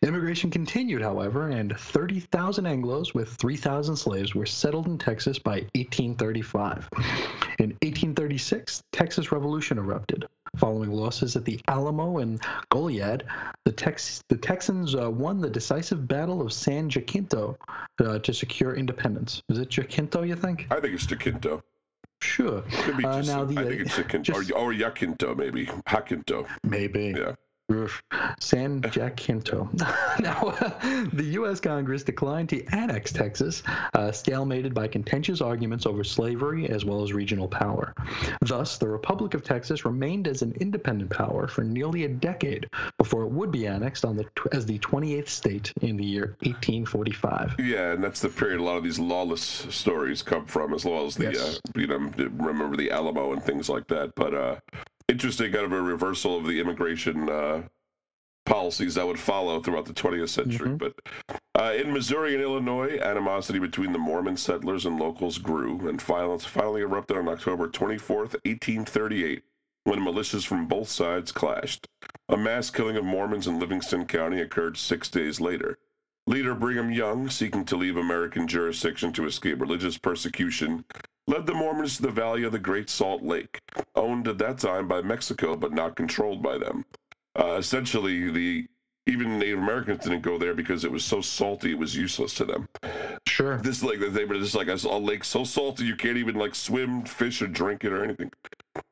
[0.02, 6.88] Immigration continued, however, and 30,000 Anglos with 3,000 slaves were settled in Texas by 1835.
[7.58, 10.26] In 1836, Texas Revolution erupted.
[10.56, 12.40] Following losses at the Alamo and
[12.72, 13.22] Goliad,
[13.64, 17.56] the, Tex- the Texans uh, won the decisive Battle of San Jacinto
[18.04, 19.42] uh, to secure independence.
[19.48, 20.66] Is it Jacinto, you think?
[20.70, 21.62] I think it's Jacinto.
[22.20, 22.62] Sure.
[22.82, 24.32] Could be Uh, just, now the, I uh, think it's Jacinto.
[24.32, 25.70] just- or, or Jacinto, maybe.
[25.88, 26.46] Jacinto.
[26.64, 27.14] Maybe.
[27.16, 27.34] Yeah.
[28.40, 29.68] San Jacinto.
[30.20, 31.60] now, uh, the U.S.
[31.60, 33.62] Congress declined to annex Texas,
[33.94, 37.94] uh, stalemated by contentious arguments over slavery as well as regional power.
[38.40, 42.68] Thus, the Republic of Texas remained as an independent power for nearly a decade
[42.98, 47.56] before it would be annexed on the as the 28th state in the year 1845.
[47.58, 51.06] Yeah, and that's the period a lot of these lawless stories come from, as well
[51.06, 51.60] as the, Yes.
[51.76, 51.98] uh, you know,
[52.36, 54.14] remember the Alamo and things like that.
[54.14, 54.56] But uh,
[55.10, 57.62] interesting kind of a reversal of the immigration uh,
[58.46, 60.70] policies that would follow throughout the 20th century.
[60.70, 60.78] Mhm.
[60.78, 60.94] But
[61.58, 66.44] uh, in Missouri and Illinois, animosity between the Mormon settlers and locals grew, and violence
[66.44, 69.42] finally erupted on October 24th, 1838,
[69.84, 71.86] when militias from both sides clashed.
[72.28, 75.78] A mass killing of Mormons in Livingston County occurred six days later.
[76.26, 80.84] Leader Brigham Young, seeking to leave American jurisdiction to escape religious persecution,
[81.30, 83.60] led the Mormons to the valley of the Great Salt Lake,
[83.94, 86.84] owned at that time by Mexico but not controlled by them.
[87.38, 88.66] Uh, essentially, the
[89.06, 92.44] even Native Americans didn't go there because it was so salty it was useless to
[92.44, 92.68] them.
[93.26, 93.58] Sure.
[93.58, 96.34] This lake that they were just like a, a lake so salty you can't even
[96.34, 98.32] like swim, fish, or drink it or anything.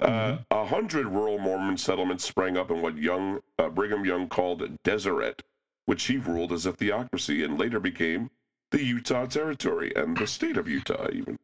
[0.01, 4.63] Uh, A hundred rural Mormon settlements sprang up in what young uh, Brigham Young called
[4.85, 5.43] Deseret,
[5.87, 8.31] which he ruled as a theocracy and later became
[8.71, 11.39] the Utah Territory and the state of Utah, even.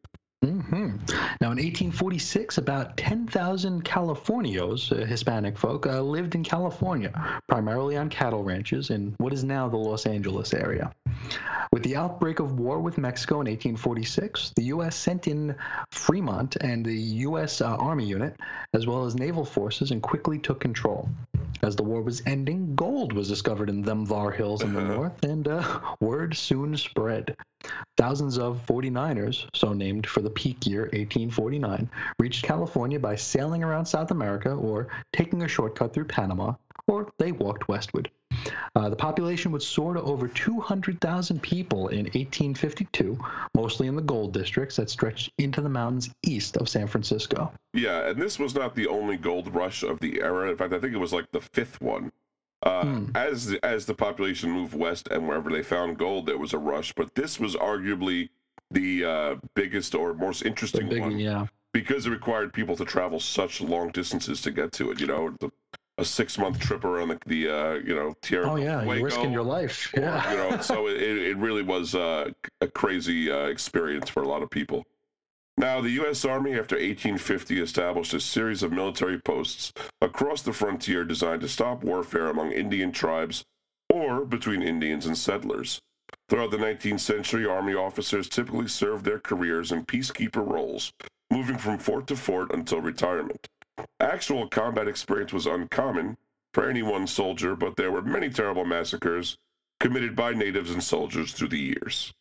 [0.44, 0.96] Hmm
[1.40, 8.10] Now, in 1846, about 10,000 Californios, uh, Hispanic folk, uh, lived in California, primarily on
[8.10, 10.92] cattle ranches in what is now the Los Angeles area.
[11.72, 14.94] With the outbreak of war with Mexico in 1846, the U.S.
[14.94, 15.56] sent in
[15.90, 16.96] Fremont and the
[17.26, 17.60] U.S.
[17.60, 18.36] Uh, Army unit,
[18.74, 21.08] as well as naval forces, and quickly took control.
[21.62, 25.24] As the war was ending, gold was discovered in them Var Hills in the north,
[25.24, 27.34] and uh, word soon spread.
[27.96, 33.86] Thousands of 49ers, so named for the peak year 1849, reached California by sailing around
[33.86, 36.54] South America or taking a shortcut through Panama,
[36.86, 38.10] or they walked westward.
[38.76, 43.18] Uh, the population would soar to over 200,000 people in 1852,
[43.54, 47.52] mostly in the gold districts that stretched into the mountains east of San Francisco.
[47.72, 50.50] Yeah, and this was not the only gold rush of the era.
[50.50, 52.12] In fact, I think it was like the fifth one.
[52.62, 53.04] Uh, Hmm.
[53.14, 56.58] As the, as the population moved west and wherever they found gold, there was a
[56.58, 56.92] rush.
[56.94, 58.30] But this was arguably
[58.70, 61.46] the uh, biggest or most interesting big, one yeah.
[61.72, 65.00] because it required people to travel such long distances to get to it.
[65.00, 65.50] You know, the,
[65.98, 68.82] a six month trip around the, the uh, you know Tierra Oh, yeah.
[68.82, 69.92] You're risking your life.
[69.96, 70.30] or, Yeah.
[70.30, 72.30] you know, so it, it really was uh,
[72.60, 74.84] a crazy uh, experience for a lot of people.
[75.56, 76.24] Now, the U.S.
[76.24, 81.84] Army, after 1850, established a series of military posts across the frontier designed to stop
[81.84, 83.44] warfare among Indian tribes
[83.88, 85.80] or between Indians and settlers.
[86.28, 90.92] Throughout the 19th century, Army officers typically served their careers in peacekeeper roles,
[91.30, 93.46] moving from fort to fort until retirement.
[94.00, 96.16] Actual combat experience was uncommon
[96.52, 99.36] for any one soldier, but there were many terrible massacres
[99.80, 102.12] committed by natives and soldiers through the years.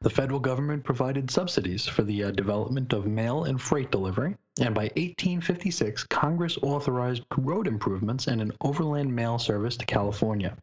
[0.00, 4.72] The federal government provided subsidies for the uh, development of mail and freight delivery, and
[4.72, 10.56] by 1856, Congress authorized road improvements and an overland mail service to California.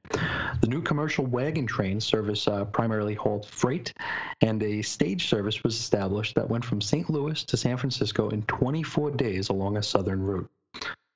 [0.61, 3.93] The new commercial wagon train service uh, primarily hauled freight,
[4.39, 7.09] and a stage service was established that went from St.
[7.09, 10.49] Louis to San Francisco in 24 days along a southern route.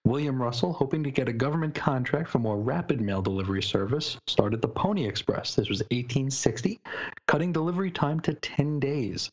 [0.05, 4.61] William Russell, hoping to get a government contract for more rapid mail delivery service, started
[4.61, 5.55] the Pony Express.
[5.55, 6.79] This was 1860,
[7.27, 9.29] cutting delivery time to 10 days.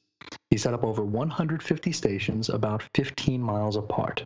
[0.50, 4.24] He set up over 150 stations about 15 miles apart.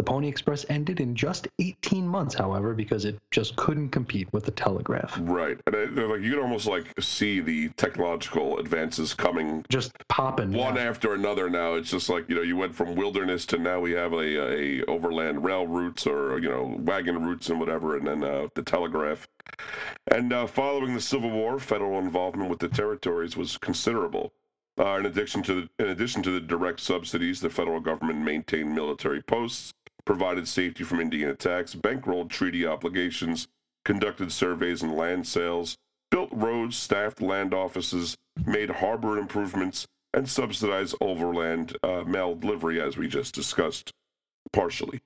[0.00, 4.46] The Pony Express ended in just 18 months, however, because it just couldn't compete with
[4.46, 5.14] the telegraph.
[5.20, 10.54] Right, and it, like you can almost like see the technological advances coming Just popping.
[10.54, 11.50] one after another.
[11.50, 14.80] Now it's just like you know you went from wilderness to now we have a,
[14.80, 18.62] a overland rail routes or you know wagon routes and whatever, and then uh, the
[18.62, 19.28] telegraph.
[20.10, 24.32] And uh, following the Civil War, federal involvement with the territories was considerable.
[24.78, 28.74] Uh, in addition to the, in addition to the direct subsidies, the federal government maintained
[28.74, 29.74] military posts,
[30.04, 33.48] provided safety from Indian attacks, bankrolled treaty obligations,
[33.84, 35.76] conducted surveys and land sales,
[36.10, 38.16] built roads, staffed land offices,
[38.46, 43.92] made harbor improvements, and subsidized overland uh, mail delivery, as we just discussed
[44.52, 45.00] partially.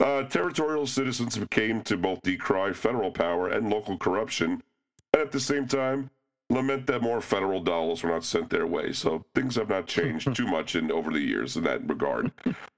[0.00, 4.62] Uh, territorial citizens came to both decry federal power and local corruption,
[5.12, 6.10] and at the same time,
[6.50, 8.92] lament that more federal dollars were not sent their way.
[8.92, 12.32] So things have not changed too much in over the years in that regard.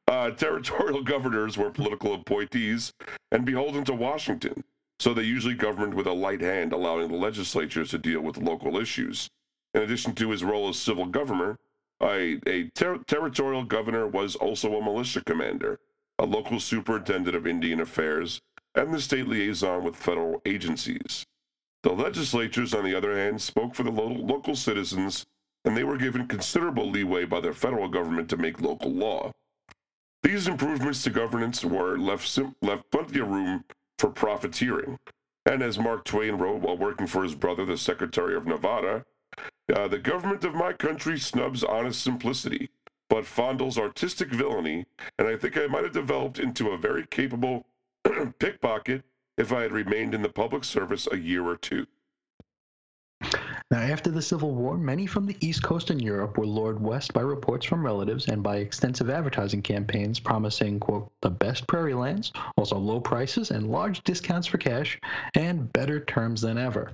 [0.06, 2.92] Uh, territorial governors were political appointees
[3.30, 4.62] and beholden to Washington,
[5.00, 8.76] so they usually governed with a light hand, allowing the legislatures to deal with local
[8.76, 9.28] issues.
[9.74, 11.58] In addition to his role as civil governor,
[12.02, 15.80] a, a ter- territorial governor was also a militia commander,
[16.18, 18.42] a local superintendent of Indian affairs,
[18.74, 21.24] and the state liaison with federal agencies.
[21.82, 25.26] The legislatures, on the other hand, spoke for the lo- local citizens,
[25.64, 29.32] and they were given considerable leeway by the federal government to make local law.
[30.22, 33.64] These improvements to governance were left, sim- left plenty of room
[33.98, 34.98] for profiteering.
[35.44, 39.04] And as Mark Twain wrote while working for his brother, the Secretary of Nevada,
[39.74, 42.70] uh, the government of my country snubs honest simplicity,
[43.10, 44.86] but fondles artistic villainy,
[45.18, 47.66] and I think I might have developed into a very capable
[48.38, 49.02] pickpocket
[49.38, 51.86] if I had remained in the public service a year or two.
[53.70, 57.14] Now, after the Civil War, many from the East Coast and Europe were lured west
[57.14, 62.32] by reports from relatives and by extensive advertising campaigns promising, quote, the best prairie lands,
[62.58, 65.00] also low prices and large discounts for cash,
[65.34, 66.92] and better terms than ever.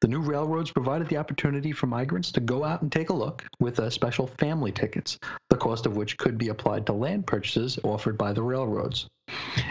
[0.00, 3.44] The new railroads provided the opportunity for migrants to go out and take a look
[3.58, 5.18] with uh, special family tickets,
[5.48, 9.08] the cost of which could be applied to land purchases offered by the railroads.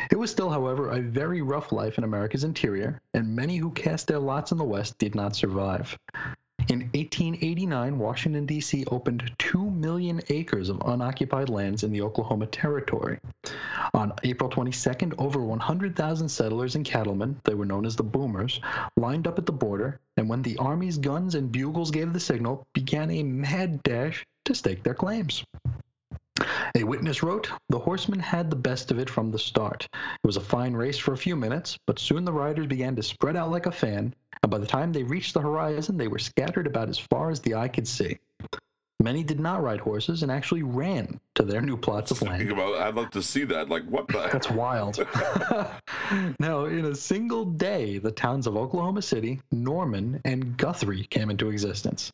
[0.10, 4.08] It was still, however, a very rough life in America's interior, and many who cast
[4.08, 5.96] their lots in the West did not survive.
[6.70, 8.86] In 1889, Washington, D.C.
[8.90, 13.20] opened 2 million acres of unoccupied lands in the Oklahoma Territory.
[13.94, 18.62] On April 22nd, over 100,000 settlers and cattlemen, they were known as the Boomers,
[18.96, 22.66] lined up at the border, and when the Army's guns and bugles gave the signal,
[22.74, 25.44] began a mad dash to stake their claims.
[26.76, 29.88] A witness wrote, The horsemen had the best of it from the start.
[29.94, 33.04] It was a fine race for a few minutes, but soon the riders began to
[33.04, 36.20] spread out like a fan, and by the time they reached the horizon, they were
[36.20, 38.18] scattered about as far as the eye could see.
[39.00, 42.50] Many did not ride horses and actually ran to their new plots of land.
[42.50, 43.70] About, I'd love to see that.
[43.70, 44.30] Like, what the?
[44.32, 44.98] That's wild.
[46.40, 51.50] now, in a single day, the towns of Oklahoma City, Norman, and Guthrie came into
[51.50, 52.12] existence.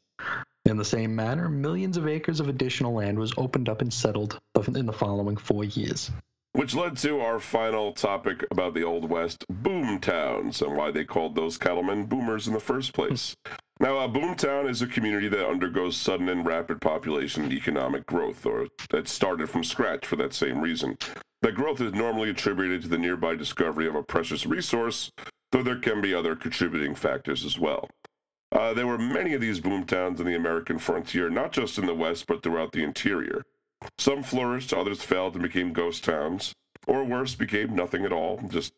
[0.65, 4.39] In the same manner, millions of acres of additional land was opened up and settled
[4.75, 6.11] in the following four years.
[6.53, 11.05] Which led to our final topic about the Old West boom towns and why they
[11.05, 13.35] called those cattlemen boomers in the first place.
[13.81, 18.45] Now, a boomtown is a community that undergoes sudden and rapid population and economic growth,
[18.45, 20.97] or that started from scratch for that same reason.
[21.41, 25.11] That growth is normally attributed to the nearby discovery of a precious resource,
[25.53, 27.89] though there can be other contributing factors as well.
[28.51, 31.95] Uh, there were many of these boomtowns in the American frontier, not just in the
[31.95, 33.43] West, but throughout the interior.
[33.97, 36.51] Some flourished, others failed and became ghost towns,
[36.85, 38.73] or worse, became nothing at all, just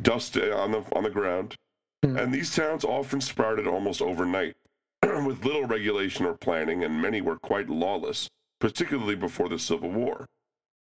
[0.00, 1.56] dust on the on the ground.
[2.04, 2.16] Hmm.
[2.16, 4.56] And these towns often sprouted almost overnight,
[5.02, 8.28] with little regulation or planning, and many were quite lawless,
[8.58, 10.26] particularly before the Civil War.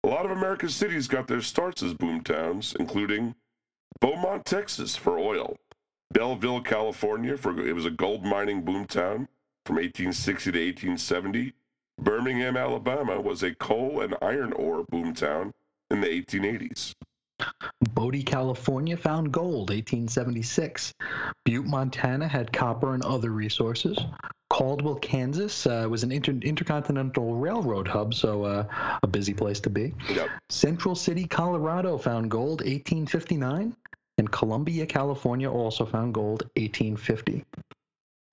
[0.05, 3.35] A lot of America's cities got their starts as boom towns, including
[4.01, 5.57] Beaumont, Texas, for oil,
[6.13, 9.29] Belleville, California, for it was a gold mining boomtown
[9.65, 11.53] from 1860 to 1870.
[12.01, 15.53] Birmingham, Alabama, was a coal and iron ore boomtown
[15.91, 16.95] in the 1880s.
[17.95, 20.93] Bodie, California found gold, 1876.
[21.45, 23.99] Butte, Montana had copper and other resources.
[24.51, 28.65] Caldwell, Kansas uh, was an inter- intercontinental railroad hub, so uh,
[29.03, 29.95] a busy place to be.
[30.11, 30.29] Yep.
[30.51, 33.75] Central City, Colorado found gold, 1859.
[34.19, 37.45] And Columbia, California also found gold, 1850.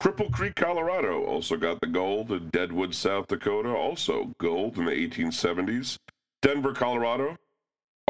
[0.02, 2.30] Cripple Creek, Colorado also got the gold.
[2.30, 5.96] And Deadwood, South Dakota, also gold in the 1870s.
[6.42, 7.36] Denver, Colorado,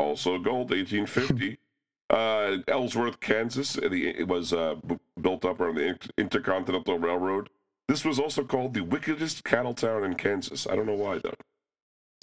[0.00, 1.58] also gold, 1850.
[2.10, 4.74] uh, Ellsworth, Kansas, the, it was uh,
[5.20, 7.50] built up around the Intercontinental Railroad.
[7.88, 10.66] This was also called the wickedest cattle town in Kansas.
[10.68, 11.34] I don't know why, though.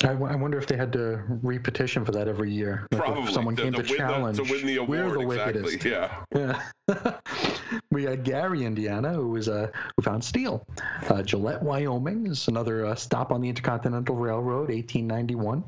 [0.04, 2.88] I, w- I wonder if they had to repetition for that every year.
[2.92, 4.40] Like, if Probably someone to- came to to, win the- to challenge.
[4.52, 5.86] win the We're the exactly, wickedest.
[6.36, 6.62] yeah.
[6.88, 7.14] Yeah.
[7.92, 10.64] we had Gary, Indiana, who was uh, who found steel.
[11.10, 15.64] Uh, Gillette, Wyoming is another uh, stop on the Intercontinental Railroad, 1891.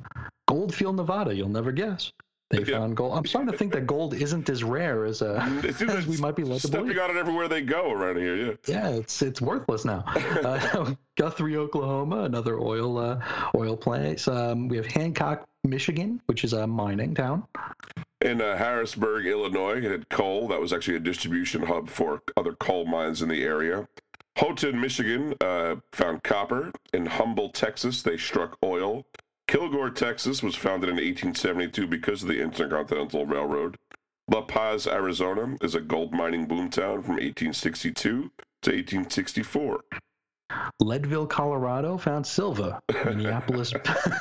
[0.53, 1.33] Goldfield, Nevada.
[1.35, 2.11] You'll never guess.
[2.49, 2.79] They Yeah.
[2.79, 3.15] found gold.
[3.15, 6.17] I'm starting to think that gold isn't as rare as, uh, It seems as we
[6.17, 6.87] might be led to believe.
[6.95, 8.51] stepping on it everywhere they go around here, yeah.
[8.65, 10.03] Yeah, it's it's worthless now.
[10.43, 13.19] Uh, Guthrie, Oklahoma, another oil uh,
[13.55, 14.27] oil place.
[14.27, 17.43] Um, we have Hancock, Michigan, which is a mining town.
[18.21, 20.47] In uh, Harrisburg, Illinois, it had coal.
[20.47, 23.87] That was actually a distribution hub for other coal mines in the area.
[24.37, 26.71] Houghton, Michigan, uh, found copper.
[26.93, 29.05] In Humble, Texas, they struck oil.
[29.49, 33.77] Kilgore, Texas, was founded in 1872 because of the Intercontinental Railroad.
[34.29, 38.31] La Paz, Arizona, is a gold mining boomtown from 1862
[38.61, 39.79] to 1864.
[40.79, 42.79] Leadville, Colorado, found silver.
[43.05, 43.73] Minneapolis,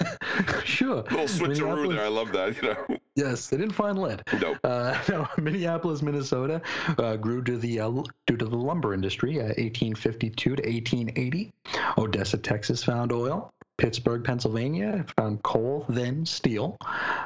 [0.64, 1.02] sure.
[1.10, 2.06] little switcheroo there.
[2.06, 2.56] I love that.
[2.62, 4.22] You know, Yes, they didn't find lead.
[4.40, 4.56] Nope.
[4.64, 6.62] Uh, no, Minneapolis, Minnesota,
[6.96, 7.90] uh, grew to the uh,
[8.26, 11.52] due to the lumber industry, uh, 1852 to 1880.
[11.98, 13.52] Odessa, Texas, found oil.
[13.78, 16.76] Pittsburgh, Pennsylvania, found coal, then steel.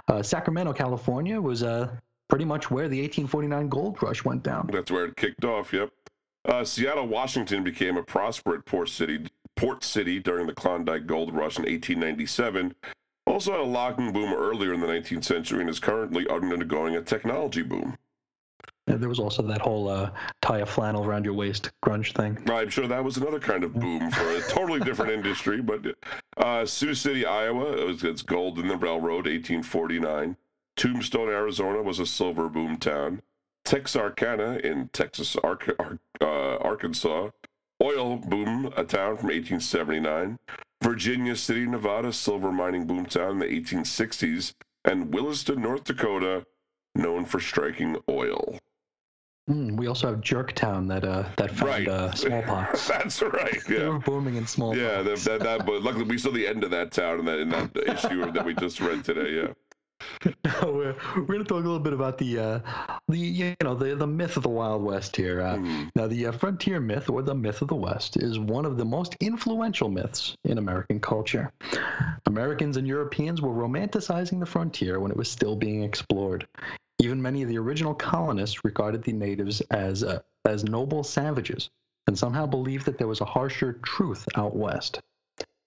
[0.08, 1.90] Uh, Sacramento, California, was uh,
[2.28, 4.68] pretty much where the 1849 gold rush went down.
[4.72, 5.72] That's where it kicked off.
[5.72, 5.90] Yep.
[6.44, 9.26] Uh, Seattle, Washington became a prosperous port city,
[9.56, 12.74] port city during the Klondike Gold Rush in 1897.
[13.26, 17.02] Also had a logging boom earlier in the 19th century and is currently undergoing a
[17.02, 17.96] technology boom.
[18.88, 20.10] And there was also that whole uh,
[20.40, 22.38] tie a flannel around your waist grunge thing.
[22.50, 25.60] I'm sure that was another kind of boom for a totally different industry.
[25.60, 25.94] But
[26.36, 30.36] uh, Sioux City, Iowa, it was, it's gold in the railroad, 1849.
[30.76, 33.22] Tombstone, Arizona, was a silver boom town.
[33.64, 35.58] Texarkana in Texas, Ar-
[36.20, 37.30] uh, Arkansas,
[37.80, 40.38] oil boom, a town from 1879.
[40.82, 44.54] Virginia City, Nevada, silver mining boom town in the 1860s.
[44.84, 46.44] And Williston, North Dakota,
[46.96, 48.58] known for striking oil.
[49.52, 51.88] Mm, we also have Jerktown that uh, that found Right.
[51.88, 52.88] uh, smallpox.
[52.92, 53.62] That's right.
[53.68, 53.88] They Yeah.
[53.88, 54.80] were booming in smallpox.
[54.80, 57.38] Yeah, that, that, that, but luckily we saw the end of that town in that,
[57.40, 59.30] in that issue that we just read today.
[59.42, 59.48] Yeah.
[60.62, 62.60] we're, we're going to talk a little bit about the uh,
[63.08, 65.40] the you know the the myth of the Wild West here.
[65.40, 65.90] Uh, Mhm.
[65.94, 68.84] Now, the uh, frontier myth or the myth of the West is one of the
[68.84, 71.52] most influential myths in American culture.
[72.26, 76.46] Americans and Europeans were romanticizing the frontier when it was still being explored.
[76.98, 81.70] Even many of the original colonists regarded the natives as uh, as noble savages
[82.06, 85.00] and somehow believed that there was a harsher truth out west.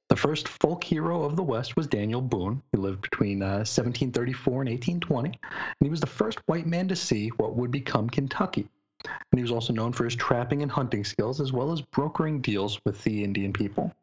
[0.08, 2.62] The first folk hero of the West was Daniel Boone.
[2.72, 5.40] He lived between uh, 1734 and 1820, and
[5.82, 8.70] he was the first white man to see what would become Kentucky.
[9.04, 12.42] And he was also known for his trapping and hunting skills, as well as brokering
[12.42, 13.94] deals with the Indian people.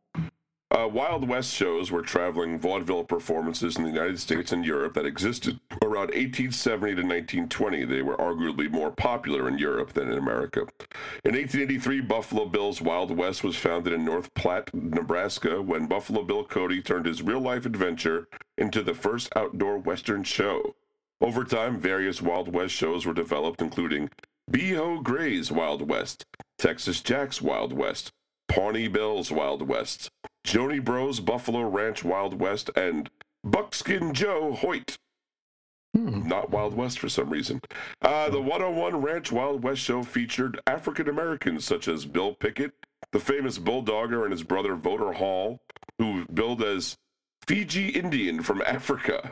[0.73, 5.05] Uh, Wild West shows were traveling vaudeville performances in the United States and Europe that
[5.05, 7.85] existed around 1870 to 1920.
[7.85, 10.61] They were arguably more popular in Europe than in America.
[11.25, 16.43] In 1883, Buffalo Bill's Wild West was founded in North Platte, Nebraska, when Buffalo Bill
[16.43, 18.27] Cody turned his real life adventure
[18.57, 20.75] into the first outdoor Western show.
[21.21, 24.09] Over time, various Wild West shows were developed, including
[24.51, 25.03] B.O.
[25.03, 26.25] Gray's Wild West,
[26.57, 28.11] Texas Jack's Wild West,
[28.49, 30.11] Pawnee Bill's Wild West,
[30.45, 33.11] Jones Bros Buffalo Ranch Wild West, and
[33.45, 34.97] Buckskin Joe Hoyt.
[35.95, 36.27] Hmm.
[36.27, 37.61] Not Wild West for some reason.
[38.01, 42.73] Uh, the 101 Ranch Wild West show featured African Americans such as Bill Pickett,
[43.13, 45.61] the famous Bulldogger, and his brother Voter Hall,
[45.99, 46.97] who billed as
[47.47, 49.31] Fiji Indian from Africa.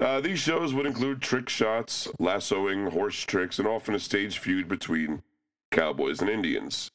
[0.00, 4.66] Uh, these shows would include trick shots, lassoing, horse tricks, and often a stage feud
[4.66, 5.22] between
[5.70, 6.90] cowboys and Indians.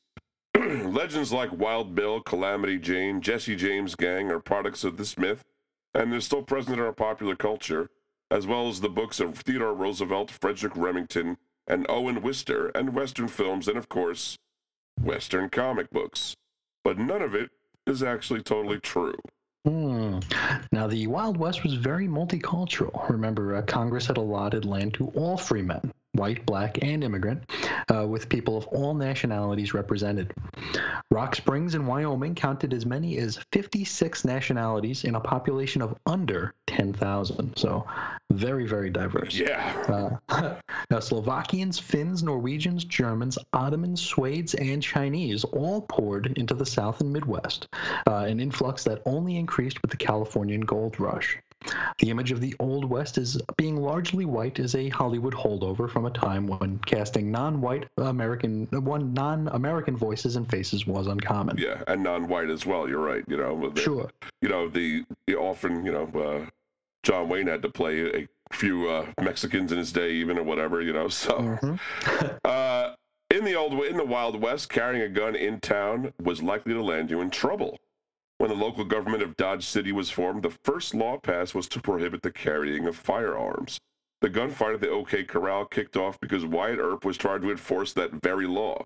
[0.85, 5.43] Legends like Wild Bill, Calamity Jane, Jesse James Gang are products of this myth,
[5.93, 7.89] and they're still present in our popular culture,
[8.31, 13.27] as well as the books of Theodore Roosevelt, Frederic Remington, and Owen Wister, and Western
[13.27, 14.37] films, and of course,
[14.99, 16.35] Western comic books.
[16.83, 17.51] But none of it
[17.85, 19.17] is actually totally true.
[19.65, 20.19] Hmm.
[20.71, 23.07] Now, the Wild West was very multicultural.
[23.09, 27.43] Remember, uh, Congress had allotted land to all free men, white, black, and immigrant,
[27.93, 30.33] uh, with people of all nationalities represented.
[31.11, 36.53] Rock Springs in Wyoming counted as many as 56 nationalities in a population of under
[36.67, 37.55] 10,000.
[37.55, 37.85] So,
[38.31, 39.35] very, very diverse.
[39.35, 40.19] Yeah.
[40.29, 40.55] Uh,
[40.89, 47.13] now, Slovakians, Finns, Norwegians, Germans, Ottomans, Swedes, and Chinese all poured into the South and
[47.13, 47.67] Midwest,
[48.07, 51.37] uh, an influx that only increased with the Californian gold rush.
[51.99, 56.05] The image of the Old West as being largely white is a Hollywood holdover from
[56.05, 61.57] a time when casting non-white American, one non-American voices and faces was uncommon.
[61.57, 62.87] Yeah, and non-white as well.
[62.87, 63.23] You're right.
[63.27, 64.09] You know, the, Sure.
[64.41, 66.49] You know, the, the often, you know, uh,
[67.03, 70.81] John Wayne had to play a few uh, Mexicans in his day, even or whatever.
[70.81, 71.79] You know, so Mhm.
[72.45, 72.93] uh,
[73.31, 76.81] in the old in the Wild West, carrying a gun in town was likely to
[76.83, 77.77] land you in trouble.
[78.37, 81.81] When the local government of Dodge City was formed, the first law passed was to
[81.81, 83.79] prohibit the carrying of firearms.
[84.21, 87.93] The gunfight at the OK Corral kicked off because Wyatt Earp was trying to enforce
[87.93, 88.83] that very law.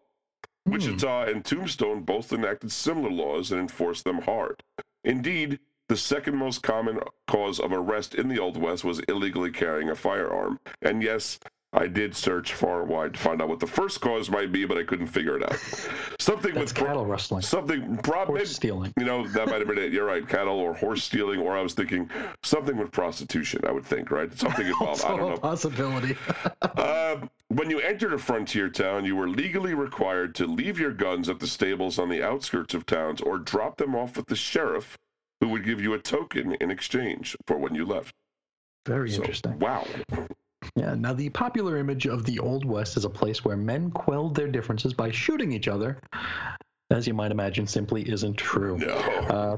[0.66, 0.74] Hmm.
[0.74, 4.64] Wichita and Tombstone both enacted similar laws and enforced them hard.
[5.04, 5.60] Indeed,
[5.90, 9.96] the second most common cause of arrest in the Old West was illegally carrying a
[9.96, 10.60] firearm.
[10.82, 11.40] And yes,
[11.74, 14.66] I did search far and wide to find out what the first cause might be,
[14.66, 15.56] but I couldn't figure it out.
[16.20, 18.94] Something with pro- cattle rustling, something horse stealing.
[19.00, 19.94] you know that might have been it.
[19.94, 22.10] You're right, cattle or horse stealing, or I was thinking
[22.44, 23.62] something with prostitution.
[23.66, 25.06] I would think right, something involved.
[25.06, 25.38] I don't a know.
[25.38, 26.18] possibility.
[26.62, 27.18] Uh,
[27.48, 31.40] when you entered a frontier town, you were legally required to leave your guns at
[31.40, 34.98] the stables on the outskirts of towns or drop them off with the sheriff,
[35.40, 38.14] who would give you a token in exchange for when you left.
[38.86, 39.58] Very So, interesting.
[39.58, 39.88] Wow.
[40.76, 44.36] Yeah, now the popular image of the Old West as a place where men quelled
[44.36, 46.00] their differences by shooting each other,
[46.92, 48.78] as you might imagine, simply isn't true.
[48.78, 48.88] No.
[48.88, 49.58] Uh,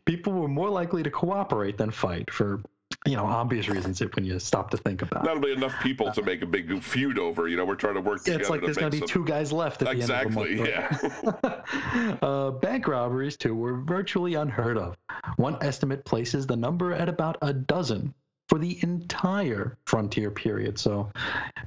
[0.06, 2.60] people were more likely to cooperate than fight for,
[3.06, 5.26] you know, obvious reasons if when you stop to think about it.
[5.26, 7.48] Not only enough people to make a big feud over.
[7.48, 9.08] You know, we're trying to work together it's like to there's going to be some-
[9.08, 10.56] two guys left at Exactly.
[10.56, 11.64] the end of the month.
[11.72, 12.18] Yeah.
[12.22, 14.96] uh, bank robberies, too, were virtually unheard of.
[15.36, 18.14] One estimate places the number at about a dozen
[18.48, 20.78] for the entire frontier period.
[20.78, 21.10] So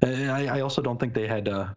[0.04, 1.70] I, I also don't think they had uh,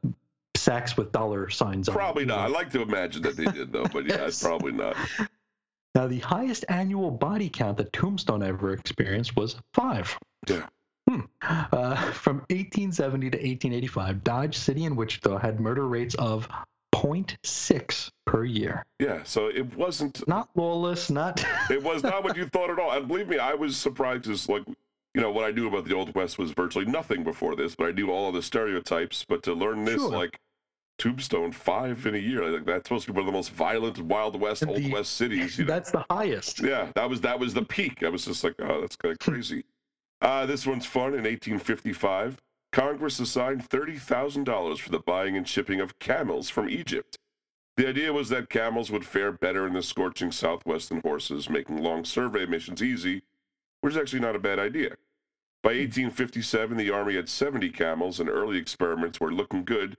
[0.56, 2.38] sacks with dollar signs on Probably not.
[2.40, 4.42] I like to imagine that they did, though, but yeah, Yes.
[4.42, 4.96] probably not.
[5.94, 10.16] Now, the highest annual body count that Tombstone ever experienced was five.
[10.46, 10.66] Yeah.
[11.08, 11.20] Hmm.
[11.42, 16.46] Uh, from 1870 to 1885, Dodge City and Wichita had murder rates of
[16.94, 18.84] 0.6 per year.
[18.98, 21.44] Yeah, so it wasn't Not lawless, not.
[21.70, 22.92] It was not what you thought at all.
[22.92, 24.62] And believe me, I was surprised because, like,
[25.14, 27.88] you know, what I knew about the Old West was virtually nothing before this, but
[27.88, 29.24] I knew all of the stereotypes.
[29.28, 30.10] But to learn this, Sure.
[30.10, 30.38] like
[30.98, 33.98] Tombstone, five in a year, like that's supposed to be one of the most violent
[34.00, 35.58] Wild West, And Old the- West cities.
[35.58, 35.72] You know?
[35.72, 36.62] That's the highest.
[36.62, 38.02] Yeah, that was that was the peak.
[38.02, 39.64] I was just like, oh, that's kind of crazy.
[40.20, 41.14] Uh, this one's fun.
[41.14, 42.38] In 1855,
[42.72, 47.16] Congress assigned thirty thousand dollars for the buying and shipping of camels from Egypt.
[47.76, 51.78] The idea was that camels would fare better in the scorching southwest than horses, making
[51.82, 53.22] long survey missions easy,
[53.80, 54.96] which is actually not a bad idea.
[55.62, 59.96] By 1857, the army had 70 camels, and early experiments were looking good.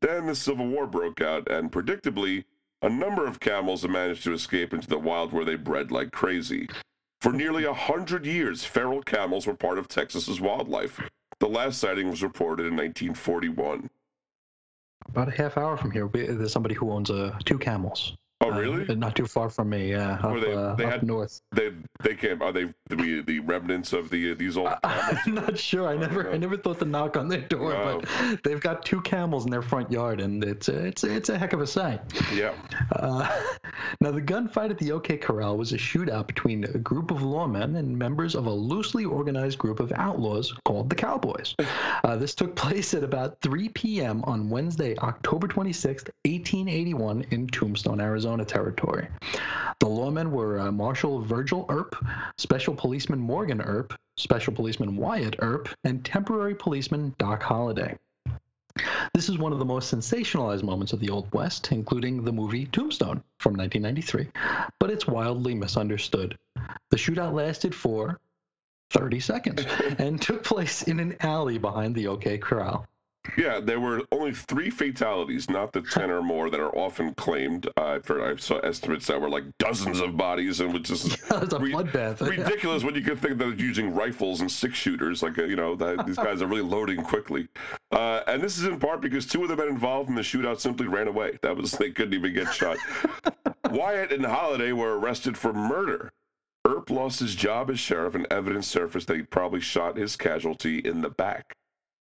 [0.00, 2.44] Then the Civil War broke out, and predictably,
[2.82, 6.68] a number of camels managed to escape into the wild where they bred like crazy.
[7.20, 11.00] For nearly a hundred years, feral camels were part of Texas's wildlife.
[11.40, 13.90] The last sighting was reported in 1941.
[15.08, 18.16] About a half hour from here, there's somebody who owns uh, two camels.
[18.42, 18.96] Oh, Uh, really?
[18.96, 19.90] not too far from me.
[19.90, 21.42] Yeah, up, they- uh, they up had- north.
[21.52, 21.72] They
[22.02, 22.40] they came.
[22.40, 25.18] Are they the the remnants of the these old camels?
[25.26, 25.86] I'm not sure.
[25.88, 28.00] I never, I never thought to knock on their door, No.
[28.00, 31.28] but they've got two camels in their front yard, and it's a, it's a, it's
[31.28, 32.00] a heck of a sight.
[32.34, 32.54] Yeah.
[32.96, 33.28] Uh,
[34.00, 37.76] now, the gunfight at the OK Corral was a shootout between a group of lawmen
[37.76, 41.54] and members of a loosely organized group of outlaws called the Cowboys.
[42.02, 44.22] Uh, this took place at about 3 p.m.
[44.24, 49.08] on Wednesday, October 26th, 1881, in Tombstone, Arizona territory.
[49.80, 51.96] The lawmen were uh, Marshal Virgil Earp,
[52.36, 57.96] Special Policeman Morgan Earp, Special Policeman Wyatt Earp, and Temporary Policeman Doc Holliday.
[59.14, 62.66] This is one of the most sensationalized moments of the Old West, including the movie
[62.66, 64.28] Tombstone from 1993,
[64.78, 66.38] but it's wildly misunderstood.
[66.90, 68.20] The shootout lasted for
[68.90, 69.66] 30 seconds
[69.98, 72.86] and took place in an alley behind the OK Corral.
[73.36, 77.68] Yeah, there were only three fatalities, not the ten or more that are often claimed.
[77.76, 81.72] I've heard I saw estimates that were like dozens of bodies, and which is Re-
[81.72, 82.20] bloodbath.
[82.26, 85.22] ridiculous when you can think that using rifles and six shooters.
[85.22, 87.48] Like uh, you know, that, these guys are really loading quickly.
[87.92, 90.58] Uh, and this is in part because two of the men involved in the shootout
[90.58, 91.38] simply ran away.
[91.42, 92.78] That was they couldn't even get shot.
[93.70, 96.10] Wyatt and Holliday were arrested for murder.
[96.66, 100.78] Earp lost his job as sheriff, and evidence surfaced that he probably shot his casualty
[100.78, 101.54] in the back.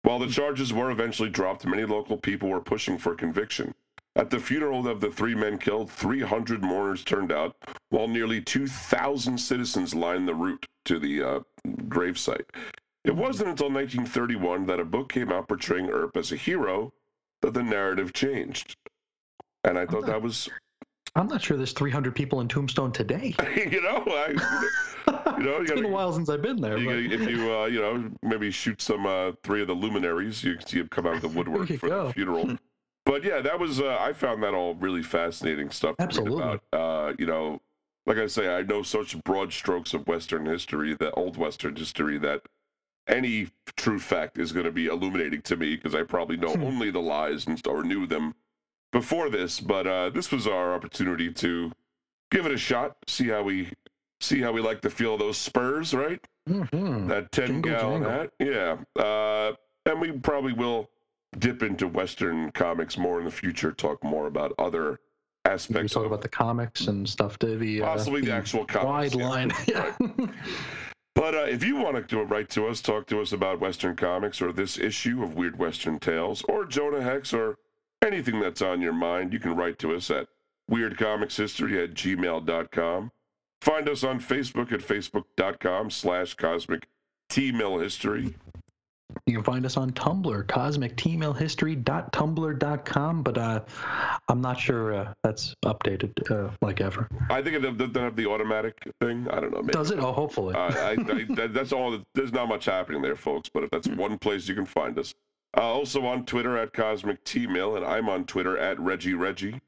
[0.07, 3.73] While the charges were eventually dropped, many local people were pushing for conviction.
[4.15, 7.57] At the funeral of the three men killed, 300 mourners turned out,
[7.89, 11.39] while nearly 2,000 citizens lined the route to the uh,
[11.89, 12.45] gravesite.
[13.03, 16.93] It wasn't until 1931 that a book came out portraying Earp as a hero
[17.41, 18.77] that the narrative changed.
[19.65, 20.47] And I thought that was,
[21.15, 23.35] I'm not sure there's 300 people in Tombstone today.
[23.55, 24.27] you know, I,
[25.37, 26.77] you know, you it's been a gotta, while since I've been there.
[26.77, 30.55] you, if you, uh, you know, maybe shoot some uh, three of the luminaries, you
[30.57, 32.57] can see them come out of the woodwork for the funeral.
[33.05, 36.59] But yeah, that was uh, I found that all really fascinating stuff to Absolutely.
[36.73, 37.61] Uh, you know,
[38.05, 42.17] like I say, I know such broad strokes of Western history, that old Western history,
[42.19, 42.41] that
[43.07, 43.47] any
[43.77, 46.63] true fact is going to be illuminating to me because I probably know Hmm.
[46.63, 48.35] only the lies and or knew them
[48.97, 49.59] before this.
[49.59, 51.71] But uh, this was our opportunity to
[52.31, 53.71] give it a shot, see how we
[54.19, 56.19] see how we like the feel of those Spurs, right?
[56.49, 57.07] Mhm.
[57.09, 58.31] that 10 Jingle, gallon hat.
[58.39, 58.77] Yeah.
[59.01, 59.51] Uh,
[59.85, 60.89] and we probably will
[61.37, 64.91] dip into Western comics more in the future, talk more about other
[65.45, 68.65] We aspects talk of about the comics and stuff to the uh, possibly the actual
[68.65, 69.15] comics.
[69.15, 69.29] wide yeah.
[69.29, 69.51] line.
[69.67, 69.95] Yeah.
[71.15, 73.59] But uh, if you want to do it write to us, talk to us about
[73.59, 77.57] Western comics or this issue of Weird Western Tales or Jonah Hex or
[78.03, 80.27] anything that's on your mind, you can write to us at
[80.71, 83.11] weirdcomicshistory at gmail.com.
[83.61, 86.87] Find us on Facebook at facebook.com slash cosmic
[87.29, 88.35] T-Mill history.
[89.25, 93.61] You can find us on Tumblr, cosmictmailhistory.tumblr.com, but uh,
[94.27, 97.07] I'm not sure uh, that's updated uh, like ever.
[97.29, 99.25] I think it doesn't have the automatic thing.
[99.29, 99.61] I don't know.
[99.61, 99.71] Maybe.
[99.73, 99.99] Does it?
[99.99, 100.55] Oh, hopefully.
[100.55, 101.97] Uh, I, I, that's all.
[102.15, 103.47] There's not much happening there, folks.
[103.49, 105.13] But if that's one place you can find us,
[105.57, 109.59] uh, also on Twitter at Cosmic T Mill, and I'm on Twitter at Reggie Reggie.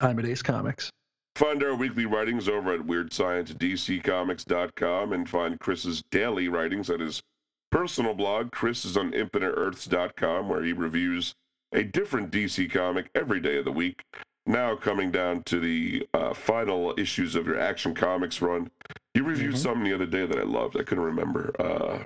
[0.00, 0.90] I'm at Ace Comics.
[1.36, 7.22] Find our weekly writings over at WeirdScienceDCComics.com and find Chris's daily writings at his
[7.70, 8.50] personal blog.
[8.50, 11.34] Chris is on InfiniteEarths.com, where he reviews
[11.72, 14.02] a different DC comic every day of the week.
[14.46, 18.70] Now coming down to the uh, final issues of your Action Comics run.
[19.14, 19.58] You reviewed Mhm.
[19.58, 20.76] something the other day that I loved.
[20.76, 21.52] I couldn't remember.
[21.60, 22.02] Uh,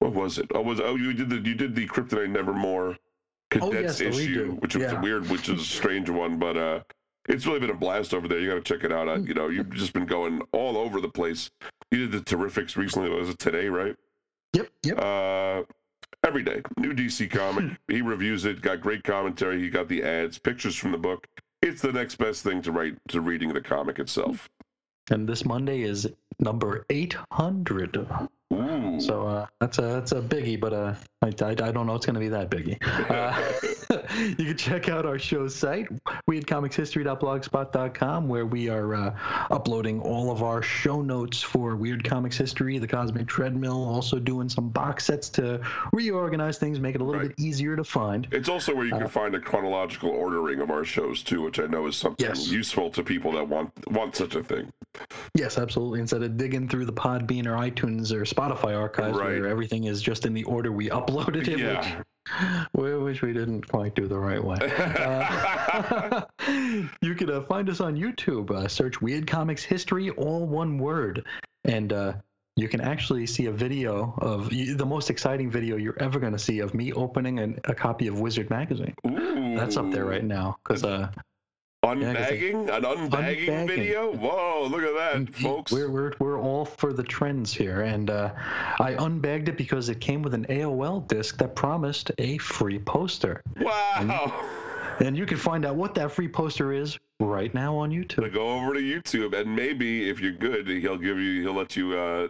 [0.00, 0.46] what was it?
[0.54, 2.96] Oh, was oh you did the you did the Kryptonite Nevermore
[3.54, 5.00] Oh, condensed yes, issue, which was Yeah.
[5.00, 6.80] weird, which is a strange one, but uh,
[7.28, 8.40] it's really been a blast over there.
[8.40, 9.08] You got to check it out.
[9.08, 11.48] Uh, you know, you've just been going all over the place.
[11.92, 13.08] You did the Terrifics recently.
[13.08, 13.94] Was it today, right?
[14.52, 14.98] Yep, yep.
[14.98, 15.62] Uh,
[16.26, 17.76] every day, new DC comic.
[17.88, 18.60] he reviews it.
[18.60, 19.60] Got great commentary.
[19.60, 21.24] He got the ads, pictures from the book.
[21.62, 24.48] It's the next best thing to write to reading the comic itself.
[25.10, 26.08] And this Monday is
[26.40, 27.96] number 800.
[27.96, 28.28] Ooh,
[29.00, 32.06] So uh, that's a that's a biggie, but uh, I, I, I don't know it's
[32.06, 32.76] going to be that biggie.
[33.10, 33.34] Uh,
[34.38, 35.88] you can check out our show site,
[36.30, 39.16] weirdcomicshistory.blogspot.com, where we are uh,
[39.50, 44.48] uploading all of our show notes for Weird Comics History, the Cosmic Treadmill, also doing
[44.48, 45.60] some box sets to
[45.92, 47.28] reorganize things, make it a little Right.
[47.36, 48.28] bit easier to find.
[48.32, 51.66] It's also where you can find a chronological ordering of our shows too, which I
[51.66, 52.48] know is something Yes.
[52.50, 54.70] useful to people that want want such a thing.
[55.34, 56.00] Yes, absolutely.
[56.00, 59.40] Instead of digging through the Podbean or iTunes or Spotify archives Right.
[59.40, 62.02] where everything is just in the order we uploaded it, Yeah.
[62.74, 64.58] we wish we didn't quite do the right way.
[65.76, 66.24] Uh,
[67.02, 68.50] you can uh, find us on YouTube.
[68.50, 71.24] Uh, search Weird Comics History, all one word.
[71.64, 72.12] And uh,
[72.56, 76.38] you can actually see a video of the most exciting video you're ever going to
[76.38, 78.94] see of me opening an, a copy of Wizard Magazine.
[79.06, 79.56] Ooh.
[79.56, 80.56] That's up there right now.
[80.64, 80.82] Because
[81.86, 82.68] Unbagging?
[82.74, 83.66] An unbagging, Unbagging.
[83.66, 84.12] video?
[84.12, 84.94] Whoa, look at
[85.26, 85.72] that, folks.
[85.72, 87.82] We're, we're, we're all for the trends here.
[87.82, 88.32] And uh,
[88.80, 93.42] I unbagged it because it came with an AOL disc that promised a free poster.
[93.60, 94.32] Wow.
[95.00, 98.32] And you can find out what that free poster is right now on So YouTube.
[98.32, 101.96] go over to YouTube and maybe if you're good, he'll give you he'll let you
[101.98, 102.28] uh,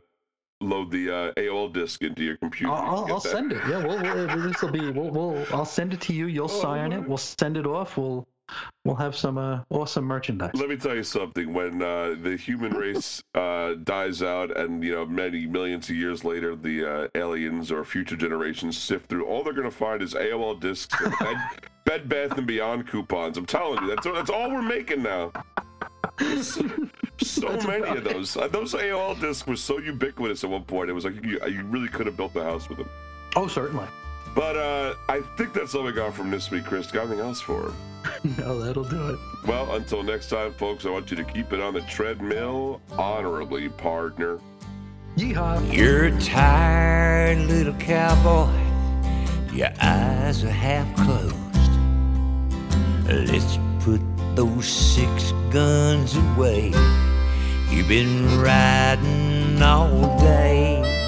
[0.60, 2.72] load the uh, AOL disk into your computer.
[2.72, 3.30] I'll, I'll, get I'll that.
[3.30, 3.62] send it.
[3.68, 4.90] Yeah, we'll, we'll, this will be.
[4.90, 5.46] We'll, we'll.
[5.52, 6.26] I'll send it to you.
[6.26, 7.06] You'll sign it.
[7.06, 7.96] We'll send it off.
[7.96, 8.26] We'll.
[8.84, 10.52] We'll have some uh, awesome merchandise.
[10.54, 11.52] Let me tell you something.
[11.52, 16.24] When uh, the human race uh, dies out, and you know many millions of years
[16.24, 20.14] later, the uh, aliens or future generations sift through, all they're going to find is
[20.14, 21.36] AOL discs and Bed,
[21.84, 23.36] Bed Bath and Beyond coupons.
[23.36, 25.32] I'm telling you, that's that's all we're making now.
[26.40, 26.66] So,
[27.20, 28.36] so many of those.
[28.36, 30.88] Uh, those AOL discs were so ubiquitous at one point.
[30.88, 32.88] It was like you, you really could have built a house with them.
[33.34, 33.86] Oh, certainly.
[34.36, 36.92] But uh, I think that's all we got from this week, Chris.
[36.92, 37.76] Got anything else for him?
[38.38, 39.18] No, that'll do it.
[39.46, 43.68] Well, until next time, folks, I want you to keep it on the treadmill honorably,
[43.68, 44.38] partner.
[45.16, 45.72] Yeehaw.
[45.74, 48.52] You're a tired little cowboy.
[49.52, 51.34] Your eyes are half closed.
[53.08, 54.00] Let's put
[54.36, 56.72] those six guns away.
[57.70, 61.05] You've been riding all day.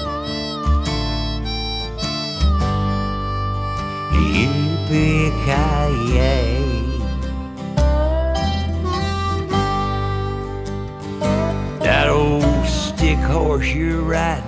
[11.79, 14.43] That old stick horse you're riding,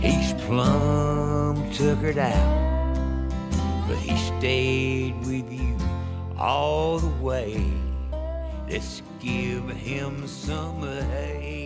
[0.00, 2.58] he's plumb tuckered out.
[3.86, 5.76] But he stayed with you
[6.38, 7.72] all the way.
[8.68, 11.57] Let's give him some hay.